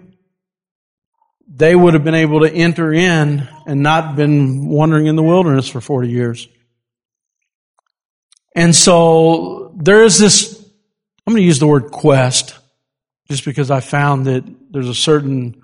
They 1.49 1.75
would 1.75 1.95
have 1.95 2.05
been 2.05 2.15
able 2.15 2.43
to 2.43 2.49
enter 2.49 2.93
in 2.93 3.49
and 3.67 3.83
not 3.83 4.15
been 4.15 4.69
wandering 4.69 5.07
in 5.07 5.17
the 5.17 5.25
wilderness 5.25 5.67
for 5.67 5.81
40 5.81 6.09
years. 6.09 6.47
And 8.55 8.77
so 8.77 9.75
there 9.77 10.05
is 10.05 10.21
this, 10.21 10.57
I'm 11.27 11.33
going 11.33 11.43
to 11.43 11.45
use 11.45 11.59
the 11.59 11.67
word 11.67 11.91
quest 11.91 12.57
just 13.29 13.45
because 13.45 13.73
I 13.73 13.81
found 13.81 14.27
that 14.27 14.45
there's 14.71 14.89
a 14.89 14.95
certain 14.95 15.61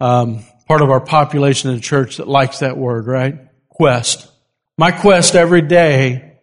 um, 0.00 0.42
part 0.66 0.80
of 0.80 0.88
our 0.88 0.98
population 0.98 1.68
in 1.68 1.76
the 1.76 1.82
church 1.82 2.16
that 2.16 2.26
likes 2.26 2.60
that 2.60 2.78
word, 2.78 3.06
right? 3.06 3.38
Quest. 3.68 4.32
My 4.78 4.92
quest 4.92 5.34
every 5.34 5.60
day 5.60 6.38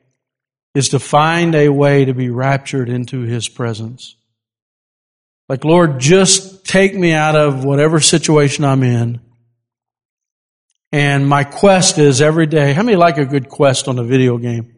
is 0.75 0.89
to 0.89 0.99
find 0.99 1.55
a 1.55 1.69
way 1.69 2.05
to 2.05 2.13
be 2.13 2.29
raptured 2.29 2.88
into 2.88 3.21
His 3.21 3.49
presence. 3.49 4.15
Like, 5.47 5.63
Lord, 5.63 5.99
just 5.99 6.65
take 6.65 6.95
me 6.95 7.13
out 7.13 7.35
of 7.35 7.63
whatever 7.63 7.99
situation 7.99 8.65
I'm 8.65 8.83
in. 8.83 9.21
And 10.91 11.27
my 11.27 11.43
quest 11.43 11.99
is 11.99 12.21
every 12.21 12.47
day. 12.47 12.73
How 12.73 12.83
many 12.83 12.97
like 12.97 13.17
a 13.17 13.25
good 13.25 13.49
quest 13.49 13.87
on 13.87 13.99
a 13.99 14.03
video 14.03 14.37
game? 14.37 14.75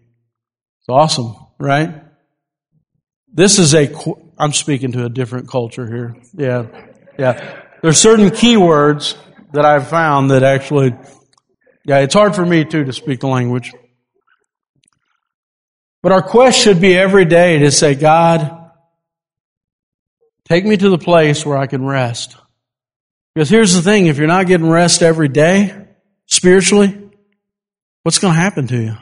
It's 0.80 0.89
awesome, 0.89 1.36
right? 1.59 2.03
This 3.32 3.59
is 3.59 3.74
a, 3.76 3.93
I'm 4.38 4.51
speaking 4.51 4.93
to 4.93 5.05
a 5.05 5.09
different 5.09 5.49
culture 5.49 5.86
here. 5.86 6.15
Yeah. 6.34 6.65
Yeah. 7.20 7.61
There's 7.82 7.99
certain 7.99 8.30
keywords 8.30 9.15
that 9.53 9.63
I've 9.63 9.89
found 9.89 10.32
that 10.32 10.43
actually, 10.43 10.95
yeah, 11.86 11.99
it's 11.99 12.13
hard 12.13 12.36
for 12.36 12.45
me 12.45 12.65
too 12.65 12.84
to 12.84 12.93
speak 12.93 13.20
the 13.22 13.28
language. 13.28 13.72
But 16.01 16.11
our 16.11 16.22
quest 16.22 16.59
should 16.59 16.82
be 16.82 16.97
every 16.97 17.26
day 17.26 17.59
to 17.59 17.72
say, 17.72 17.95
God, 17.95 18.66
Take 20.48 20.66
me 20.66 20.78
to 20.78 20.89
the 20.89 20.98
place 20.98 21.45
where 21.45 21.58
I 21.58 21.68
can 21.68 21.86
rest. 21.86 22.38
Because 23.36 23.50
here's 23.50 23.76
the 23.76 23.82
thing 23.82 24.08
if 24.08 24.18
you're 24.18 24.28
not 24.28 24.48
getting 24.48 24.70
rest 24.70 25.04
every 25.04 25.28
day, 25.28 25.88
spiritually, 26.26 26.98
what's 28.04 28.20
going 28.20 28.34
to 28.34 28.39
happen 28.39 28.68
to 28.68 28.78
you? 28.78 28.98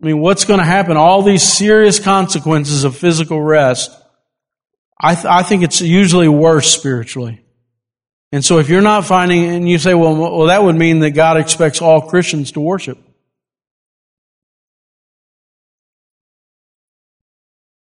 I 0.00 0.06
mean, 0.06 0.20
what's 0.20 0.44
going 0.44 0.60
to 0.60 0.64
happen? 0.64 0.96
All 0.96 1.22
these 1.22 1.42
serious 1.42 1.98
consequences 1.98 2.84
of 2.84 2.96
physical 2.96 3.42
rest. 3.42 3.90
I, 5.00 5.14
th- 5.14 5.26
I 5.26 5.42
think 5.42 5.62
it's 5.62 5.80
usually 5.80 6.28
worse 6.28 6.70
spiritually. 6.70 7.42
And 8.30 8.44
so 8.44 8.58
if 8.58 8.68
you're 8.68 8.82
not 8.82 9.04
finding, 9.04 9.44
and 9.46 9.68
you 9.68 9.78
say, 9.78 9.94
well, 9.94 10.14
well, 10.16 10.46
that 10.46 10.62
would 10.62 10.76
mean 10.76 11.00
that 11.00 11.10
God 11.10 11.38
expects 11.38 11.80
all 11.80 12.02
Christians 12.02 12.52
to 12.52 12.60
worship. 12.60 12.98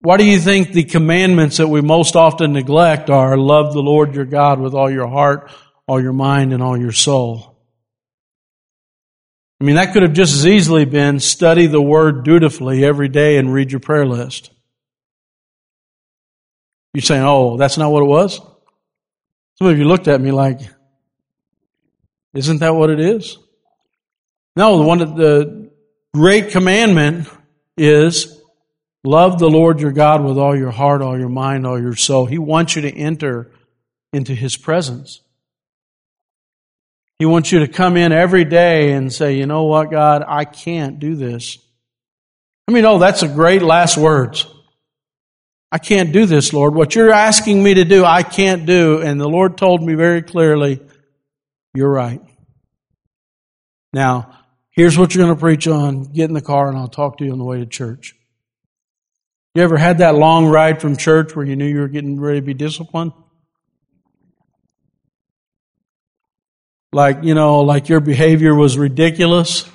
Why 0.07 0.15
do 0.15 0.23
you 0.23 0.39
think 0.39 0.71
the 0.71 0.85
commandments 0.85 1.57
that 1.57 1.67
we 1.67 1.81
most 1.81 2.15
often 2.15 2.53
neglect 2.53 3.09
are 3.09 3.35
love 3.35 3.73
the 3.73 3.81
Lord 3.81 4.15
your 4.15 4.23
God 4.23 4.57
with 4.57 4.73
all 4.73 4.89
your 4.89 5.09
heart, 5.09 5.51
all 5.85 6.01
your 6.01 6.13
mind, 6.13 6.53
and 6.53 6.63
all 6.63 6.77
your 6.77 6.93
soul? 6.93 7.59
I 9.59 9.65
mean, 9.65 9.75
that 9.75 9.91
could 9.91 10.03
have 10.03 10.13
just 10.13 10.33
as 10.33 10.47
easily 10.47 10.85
been 10.85 11.19
study 11.19 11.67
the 11.67 11.81
word 11.81 12.23
dutifully 12.23 12.85
every 12.85 13.09
day 13.09 13.35
and 13.35 13.51
read 13.51 13.69
your 13.69 13.81
prayer 13.81 14.05
list. 14.05 14.49
You're 16.93 17.01
saying, 17.01 17.25
oh, 17.25 17.57
that's 17.57 17.77
not 17.77 17.91
what 17.91 18.03
it 18.03 18.05
was? 18.05 18.39
Some 19.55 19.67
of 19.67 19.77
you 19.77 19.83
looked 19.83 20.07
at 20.07 20.21
me 20.21 20.31
like, 20.31 20.61
isn't 22.33 22.59
that 22.59 22.75
what 22.75 22.89
it 22.89 23.01
is? 23.01 23.37
No, 24.55 24.77
the 24.77 24.85
one 24.85 24.99
the 24.99 25.69
great 26.13 26.51
commandment 26.51 27.27
is 27.75 28.36
love 29.07 29.39
the 29.39 29.49
Lord 29.49 29.79
your 29.79 29.91
God 29.91 30.23
with 30.23 30.37
all 30.37 30.55
your 30.55 30.71
heart, 30.71 31.01
all 31.01 31.17
your 31.17 31.29
mind, 31.29 31.65
all 31.65 31.81
your 31.81 31.95
soul. 31.95 32.25
He 32.25 32.37
wants 32.37 32.75
you 32.75 32.81
to 32.83 32.93
enter 32.93 33.51
into 34.11 34.35
his 34.35 34.57
presence. 34.57 35.21
He 37.19 37.25
wants 37.25 37.51
you 37.51 37.59
to 37.59 37.67
come 37.67 37.97
in 37.97 38.11
every 38.11 38.45
day 38.45 38.91
and 38.91 39.11
say, 39.11 39.37
you 39.37 39.47
know 39.47 39.63
what, 39.63 39.89
God, 39.89 40.23
I 40.27 40.45
can't 40.45 40.99
do 40.99 41.15
this. 41.15 41.57
I 42.67 42.73
mean, 42.73 42.85
oh, 42.85 42.99
that's 42.99 43.23
a 43.23 43.27
great 43.27 43.61
last 43.61 43.97
words. 43.97 44.45
I 45.71 45.79
can't 45.79 46.11
do 46.11 46.25
this, 46.25 46.53
Lord. 46.53 46.75
What 46.75 46.93
you're 46.95 47.11
asking 47.11 47.63
me 47.63 47.75
to 47.75 47.85
do, 47.85 48.05
I 48.05 48.23
can't 48.23 48.65
do. 48.65 49.01
And 49.01 49.19
the 49.19 49.27
Lord 49.27 49.57
told 49.57 49.81
me 49.81 49.95
very 49.95 50.21
clearly, 50.21 50.81
you're 51.73 51.91
right. 51.91 52.21
Now, 53.93 54.37
here's 54.69 54.97
what 54.97 55.15
you're 55.15 55.25
going 55.25 55.35
to 55.35 55.39
preach 55.39 55.67
on. 55.67 56.03
Get 56.03 56.25
in 56.25 56.33
the 56.33 56.41
car 56.41 56.69
and 56.69 56.77
I'll 56.77 56.87
talk 56.87 57.17
to 57.17 57.25
you 57.25 57.31
on 57.31 57.39
the 57.39 57.45
way 57.45 57.59
to 57.59 57.65
church. 57.65 58.16
You 59.57 59.63
ever 59.63 59.77
had 59.77 59.97
that 59.97 60.13
long 60.13 60.45
ride 60.45 60.81
from 60.81 60.97
church 60.97 61.35
where 61.35 61.43
you 61.43 61.55
knew 61.55 61.65
you 61.65 61.79
were 61.79 61.87
getting 61.87 62.19
ready 62.19 62.41
to 62.41 62.45
be 62.45 62.53
disciplined? 62.53 63.11
like, 66.91 67.23
you 67.23 67.33
know, 67.33 67.61
like 67.61 67.89
your 67.89 67.99
behavior 67.99 68.53
was 68.53 68.77
ridiculous 68.77 69.67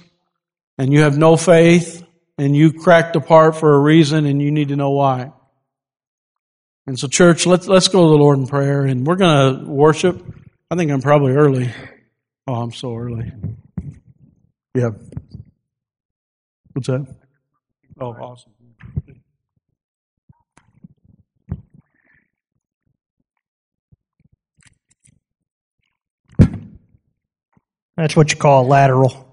and 0.79 0.93
you 0.93 1.01
have 1.01 1.19
no 1.19 1.37
faith 1.37 2.07
and 2.39 2.57
you 2.57 2.73
cracked 2.73 3.17
apart 3.17 3.57
for 3.57 3.75
a 3.75 3.79
reason 3.81 4.25
and 4.25 4.41
you 4.41 4.53
need 4.53 4.69
to 4.69 4.77
know 4.77 4.91
why. 4.91 5.33
And 6.87 6.97
so 6.97 7.09
church, 7.09 7.45
let's, 7.45 7.67
let's 7.67 7.89
go 7.89 8.05
to 8.05 8.09
the 8.09 8.17
Lord 8.17 8.39
in 8.39 8.47
prayer 8.47 8.85
and 8.85 9.05
we're 9.05 9.17
going 9.17 9.65
to 9.65 9.69
worship. 9.69 10.25
I 10.71 10.77
think 10.77 10.93
I'm 10.93 11.03
probably 11.03 11.33
early. 11.33 11.73
Oh, 12.47 12.55
I'm 12.55 12.71
so 12.71 12.97
early. 12.97 13.33
Yeah. 14.77 14.91
What's 16.73 16.87
that? 16.87 17.05
Oh, 18.01 18.13
awesome. 18.13 18.53
That's 27.97 28.17
what 28.17 28.33
you 28.33 28.39
call 28.39 28.65
a 28.65 28.67
lateral. 28.67 29.29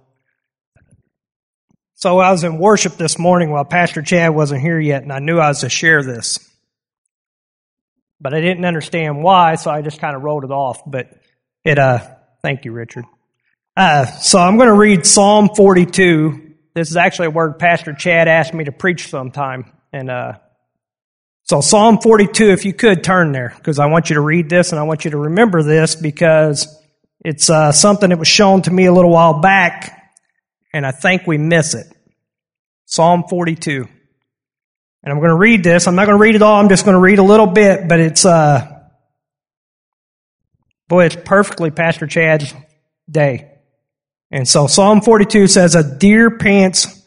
So 1.96 2.20
I 2.20 2.32
was 2.32 2.44
in 2.44 2.58
worship 2.58 2.94
this 2.94 3.20
morning 3.20 3.52
while 3.52 3.66
Pastor 3.66 4.02
Chad 4.02 4.34
wasn't 4.34 4.62
here 4.62 4.80
yet, 4.80 5.04
and 5.04 5.12
I 5.12 5.20
knew 5.20 5.38
I 5.38 5.50
was 5.50 5.62
to 5.62 5.70
share 5.70 6.04
this. 6.04 6.40
But 8.22 8.34
I 8.34 8.42
didn't 8.42 8.66
understand 8.66 9.24
why, 9.24 9.56
so 9.56 9.72
I 9.72 9.82
just 9.82 10.00
kind 10.00 10.16
of 10.16 10.22
wrote 10.22 10.44
it 10.44 10.52
off. 10.52 10.82
But 10.86 11.08
it, 11.64 11.78
uh, 11.78 12.00
thank 12.42 12.66
you, 12.66 12.72
Richard. 12.72 13.06
Uh, 13.76 14.06
so 14.06 14.40
I'm 14.40 14.58
going 14.58 14.70
to 14.70 14.78
read 14.78 15.06
Psalm 15.06 15.50
42. 15.56 16.54
This 16.74 16.90
is 16.90 16.98
actually 16.98 17.28
a 17.28 17.32
word 17.32 17.60
Pastor 17.60 17.94
Chad 17.94 18.28
asked 18.28 18.54
me 18.54 18.66
to 18.66 18.72
preach 18.72 19.10
sometime. 19.10 19.72
And, 19.94 20.10
uh, 20.10 20.34
so 21.44 21.62
Psalm 21.62 22.00
42, 22.00 22.52
if 22.52 22.64
you 22.64 22.74
could 22.74 23.04
turn 23.04 23.32
there, 23.32 23.54
because 23.58 23.80
I 23.80 23.88
want 23.88 24.10
you 24.10 24.16
to 24.16 24.22
read 24.22 24.50
this 24.50 24.72
and 24.72 24.80
I 24.80 24.84
want 24.84 25.04
you 25.04 25.12
to 25.12 25.18
remember 25.18 25.64
this 25.64 25.96
because 25.96 26.80
it's 27.24 27.50
uh, 27.50 27.72
something 27.72 28.10
that 28.10 28.20
was 28.20 28.28
shown 28.28 28.62
to 28.64 28.72
me 28.72 28.86
a 28.86 28.94
little 28.94 29.12
while 29.12 29.42
back, 29.42 30.14
and 30.74 30.86
I 30.86 30.92
think 30.92 31.28
we 31.28 31.38
miss 31.38 31.74
it. 31.74 31.88
Psalm 32.86 33.24
42. 33.30 33.88
And 35.02 35.14
I'm 35.14 35.20
going 35.20 35.30
to 35.30 35.38
read 35.38 35.64
this. 35.64 35.88
I'm 35.88 35.96
not 35.96 36.06
going 36.06 36.18
to 36.18 36.22
read 36.22 36.36
it 36.36 36.42
all. 36.42 36.60
I'm 36.60 36.70
just 36.70 36.86
going 36.86 36.96
to 36.96 37.02
read 37.02 37.20
a 37.20 37.24
little 37.24 37.48
bit, 37.48 37.88
but 37.88 38.00
it's, 38.00 38.26
uh, 38.26 38.82
boy, 40.88 41.06
it's 41.06 41.18
perfectly 41.24 41.72
Pastor 41.72 42.08
Chad's 42.08 42.54
day. 43.10 43.52
And 44.32 44.48
so 44.48 44.68
Psalm 44.68 45.02
42 45.02 45.48
says, 45.48 45.76
A 45.76 45.98
deer 45.98 46.38
pants 46.38 47.02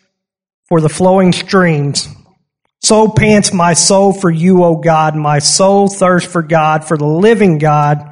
for 0.69 0.81
the 0.81 0.89
flowing 0.89 1.33
streams. 1.33 2.09
So 2.81 3.09
pants 3.09 3.53
my 3.53 3.75
soul 3.75 4.13
for 4.13 4.31
you, 4.31 4.65
O 4.65 4.77
God. 4.77 5.15
My 5.15 5.39
soul 5.39 5.89
thirsts 5.89 6.31
for 6.31 6.43
God, 6.43 6.85
for 6.85 6.97
the 6.97 7.07
living 7.07 7.59
God. 7.59 8.12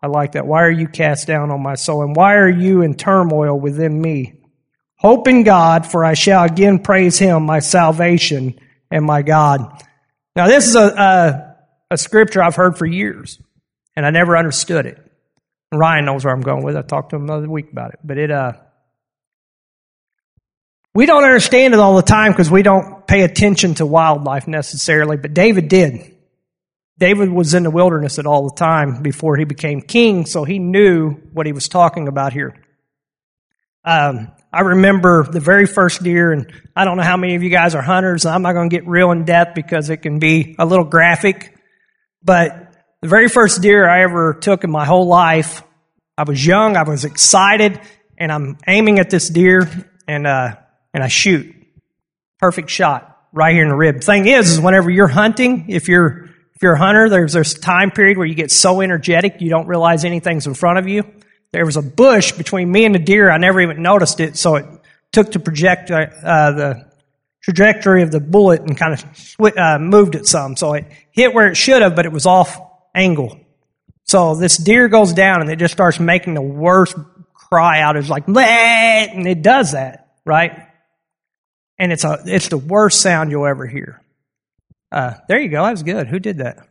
I 0.00 0.06
like 0.06 0.32
that. 0.32 0.46
Why 0.46 0.62
are 0.62 0.70
you 0.70 0.86
cast 0.86 1.26
down 1.26 1.50
on 1.50 1.62
my 1.62 1.74
soul? 1.74 2.02
And 2.02 2.14
why 2.14 2.36
are 2.36 2.48
you 2.48 2.82
in 2.82 2.94
turmoil 2.94 3.58
within 3.58 4.00
me? 4.00 4.34
Hope 4.96 5.28
in 5.28 5.44
God, 5.44 5.86
for 5.86 6.04
I 6.04 6.14
shall 6.14 6.44
again 6.44 6.80
praise 6.80 7.18
him, 7.18 7.44
my 7.44 7.60
salvation 7.60 8.58
and 8.90 9.04
my 9.04 9.22
God. 9.22 9.84
Now, 10.34 10.46
this 10.46 10.66
is 10.66 10.76
a, 10.76 10.86
a, 10.86 11.56
a 11.92 11.98
scripture 11.98 12.42
I've 12.42 12.56
heard 12.56 12.78
for 12.78 12.86
years, 12.86 13.40
and 13.96 14.06
I 14.06 14.10
never 14.10 14.36
understood 14.36 14.86
it. 14.86 14.98
Ryan 15.72 16.04
knows 16.04 16.24
where 16.24 16.32
I'm 16.32 16.40
going 16.40 16.64
with 16.64 16.76
it. 16.76 16.78
I 16.78 16.82
talked 16.82 17.10
to 17.10 17.16
him 17.16 17.24
another 17.24 17.48
week 17.48 17.70
about 17.70 17.94
it. 17.94 18.00
But 18.02 18.18
it, 18.18 18.30
uh, 18.30 18.52
we 20.94 21.06
don't 21.06 21.24
understand 21.24 21.74
it 21.74 21.80
all 21.80 21.96
the 21.96 22.02
time 22.02 22.32
because 22.32 22.50
we 22.50 22.62
don't 22.62 23.06
pay 23.06 23.22
attention 23.22 23.74
to 23.74 23.86
wildlife 23.86 24.48
necessarily, 24.48 25.16
but 25.16 25.34
David 25.34 25.68
did. 25.68 26.16
David 26.98 27.30
was 27.30 27.54
in 27.54 27.62
the 27.62 27.70
wilderness 27.70 28.18
at 28.18 28.26
all 28.26 28.48
the 28.48 28.56
time 28.56 29.02
before 29.02 29.36
he 29.36 29.44
became 29.44 29.80
king, 29.80 30.26
so 30.26 30.44
he 30.44 30.58
knew 30.58 31.12
what 31.32 31.46
he 31.46 31.52
was 31.52 31.68
talking 31.68 32.08
about 32.08 32.32
here. 32.32 32.60
Um, 33.84 34.32
I 34.52 34.60
remember 34.62 35.24
the 35.24 35.40
very 35.40 35.66
first 35.66 36.02
deer, 36.02 36.32
and 36.32 36.52
I 36.74 36.84
don't 36.84 36.96
know 36.96 37.04
how 37.04 37.16
many 37.16 37.36
of 37.36 37.42
you 37.42 37.50
guys 37.50 37.74
are 37.74 37.82
hunters. 37.82 38.26
I'm 38.26 38.42
not 38.42 38.54
going 38.54 38.68
to 38.68 38.74
get 38.74 38.88
real 38.88 39.12
in 39.12 39.24
depth 39.24 39.54
because 39.54 39.90
it 39.90 39.98
can 39.98 40.18
be 40.18 40.56
a 40.58 40.66
little 40.66 40.84
graphic. 40.84 41.56
But 42.22 42.74
the 43.00 43.08
very 43.08 43.28
first 43.28 43.62
deer 43.62 43.88
I 43.88 44.02
ever 44.02 44.34
took 44.34 44.64
in 44.64 44.70
my 44.70 44.84
whole 44.84 45.06
life, 45.06 45.62
I 46.16 46.24
was 46.24 46.44
young, 46.44 46.76
I 46.76 46.82
was 46.82 47.04
excited, 47.04 47.80
and 48.16 48.32
I'm 48.32 48.58
aiming 48.66 48.98
at 48.98 49.10
this 49.10 49.28
deer, 49.28 49.70
and 50.08 50.26
uh, 50.26 50.56
and 50.92 51.04
I 51.04 51.08
shoot, 51.08 51.54
perfect 52.40 52.70
shot 52.70 53.16
right 53.32 53.54
here 53.54 53.62
in 53.62 53.68
the 53.68 53.76
rib. 53.76 54.02
Thing 54.02 54.26
is, 54.26 54.50
is 54.50 54.60
whenever 54.60 54.90
you're 54.90 55.06
hunting, 55.06 55.66
if 55.68 55.86
you're 55.86 56.27
if 56.58 56.62
you're 56.62 56.72
a 56.72 56.78
hunter, 56.78 57.08
there's 57.08 57.34
this 57.34 57.54
time 57.54 57.92
period 57.92 58.18
where 58.18 58.26
you 58.26 58.34
get 58.34 58.50
so 58.50 58.80
energetic 58.80 59.40
you 59.40 59.48
don't 59.48 59.68
realize 59.68 60.04
anything's 60.04 60.44
in 60.48 60.54
front 60.54 60.80
of 60.80 60.88
you. 60.88 61.04
There 61.52 61.64
was 61.64 61.76
a 61.76 61.82
bush 61.82 62.32
between 62.32 62.68
me 62.72 62.84
and 62.84 62.92
the 62.92 62.98
deer. 62.98 63.30
I 63.30 63.38
never 63.38 63.60
even 63.60 63.80
noticed 63.80 64.18
it, 64.18 64.36
so 64.36 64.56
it 64.56 64.66
took 65.12 65.30
to 65.32 65.38
project 65.38 65.88
uh, 65.92 66.06
the 66.50 66.90
trajectory 67.44 68.02
of 68.02 68.10
the 68.10 68.18
bullet 68.18 68.62
and 68.62 68.76
kind 68.76 68.92
of 68.92 69.56
uh, 69.56 69.78
moved 69.78 70.16
it 70.16 70.26
some. 70.26 70.56
So 70.56 70.72
it 70.74 70.86
hit 71.12 71.32
where 71.32 71.46
it 71.46 71.54
should 71.54 71.80
have, 71.80 71.94
but 71.94 72.06
it 72.06 72.12
was 72.12 72.26
off 72.26 72.60
angle. 72.92 73.38
So 74.02 74.34
this 74.34 74.56
deer 74.56 74.88
goes 74.88 75.12
down 75.12 75.42
and 75.42 75.50
it 75.52 75.60
just 75.60 75.72
starts 75.72 76.00
making 76.00 76.34
the 76.34 76.42
worst 76.42 76.96
cry 77.34 77.82
out. 77.82 77.96
It's 77.96 78.08
like, 78.08 78.26
Bleh! 78.26 78.42
and 78.42 79.28
it 79.28 79.42
does 79.42 79.74
that, 79.74 80.08
right? 80.24 80.66
And 81.78 81.92
it's 81.92 82.02
a, 82.02 82.20
it's 82.26 82.48
the 82.48 82.58
worst 82.58 83.00
sound 83.00 83.30
you'll 83.30 83.46
ever 83.46 83.64
hear. 83.64 84.02
Uh, 84.90 85.14
there 85.28 85.38
you 85.38 85.48
go. 85.50 85.64
That 85.64 85.72
was 85.72 85.82
good. 85.82 86.08
Who 86.08 86.18
did 86.18 86.38
that? 86.38 86.66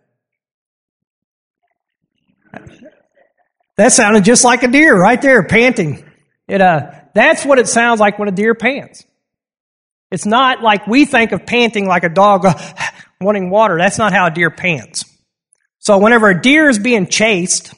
That 3.78 3.92
sounded 3.92 4.26
just 4.26 4.44
like 4.44 4.64
a 4.64 4.68
deer 4.68 5.00
right 5.00 5.22
there, 5.22 5.44
panting. 5.44 6.04
It, 6.48 6.62
uh, 6.62 6.92
that's 7.14 7.46
what 7.46 7.60
it 7.60 7.68
sounds 7.68 8.00
like 8.00 8.18
when 8.18 8.28
a 8.28 8.32
deer 8.32 8.56
pants. 8.56 9.06
It's 10.10 10.26
not 10.26 10.64
like 10.64 10.88
we 10.88 11.06
think 11.06 11.32
of 11.32 11.46
panting 11.46 11.86
like 11.86 12.04
a 12.04 12.10
dog 12.10 12.48
wanting 13.22 13.50
water. 13.50 13.78
That's 13.78 13.98
not 14.00 14.14
how 14.14 14.28
a 14.28 14.32
deer 14.32 14.50
pants. 14.50 15.06
So 15.80 16.00
whenever 16.00 16.30
a 16.30 16.42
deer 16.42 16.70
is 16.70 16.80
being 16.80 17.08
chased 17.08 17.74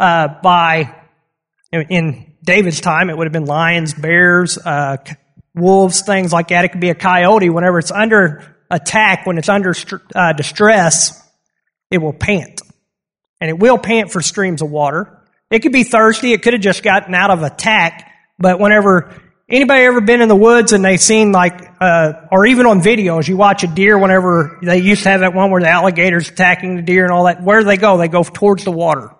uh, 0.00 0.28
by, 0.42 0.94
in 1.70 2.34
David's 2.42 2.80
time, 2.80 3.08
it 3.08 3.16
would 3.16 3.26
have 3.26 3.32
been 3.32 3.44
lions, 3.44 3.94
bears, 3.94 4.58
uh, 4.58 4.96
wolves, 5.54 6.02
things 6.02 6.32
like 6.32 6.48
that. 6.48 6.64
It 6.64 6.68
could 6.70 6.80
be 6.80 6.90
a 6.90 6.94
coyote. 6.94 7.50
Whenever 7.50 7.78
it's 7.78 7.92
under 7.92 8.55
attack, 8.70 9.26
when 9.26 9.38
it's 9.38 9.48
under 9.48 9.74
uh, 10.14 10.32
distress, 10.32 11.22
it 11.90 11.98
will 11.98 12.12
pant. 12.12 12.60
And 13.40 13.50
it 13.50 13.58
will 13.58 13.78
pant 13.78 14.10
for 14.10 14.22
streams 14.22 14.62
of 14.62 14.70
water. 14.70 15.22
It 15.50 15.60
could 15.60 15.72
be 15.72 15.84
thirsty. 15.84 16.32
It 16.32 16.42
could 16.42 16.54
have 16.54 16.62
just 16.62 16.82
gotten 16.82 17.14
out 17.14 17.30
of 17.30 17.42
attack. 17.42 18.12
But 18.38 18.58
whenever 18.58 19.14
anybody 19.48 19.84
ever 19.84 20.00
been 20.00 20.20
in 20.20 20.28
the 20.28 20.36
woods 20.36 20.72
and 20.72 20.84
they 20.84 20.96
seen 20.96 21.32
like, 21.32 21.70
uh, 21.80 22.14
or 22.32 22.46
even 22.46 22.66
on 22.66 22.80
videos, 22.80 23.28
you 23.28 23.36
watch 23.36 23.62
a 23.62 23.68
deer 23.68 23.98
whenever 23.98 24.58
they 24.62 24.78
used 24.78 25.04
to 25.04 25.10
have 25.10 25.20
that 25.20 25.34
one 25.34 25.50
where 25.50 25.60
the 25.60 25.68
alligators 25.68 26.28
attacking 26.28 26.76
the 26.76 26.82
deer 26.82 27.04
and 27.04 27.12
all 27.12 27.24
that. 27.24 27.42
Where 27.42 27.60
do 27.60 27.66
they 27.66 27.76
go? 27.76 27.96
They 27.98 28.08
go 28.08 28.22
towards 28.22 28.64
the 28.64 28.72
water. 28.72 29.10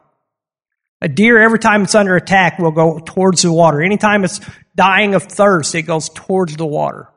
A 1.02 1.08
deer, 1.08 1.38
every 1.38 1.58
time 1.58 1.82
it's 1.82 1.94
under 1.94 2.16
attack, 2.16 2.58
will 2.58 2.70
go 2.70 2.98
towards 2.98 3.42
the 3.42 3.52
water. 3.52 3.82
Anytime 3.82 4.24
it's 4.24 4.40
dying 4.74 5.14
of 5.14 5.24
thirst, 5.24 5.74
it 5.74 5.82
goes 5.82 6.08
towards 6.08 6.56
the 6.56 6.66
water. 6.66 7.08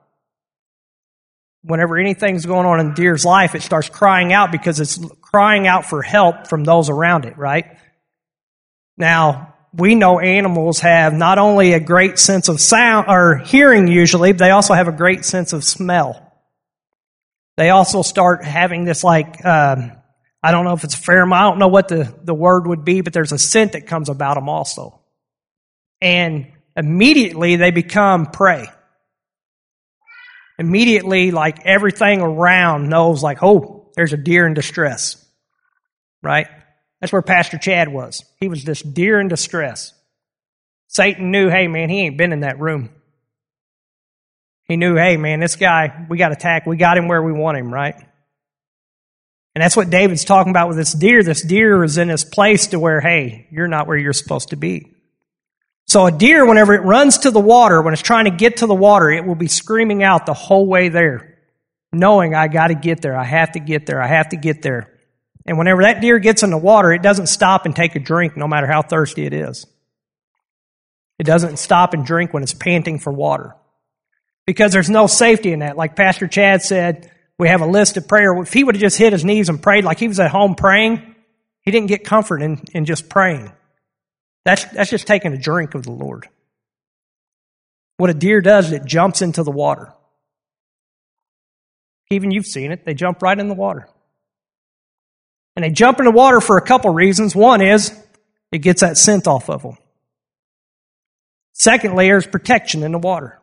Whenever 1.62 1.98
anything's 1.98 2.46
going 2.46 2.66
on 2.66 2.80
in 2.80 2.94
deer's 2.94 3.26
life, 3.26 3.54
it 3.54 3.62
starts 3.62 3.90
crying 3.90 4.32
out 4.32 4.52
because 4.52 4.80
it's 4.80 5.00
crying 5.22 5.68
out 5.68 5.86
for 5.86 6.02
help 6.02 6.48
from 6.48 6.64
those 6.64 6.90
around 6.90 7.26
it, 7.26 7.38
right? 7.38 7.78
Now, 8.98 9.56
we 9.74 9.96
know 9.96 10.20
animals 10.20 10.80
have 10.80 11.14
not 11.14 11.38
only 11.38 11.74
a 11.74 11.80
great 11.80 12.18
sense 12.18 12.48
of 12.48 12.60
sound 12.60 13.08
or 13.08 13.38
hearing 13.38 13.88
usually, 13.88 14.32
but 14.32 14.40
they 14.40 14.52
also 14.52 14.74
have 14.74 14.88
a 14.88 14.94
great 14.94 15.26
sense 15.26 15.54
of 15.54 15.64
smell. 15.64 16.26
They 17.58 17.70
also 17.70 18.02
start 18.02 18.44
having 18.44 18.86
this 18.86 19.04
like, 19.04 19.44
um, 19.46 19.92
I 20.42 20.52
don't 20.52 20.64
know 20.64 20.74
if 20.74 20.84
it's 20.84 20.96
a 20.96 20.98
pheromone, 20.98 21.34
I 21.34 21.50
don't 21.50 21.60
know 21.60 21.68
what 21.68 21.90
the, 21.90 22.14
the 22.24 22.34
word 22.34 22.68
would 22.68 22.86
be, 22.86 23.02
but 23.02 23.14
there's 23.14 23.34
a 23.34 23.38
scent 23.38 23.74
that 23.74 23.86
comes 23.86 24.10
about 24.10 24.36
them 24.36 24.48
also. 24.48 25.02
And 26.02 26.54
immediately 26.76 27.58
they 27.58 27.72
become 27.72 28.28
prey. 28.28 28.70
Immediately, 30.60 31.32
like 31.32 31.66
everything 31.66 32.22
around 32.22 32.90
knows 32.90 33.24
like, 33.24 33.42
oh, 33.42 33.92
there's 33.96 34.14
a 34.14 34.18
deer 34.18 34.46
in 34.46 34.54
distress. 34.54 35.26
Right? 36.22 36.48
That's 37.00 37.14
where 37.14 37.22
Pastor 37.22 37.58
Chad 37.58 37.88
was. 37.88 38.24
He 38.40 38.50
was 38.50 38.66
this 38.66 38.82
deer 38.82 39.22
in 39.22 39.30
distress. 39.30 39.94
Satan 40.88 41.32
knew, 41.32 41.50
hey 41.50 41.68
man, 41.68 41.90
he 41.90 42.02
ain't 42.02 42.18
been 42.18 42.34
in 42.34 42.42
that 42.42 42.60
room. 42.60 42.90
He 44.66 44.76
knew, 44.76 44.96
hey 44.96 45.16
man, 45.16 45.40
this 45.40 45.56
guy, 45.56 46.06
we 46.10 46.18
got 46.18 46.34
attacked. 46.34 46.68
We 46.68 46.76
got 46.76 46.98
him 46.98 47.08
where 47.08 47.24
we 47.24 47.32
want 47.32 47.58
him, 47.58 47.74
right? 47.74 47.96
And 49.56 49.64
that's 49.64 49.78
what 49.78 49.90
David's 49.90 50.26
talking 50.26 50.52
about 50.52 50.68
with 50.68 50.78
this 50.78 50.94
deer. 50.94 51.24
This 51.24 51.42
deer 51.42 51.84
is 51.84 51.98
in 51.98 52.10
this 52.10 52.26
place 52.26 52.68
to 52.68 52.80
where, 52.80 53.00
hey, 53.00 53.48
you're 53.50 53.68
not 53.68 53.88
where 53.88 53.98
you're 53.98 54.14
supposed 54.14 54.50
to 54.50 54.58
be. 54.58 54.94
So 55.90 56.06
a 56.06 56.12
deer, 56.12 56.46
whenever 56.46 56.76
it 56.76 56.84
runs 56.84 57.20
to 57.20 57.32
the 57.32 57.40
water, 57.40 57.82
when 57.82 57.94
it's 57.94 58.04
trying 58.04 58.26
to 58.26 58.32
get 58.32 58.58
to 58.58 58.68
the 58.68 58.76
water, 58.76 59.10
it 59.10 59.26
will 59.26 59.34
be 59.34 59.48
screaming 59.48 60.04
out 60.04 60.28
the 60.28 60.36
whole 60.36 60.68
way 60.68 60.90
there, 60.90 61.40
knowing 61.92 62.36
I 62.36 62.48
got 62.48 62.68
to 62.68 62.76
get 62.76 63.02
there. 63.02 63.18
I 63.18 63.24
have 63.24 63.54
to 63.54 63.60
get 63.60 63.88
there. 63.88 64.00
I 64.00 64.06
have 64.06 64.30
to 64.30 64.38
get 64.38 64.62
there. 64.62 64.94
And 65.48 65.58
whenever 65.58 65.82
that 65.82 66.00
deer 66.00 66.20
gets 66.20 66.44
in 66.44 66.52
the 66.52 66.60
water, 66.60 66.94
it 66.94 67.02
doesn't 67.02 67.26
stop 67.26 67.66
and 67.66 67.76
take 67.76 67.96
a 67.96 68.00
drink 68.00 68.38
no 68.38 68.48
matter 68.48 68.68
how 68.68 68.84
thirsty 68.84 69.26
it 69.26 69.34
is. 69.34 69.66
It 71.18 71.24
doesn't 71.24 71.58
stop 71.58 71.96
and 71.96 72.06
drink 72.06 72.36
when 72.36 72.44
it's 72.44 72.54
panting 72.54 73.00
for 73.00 73.12
water. 73.12 73.56
Because 74.46 74.72
there's 74.72 74.92
no 74.92 75.08
safety 75.08 75.54
in 75.54 75.60
that. 75.60 75.76
Like 75.76 75.96
Pastor 75.96 76.28
Chad 76.28 76.62
said, 76.62 77.12
we 77.40 77.48
have 77.48 77.62
a 77.62 77.66
list 77.68 77.98
of 77.98 78.08
prayer. 78.08 78.38
If 78.44 78.54
he 78.54 78.64
would 78.64 78.76
have 78.76 78.82
just 78.82 79.00
hit 79.00 79.12
his 79.12 79.26
knees 79.26 79.50
and 79.50 79.60
prayed 79.60 79.86
like 79.86 79.98
he 79.98 80.08
was 80.08 80.20
at 80.20 80.30
home 80.30 80.54
praying, 80.54 81.16
he 81.64 81.72
didn't 81.72 81.88
get 81.88 82.04
comfort 82.04 82.44
in, 82.44 82.62
in 82.74 82.86
just 82.86 83.10
praying. 83.10 83.52
That's, 84.46 84.66
that's 84.66 84.90
just 84.90 85.08
taking 85.08 85.34
a 85.34 85.38
drink 85.38 85.76
of 85.76 85.84
the 85.84 85.92
Lord. 85.92 86.28
What 87.98 88.10
a 88.10 88.14
deer 88.14 88.42
does 88.42 88.68
is 88.68 88.72
it 88.72 88.86
jumps 88.86 89.22
into 89.22 89.44
the 89.44 89.52
water. 89.52 89.94
Even 92.10 92.32
you've 92.32 92.46
seen 92.46 92.72
it. 92.72 92.86
They 92.86 92.94
jump 92.94 93.22
right 93.22 93.38
in 93.38 93.48
the 93.48 93.54
water. 93.54 93.88
And 95.56 95.64
they 95.64 95.70
jump 95.70 96.00
in 96.00 96.06
the 96.06 96.12
water 96.12 96.40
for 96.40 96.58
a 96.58 96.62
couple 96.62 96.92
reasons. 96.92 97.36
One 97.36 97.62
is 97.62 97.92
it 98.52 98.60
gets 98.60 98.82
that 98.82 98.98
scent 98.98 99.28
off 99.28 99.50
of 99.50 99.64
them. 99.64 99.78
Secondly, 101.54 102.08
there's 102.08 102.26
protection 102.26 102.84
in 102.84 102.94
the 102.94 103.00
water. 103.00 103.40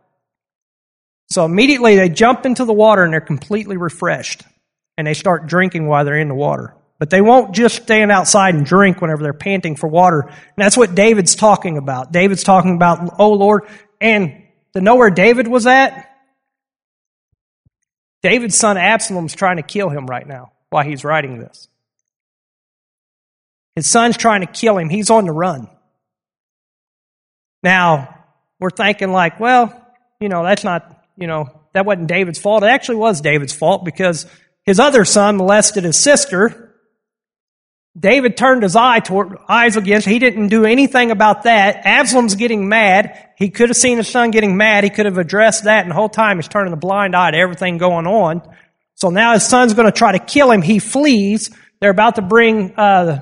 So 1.28 1.44
immediately 1.44 1.96
they 1.96 2.08
jump 2.08 2.46
into 2.46 2.64
the 2.64 2.72
water 2.72 3.02
and 3.04 3.12
they're 3.12 3.20
completely 3.20 3.76
refreshed. 3.76 4.42
And 4.96 5.06
they 5.06 5.14
start 5.14 5.46
drinking 5.46 5.86
while 5.86 6.04
they're 6.04 6.18
in 6.18 6.28
the 6.28 6.34
water. 6.34 6.74
But 6.98 7.10
they 7.10 7.20
won't 7.20 7.54
just 7.54 7.82
stand 7.82 8.10
outside 8.10 8.54
and 8.54 8.64
drink 8.64 9.00
whenever 9.00 9.22
they're 9.22 9.34
panting 9.34 9.76
for 9.76 9.86
water. 9.86 10.20
And 10.20 10.56
that's 10.56 10.76
what 10.76 10.94
David's 10.94 11.34
talking 11.34 11.76
about. 11.76 12.10
David's 12.10 12.42
talking 12.42 12.74
about, 12.74 13.16
oh 13.18 13.32
Lord, 13.32 13.64
and 14.00 14.44
know 14.74 14.96
where 14.96 15.10
David 15.10 15.48
was 15.48 15.66
at, 15.66 16.10
David's 18.22 18.56
son 18.56 18.76
Absalom's 18.76 19.34
trying 19.34 19.56
to 19.56 19.62
kill 19.62 19.88
him 19.88 20.06
right 20.06 20.26
now 20.26 20.52
while 20.70 20.84
he's 20.84 21.04
writing 21.04 21.38
this. 21.38 21.68
His 23.74 23.86
son's 23.86 24.16
trying 24.16 24.40
to 24.40 24.46
kill 24.46 24.78
him. 24.78 24.88
He's 24.88 25.10
on 25.10 25.26
the 25.26 25.32
run. 25.32 25.68
Now, 27.62 28.24
we're 28.58 28.70
thinking 28.70 29.12
like, 29.12 29.38
well, 29.38 29.86
you 30.18 30.28
know, 30.28 30.42
that's 30.42 30.64
not, 30.64 31.04
you 31.16 31.26
know, 31.26 31.60
that 31.74 31.84
wasn't 31.84 32.08
David's 32.08 32.38
fault. 32.38 32.62
It 32.62 32.68
actually 32.68 32.96
was 32.96 33.20
David's 33.20 33.52
fault 33.52 33.84
because 33.84 34.26
his 34.64 34.80
other 34.80 35.04
son 35.04 35.36
molested 35.36 35.84
his 35.84 35.98
sister. 35.98 36.65
David 37.98 38.36
turned 38.36 38.62
his 38.62 38.76
eye 38.76 39.00
toward, 39.00 39.38
eyes 39.48 39.76
against. 39.76 40.06
He 40.06 40.18
didn't 40.18 40.48
do 40.48 40.66
anything 40.66 41.10
about 41.10 41.44
that. 41.44 41.86
Absalom's 41.86 42.34
getting 42.34 42.68
mad. 42.68 43.30
He 43.38 43.48
could 43.48 43.70
have 43.70 43.76
seen 43.76 43.96
his 43.96 44.08
son 44.08 44.30
getting 44.30 44.56
mad. 44.56 44.84
He 44.84 44.90
could 44.90 45.06
have 45.06 45.16
addressed 45.16 45.64
that, 45.64 45.82
and 45.82 45.90
the 45.90 45.94
whole 45.94 46.10
time 46.10 46.36
he's 46.36 46.48
turning 46.48 46.74
a 46.74 46.76
blind 46.76 47.16
eye 47.16 47.30
to 47.30 47.38
everything 47.38 47.78
going 47.78 48.06
on. 48.06 48.42
So 48.94 49.08
now 49.08 49.32
his 49.32 49.44
son's 49.44 49.74
going 49.74 49.86
to 49.86 49.96
try 49.96 50.12
to 50.12 50.18
kill 50.18 50.50
him. 50.50 50.62
He 50.62 50.78
flees. 50.78 51.50
They're 51.80 51.90
about 51.90 52.16
to 52.16 52.22
bring 52.22 52.74
uh, 52.78 53.20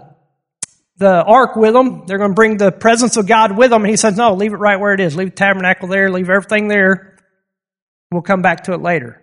the 0.97 1.23
ark 1.23 1.57
with 1.57 1.73
them. 1.73 2.05
They're 2.07 2.19
going 2.19 2.31
to 2.31 2.35
bring 2.35 2.57
the 2.57 2.73
presence 2.73 3.17
of 3.17 3.27
God 3.27 3.57
with 3.57 3.71
them. 3.71 3.83
And 3.83 3.91
he 3.91 3.97
says, 3.97 4.17
no, 4.17 4.35
leave 4.35 4.53
it 4.53 4.59
right 4.59 4.79
where 4.79 4.95
it 4.95 5.01
is. 5.01 5.17
Leave 5.17 5.31
the 5.31 5.37
tabernacle 5.37 5.89
there. 5.89 6.11
Leave 6.11 6.31
everything 6.31 6.69
there. 6.69 7.19
We'll 8.13 8.23
come 8.23 8.43
back 8.43 8.65
to 8.65 8.73
it 8.73 8.81
later. 8.81 9.21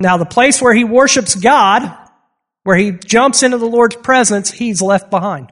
Now, 0.00 0.16
the 0.16 0.24
place 0.24 0.60
where 0.60 0.74
he 0.74 0.84
worships 0.84 1.34
God, 1.34 2.01
where 2.64 2.76
he 2.76 2.92
jumps 2.92 3.42
into 3.42 3.58
the 3.58 3.66
Lord's 3.66 3.96
presence, 3.96 4.50
he's 4.50 4.80
left 4.80 5.10
behind. 5.10 5.50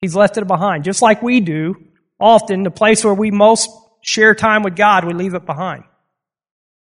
He's 0.00 0.14
left 0.14 0.36
it 0.36 0.46
behind. 0.46 0.84
Just 0.84 1.00
like 1.00 1.22
we 1.22 1.40
do 1.40 1.76
often, 2.20 2.62
the 2.62 2.70
place 2.70 3.04
where 3.04 3.14
we 3.14 3.30
most 3.30 3.70
share 4.02 4.34
time 4.34 4.62
with 4.62 4.76
God, 4.76 5.04
we 5.04 5.14
leave 5.14 5.34
it 5.34 5.46
behind. 5.46 5.84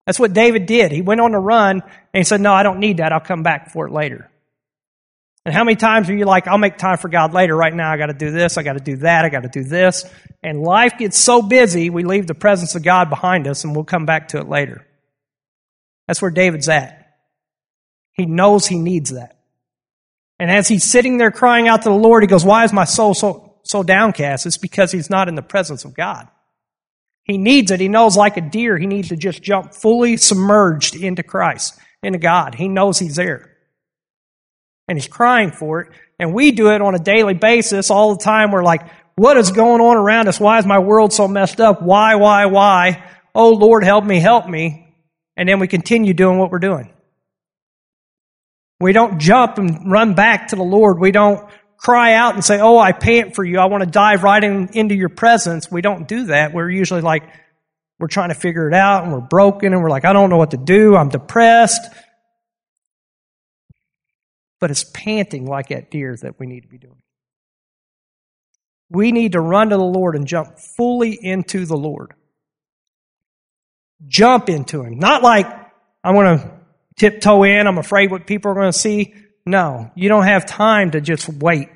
That's 0.05 0.19
what 0.19 0.33
David 0.33 0.65
did. 0.65 0.91
He 0.91 1.01
went 1.01 1.21
on 1.21 1.33
a 1.33 1.39
run 1.39 1.81
and 1.81 2.19
he 2.19 2.23
said, 2.23 2.41
no, 2.41 2.53
I 2.53 2.63
don't 2.63 2.79
need 2.79 2.97
that. 2.97 3.13
I'll 3.13 3.19
come 3.19 3.43
back 3.43 3.71
for 3.71 3.87
it 3.87 3.93
later. 3.93 4.29
And 5.45 5.53
how 5.53 5.63
many 5.63 5.75
times 5.75 6.09
are 6.09 6.15
you 6.15 6.25
like, 6.25 6.47
I'll 6.47 6.57
make 6.57 6.77
time 6.77 6.97
for 6.97 7.09
God 7.09 7.33
later. 7.33 7.55
Right 7.55 7.73
now, 7.73 7.91
I 7.91 7.97
got 7.97 8.07
to 8.07 8.13
do 8.13 8.31
this. 8.31 8.57
I 8.57 8.63
got 8.63 8.73
to 8.73 8.83
do 8.83 8.97
that. 8.97 9.25
I 9.25 9.29
got 9.29 9.43
to 9.43 9.49
do 9.49 9.63
this. 9.63 10.05
And 10.41 10.61
life 10.61 10.97
gets 10.97 11.17
so 11.17 11.41
busy, 11.41 11.89
we 11.89 12.03
leave 12.03 12.27
the 12.27 12.33
presence 12.33 12.75
of 12.75 12.83
God 12.83 13.09
behind 13.09 13.47
us 13.47 13.63
and 13.63 13.75
we'll 13.75 13.85
come 13.85 14.05
back 14.05 14.29
to 14.29 14.39
it 14.39 14.47
later. 14.47 14.85
That's 16.07 16.21
where 16.21 16.31
David's 16.31 16.67
at. 16.69 17.02
He 18.13 18.25
knows 18.25 18.65
he 18.65 18.77
needs 18.77 19.11
that. 19.11 19.37
And 20.39 20.51
as 20.51 20.67
he's 20.67 20.83
sitting 20.83 21.17
there 21.17 21.31
crying 21.31 21.67
out 21.67 21.83
to 21.83 21.89
the 21.89 21.95
Lord, 21.95 22.23
he 22.23 22.27
goes, 22.27 22.45
why 22.45 22.63
is 22.63 22.73
my 22.73 22.85
soul 22.85 23.13
so, 23.13 23.55
so 23.63 23.83
downcast? 23.83 24.45
It's 24.45 24.57
because 24.57 24.91
he's 24.91 25.09
not 25.09 25.27
in 25.27 25.35
the 25.35 25.41
presence 25.41 25.85
of 25.85 25.93
God. 25.93 26.27
He 27.23 27.37
needs 27.37 27.71
it. 27.71 27.79
He 27.79 27.87
knows 27.87 28.17
like 28.17 28.37
a 28.37 28.41
deer, 28.41 28.77
he 28.77 28.85
needs 28.85 29.09
to 29.09 29.15
just 29.15 29.41
jump 29.41 29.73
fully 29.73 30.17
submerged 30.17 30.95
into 30.95 31.23
Christ, 31.23 31.79
into 32.01 32.19
God. 32.19 32.55
He 32.55 32.67
knows 32.67 32.99
he's 32.99 33.15
there 33.15 33.49
and 34.87 34.97
he's 34.97 35.07
crying 35.07 35.51
for 35.51 35.81
it. 35.81 35.91
And 36.19 36.33
we 36.33 36.51
do 36.51 36.71
it 36.71 36.81
on 36.81 36.95
a 36.95 36.99
daily 36.99 37.33
basis 37.33 37.89
all 37.89 38.15
the 38.15 38.23
time. 38.23 38.51
We're 38.51 38.63
like, 38.63 38.81
what 39.15 39.37
is 39.37 39.51
going 39.51 39.81
on 39.81 39.97
around 39.97 40.27
us? 40.27 40.39
Why 40.39 40.57
is 40.59 40.65
my 40.65 40.79
world 40.79 41.13
so 41.13 41.27
messed 41.27 41.61
up? 41.61 41.81
Why, 41.81 42.15
why, 42.15 42.45
why? 42.47 43.03
Oh 43.33 43.51
Lord, 43.51 43.83
help 43.83 44.03
me, 44.03 44.19
help 44.19 44.47
me. 44.47 44.93
And 45.37 45.47
then 45.47 45.59
we 45.59 45.67
continue 45.67 46.13
doing 46.13 46.37
what 46.37 46.51
we're 46.51 46.59
doing. 46.59 46.92
We 48.83 48.93
don't 48.93 49.19
jump 49.19 49.57
and 49.57 49.91
run 49.91 50.13
back 50.13 50.49
to 50.49 50.55
the 50.55 50.63
Lord. 50.63 50.99
We 50.99 51.11
don't 51.11 51.49
cry 51.77 52.13
out 52.13 52.35
and 52.35 52.43
say, 52.43 52.59
Oh, 52.59 52.77
I 52.77 52.91
pant 52.91 53.35
for 53.35 53.43
you. 53.43 53.59
I 53.59 53.65
want 53.65 53.83
to 53.83 53.89
dive 53.89 54.23
right 54.23 54.43
in, 54.43 54.69
into 54.73 54.95
your 54.95 55.09
presence. 55.09 55.71
We 55.71 55.81
don't 55.81 56.07
do 56.07 56.25
that. 56.25 56.53
We're 56.53 56.69
usually 56.69 57.01
like, 57.01 57.23
we're 57.99 58.07
trying 58.07 58.29
to 58.29 58.35
figure 58.35 58.67
it 58.67 58.73
out 58.73 59.03
and 59.03 59.13
we're 59.13 59.21
broken 59.21 59.73
and 59.73 59.81
we're 59.81 59.89
like, 59.89 60.05
I 60.05 60.13
don't 60.13 60.29
know 60.29 60.37
what 60.37 60.51
to 60.51 60.57
do. 60.57 60.95
I'm 60.95 61.09
depressed 61.09 61.81
but 64.63 64.71
it's 64.71 64.85
panting 64.93 65.45
like 65.45 65.67
that 65.67 65.91
deer 65.91 66.15
that 66.21 66.39
we 66.39 66.47
need 66.47 66.61
to 66.61 66.69
be 66.69 66.77
doing. 66.77 67.01
We 68.89 69.11
need 69.11 69.33
to 69.33 69.41
run 69.41 69.71
to 69.71 69.75
the 69.75 69.83
Lord 69.83 70.15
and 70.15 70.25
jump 70.25 70.57
fully 70.57 71.19
into 71.21 71.65
the 71.65 71.75
Lord. 71.75 72.13
Jump 74.07 74.47
into 74.47 74.81
him. 74.81 74.99
Not 74.99 75.21
like, 75.21 75.47
I 76.01 76.11
want 76.11 76.39
to 76.39 76.51
tiptoe 76.97 77.43
in, 77.43 77.67
I'm 77.67 77.77
afraid 77.77 78.11
what 78.11 78.27
people 78.27 78.51
are 78.51 78.55
going 78.55 78.71
to 78.71 78.77
see. 78.77 79.13
No, 79.45 79.91
you 79.95 80.09
don't 80.09 80.25
have 80.25 80.45
time 80.45 80.91
to 80.91 81.01
just 81.01 81.27
wait. 81.29 81.69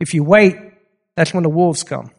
If 0.00 0.14
you 0.14 0.24
wait, 0.24 0.56
that's 1.16 1.32
when 1.32 1.44
the 1.44 1.48
wolves 1.48 1.82
come. 1.82 2.10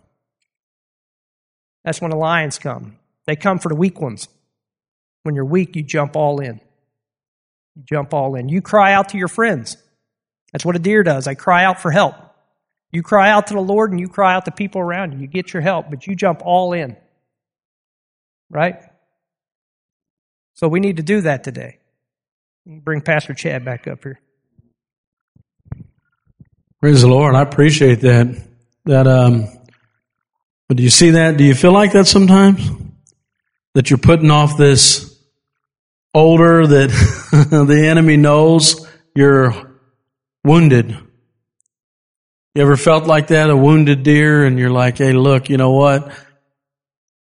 That's 1.83 2.01
when 2.01 2.11
the 2.11 2.17
lions 2.17 2.57
come. 2.57 2.97
They 3.25 3.35
come 3.35 3.59
for 3.59 3.69
the 3.69 3.75
weak 3.75 3.99
ones. 3.99 4.27
When 5.23 5.35
you're 5.35 5.45
weak, 5.45 5.75
you 5.75 5.83
jump 5.83 6.15
all 6.15 6.39
in. 6.39 6.61
You 7.75 7.83
jump 7.83 8.13
all 8.13 8.35
in. 8.35 8.49
You 8.49 8.61
cry 8.61 8.93
out 8.93 9.09
to 9.09 9.17
your 9.17 9.27
friends. 9.27 9.77
That's 10.51 10.63
what 10.65 10.75
a 10.75 10.79
deer 10.79 11.03
does. 11.03 11.25
They 11.25 11.35
cry 11.35 11.65
out 11.65 11.81
for 11.81 11.91
help. 11.91 12.15
You 12.91 13.03
cry 13.03 13.29
out 13.29 13.47
to 13.47 13.53
the 13.53 13.59
Lord 13.59 13.91
and 13.91 13.99
you 13.99 14.07
cry 14.07 14.33
out 14.33 14.45
to 14.45 14.51
people 14.51 14.79
around 14.79 15.11
you. 15.11 15.19
You 15.19 15.27
get 15.27 15.51
your 15.53 15.61
help, 15.61 15.89
but 15.89 16.07
you 16.07 16.15
jump 16.15 16.41
all 16.45 16.73
in. 16.73 16.95
Right? 18.49 18.77
So 20.55 20.67
we 20.67 20.79
need 20.79 20.97
to 20.97 21.03
do 21.03 21.21
that 21.21 21.43
today. 21.43 21.79
Bring 22.65 23.01
Pastor 23.01 23.33
Chad 23.33 23.63
back 23.63 23.87
up 23.87 24.03
here. 24.03 24.19
Praise 26.81 27.01
the 27.01 27.07
Lord. 27.07 27.35
I 27.35 27.41
appreciate 27.41 28.01
that. 28.01 28.47
That 28.85 29.07
um 29.07 29.47
but 30.67 30.77
do 30.77 30.83
you 30.83 30.89
see 30.89 31.11
that? 31.11 31.37
Do 31.37 31.43
you 31.43 31.53
feel 31.53 31.73
like 31.73 31.91
that 31.91 32.07
sometimes? 32.07 32.67
That 33.75 33.89
you're 33.89 33.99
putting 33.99 34.31
off 34.31 34.57
this 34.57 35.19
older 36.13 36.65
that 36.65 36.89
the 37.67 37.87
enemy 37.87 38.17
knows 38.17 38.87
you're 39.13 39.53
wounded. 40.43 40.91
You 42.55 42.61
ever 42.61 42.77
felt 42.77 43.05
like 43.05 43.27
that? 43.27 43.49
A 43.49 43.57
wounded 43.57 44.03
deer 44.03 44.45
and 44.45 44.57
you're 44.57 44.71
like, 44.71 44.97
hey, 44.97 45.11
look, 45.11 45.49
you 45.49 45.57
know 45.57 45.71
what? 45.71 46.11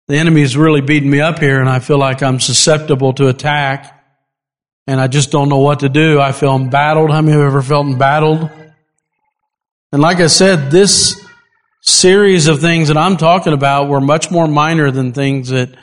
The 0.10 0.18
enemy's 0.18 0.57
really 0.57 0.82
beating 0.82 1.12
me 1.12 1.22
up 1.22 1.38
here 1.38 1.60
and 1.60 1.70
I 1.70 1.78
feel 1.78 1.99
like 1.99 2.24
I'm 2.24 2.39
susceptible 2.39 3.14
to 3.14 3.28
attack 3.28 3.95
and 4.88 4.99
I 4.99 5.05
just 5.05 5.30
don't 5.30 5.49
know 5.49 5.60
what 5.60 5.82
to 5.82 5.89
do. 5.89 6.20
I 6.20 6.32
feel 6.32 6.55
embattled. 6.55 7.12
How 7.12 7.22
many 7.22 7.38
have 7.38 7.45
ever 7.45 7.62
felt 7.62 7.86
embattled? 7.86 8.49
And 9.91 10.01
like 10.01 10.18
I 10.18 10.26
said, 10.26 10.72
this 10.72 11.24
series 11.82 12.47
of 12.47 12.60
things 12.60 12.88
that 12.88 12.97
I'm 12.97 13.18
talking 13.18 13.53
about 13.53 13.88
were 13.88 14.01
much 14.01 14.32
more 14.32 14.47
minor 14.47 14.89
than 14.89 15.14
things 15.14 15.49
that 15.49 15.76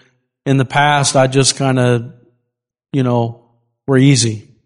in 0.44 0.56
the 0.56 0.64
past 0.64 1.14
I 1.14 1.28
just 1.28 1.54
kind 1.54 1.78
of, 1.78 2.12
you 2.92 3.04
know, 3.04 3.52
were 3.86 3.96
easy. 3.96 4.56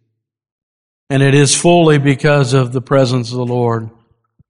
And 1.10 1.22
it 1.22 1.34
is 1.34 1.54
fully 1.54 1.98
because 1.98 2.54
of 2.54 2.72
the 2.72 2.80
presence 2.80 3.30
of 3.30 3.36
the 3.36 3.44
Lord. 3.44 3.90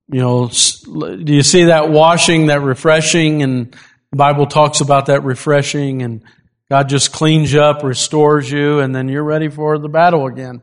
You 0.06 0.20
know, 0.20 0.46
do 0.48 1.34
you 1.34 1.42
see 1.42 1.64
that 1.64 1.90
washing, 1.90 2.46
that 2.46 2.62
refreshing? 2.62 3.42
And 3.42 3.76
the 4.10 4.16
Bible 4.16 4.46
talks 4.46 4.80
about 4.80 5.06
that 5.06 5.24
refreshing 5.24 6.02
and 6.02 6.22
God 6.68 6.88
just 6.88 7.12
cleans 7.12 7.52
you 7.52 7.60
up, 7.62 7.82
restores 7.82 8.50
you, 8.50 8.78
and 8.78 8.94
then 8.94 9.08
you're 9.08 9.24
ready 9.24 9.48
for 9.48 9.76
the 9.78 9.88
battle 9.88 10.26
again. 10.26 10.62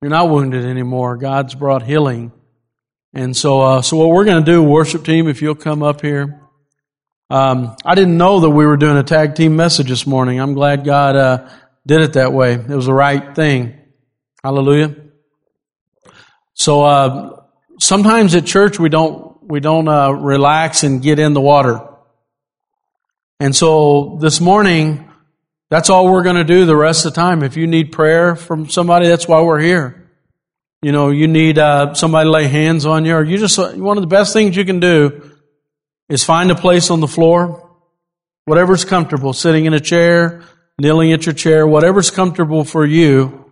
You're 0.00 0.10
not 0.10 0.30
wounded 0.30 0.64
anymore. 0.64 1.16
God's 1.16 1.54
brought 1.54 1.82
healing. 1.82 2.32
And 3.12 3.36
so, 3.36 3.60
uh, 3.60 3.82
so 3.82 3.96
what 3.96 4.10
we're 4.10 4.24
going 4.24 4.44
to 4.44 4.50
do, 4.50 4.62
worship 4.62 5.04
team, 5.04 5.28
if 5.28 5.42
you'll 5.42 5.56
come 5.56 5.82
up 5.82 6.00
here. 6.00 6.40
Um, 7.28 7.76
I 7.84 7.96
didn't 7.96 8.16
know 8.16 8.40
that 8.40 8.50
we 8.50 8.64
were 8.64 8.76
doing 8.76 8.96
a 8.96 9.02
tag 9.02 9.34
team 9.34 9.56
message 9.56 9.88
this 9.88 10.06
morning. 10.06 10.40
I'm 10.40 10.54
glad 10.54 10.84
God 10.84 11.16
uh, 11.16 11.48
did 11.86 12.00
it 12.00 12.12
that 12.14 12.32
way. 12.32 12.54
It 12.54 12.68
was 12.68 12.86
the 12.86 12.94
right 12.94 13.34
thing. 13.34 13.76
Hallelujah. 14.42 14.94
So 16.54 16.82
uh, 16.82 17.42
sometimes 17.78 18.34
at 18.34 18.46
church 18.46 18.78
we 18.78 18.88
don't 18.88 19.42
we 19.42 19.60
don't 19.60 19.88
uh, 19.88 20.10
relax 20.12 20.84
and 20.84 21.02
get 21.02 21.18
in 21.18 21.34
the 21.34 21.40
water. 21.40 21.89
And 23.40 23.56
so 23.56 24.18
this 24.20 24.38
morning, 24.38 25.10
that's 25.70 25.88
all 25.88 26.12
we're 26.12 26.22
going 26.22 26.36
to 26.36 26.44
do 26.44 26.66
the 26.66 26.76
rest 26.76 27.06
of 27.06 27.14
the 27.14 27.20
time. 27.20 27.42
If 27.42 27.56
you 27.56 27.66
need 27.66 27.90
prayer 27.90 28.36
from 28.36 28.68
somebody, 28.68 29.08
that's 29.08 29.26
why 29.26 29.40
we're 29.40 29.60
here. 29.60 30.10
You 30.82 30.92
know, 30.92 31.08
you 31.08 31.26
need 31.26 31.58
uh, 31.58 31.94
somebody 31.94 32.26
to 32.26 32.30
lay 32.30 32.48
hands 32.48 32.84
on 32.84 33.06
you, 33.06 33.14
or 33.14 33.24
you 33.24 33.38
just 33.38 33.58
one 33.58 33.96
of 33.96 34.02
the 34.02 34.08
best 34.08 34.34
things 34.34 34.56
you 34.56 34.66
can 34.66 34.78
do 34.78 35.30
is 36.10 36.22
find 36.22 36.50
a 36.50 36.54
place 36.54 36.90
on 36.90 37.00
the 37.00 37.08
floor, 37.08 37.70
whatever's 38.44 38.84
comfortable, 38.84 39.32
sitting 39.32 39.64
in 39.64 39.72
a 39.72 39.80
chair, 39.80 40.42
kneeling 40.78 41.12
at 41.12 41.24
your 41.24 41.34
chair, 41.34 41.66
whatever's 41.66 42.10
comfortable 42.10 42.64
for 42.64 42.84
you, 42.84 43.50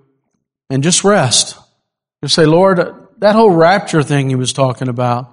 and 0.69 0.83
just 0.83 1.03
rest. 1.03 1.57
Just 2.23 2.35
say, 2.35 2.45
Lord, 2.45 2.79
that 3.19 3.35
whole 3.35 3.53
rapture 3.53 4.03
thing 4.03 4.29
he 4.29 4.35
was 4.35 4.53
talking 4.53 4.89
about, 4.89 5.33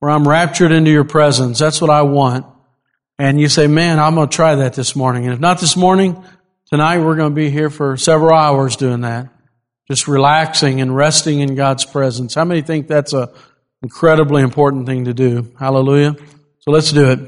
where 0.00 0.10
I'm 0.10 0.28
raptured 0.28 0.72
into 0.72 0.90
your 0.90 1.04
presence, 1.04 1.58
that's 1.58 1.80
what 1.80 1.90
I 1.90 2.02
want. 2.02 2.46
And 3.18 3.40
you 3.40 3.48
say, 3.48 3.66
man, 3.66 4.00
I'm 4.00 4.14
going 4.14 4.28
to 4.28 4.34
try 4.34 4.56
that 4.56 4.74
this 4.74 4.96
morning. 4.96 5.24
And 5.24 5.34
if 5.34 5.40
not 5.40 5.60
this 5.60 5.76
morning, 5.76 6.22
tonight 6.66 6.98
we're 6.98 7.16
going 7.16 7.30
to 7.30 7.34
be 7.34 7.50
here 7.50 7.70
for 7.70 7.96
several 7.96 8.34
hours 8.34 8.76
doing 8.76 9.02
that 9.02 9.28
just 9.88 10.08
relaxing 10.08 10.80
and 10.80 10.94
resting 10.94 11.40
in 11.40 11.54
God's 11.54 11.84
presence. 11.84 12.34
How 12.34 12.44
many 12.44 12.62
think 12.62 12.88
that's 12.88 13.12
a 13.12 13.30
incredibly 13.82 14.42
important 14.42 14.86
thing 14.86 15.04
to 15.04 15.14
do? 15.14 15.52
Hallelujah. 15.58 16.16
So 16.60 16.70
let's 16.70 16.90
do 16.90 17.10
it. 17.10 17.18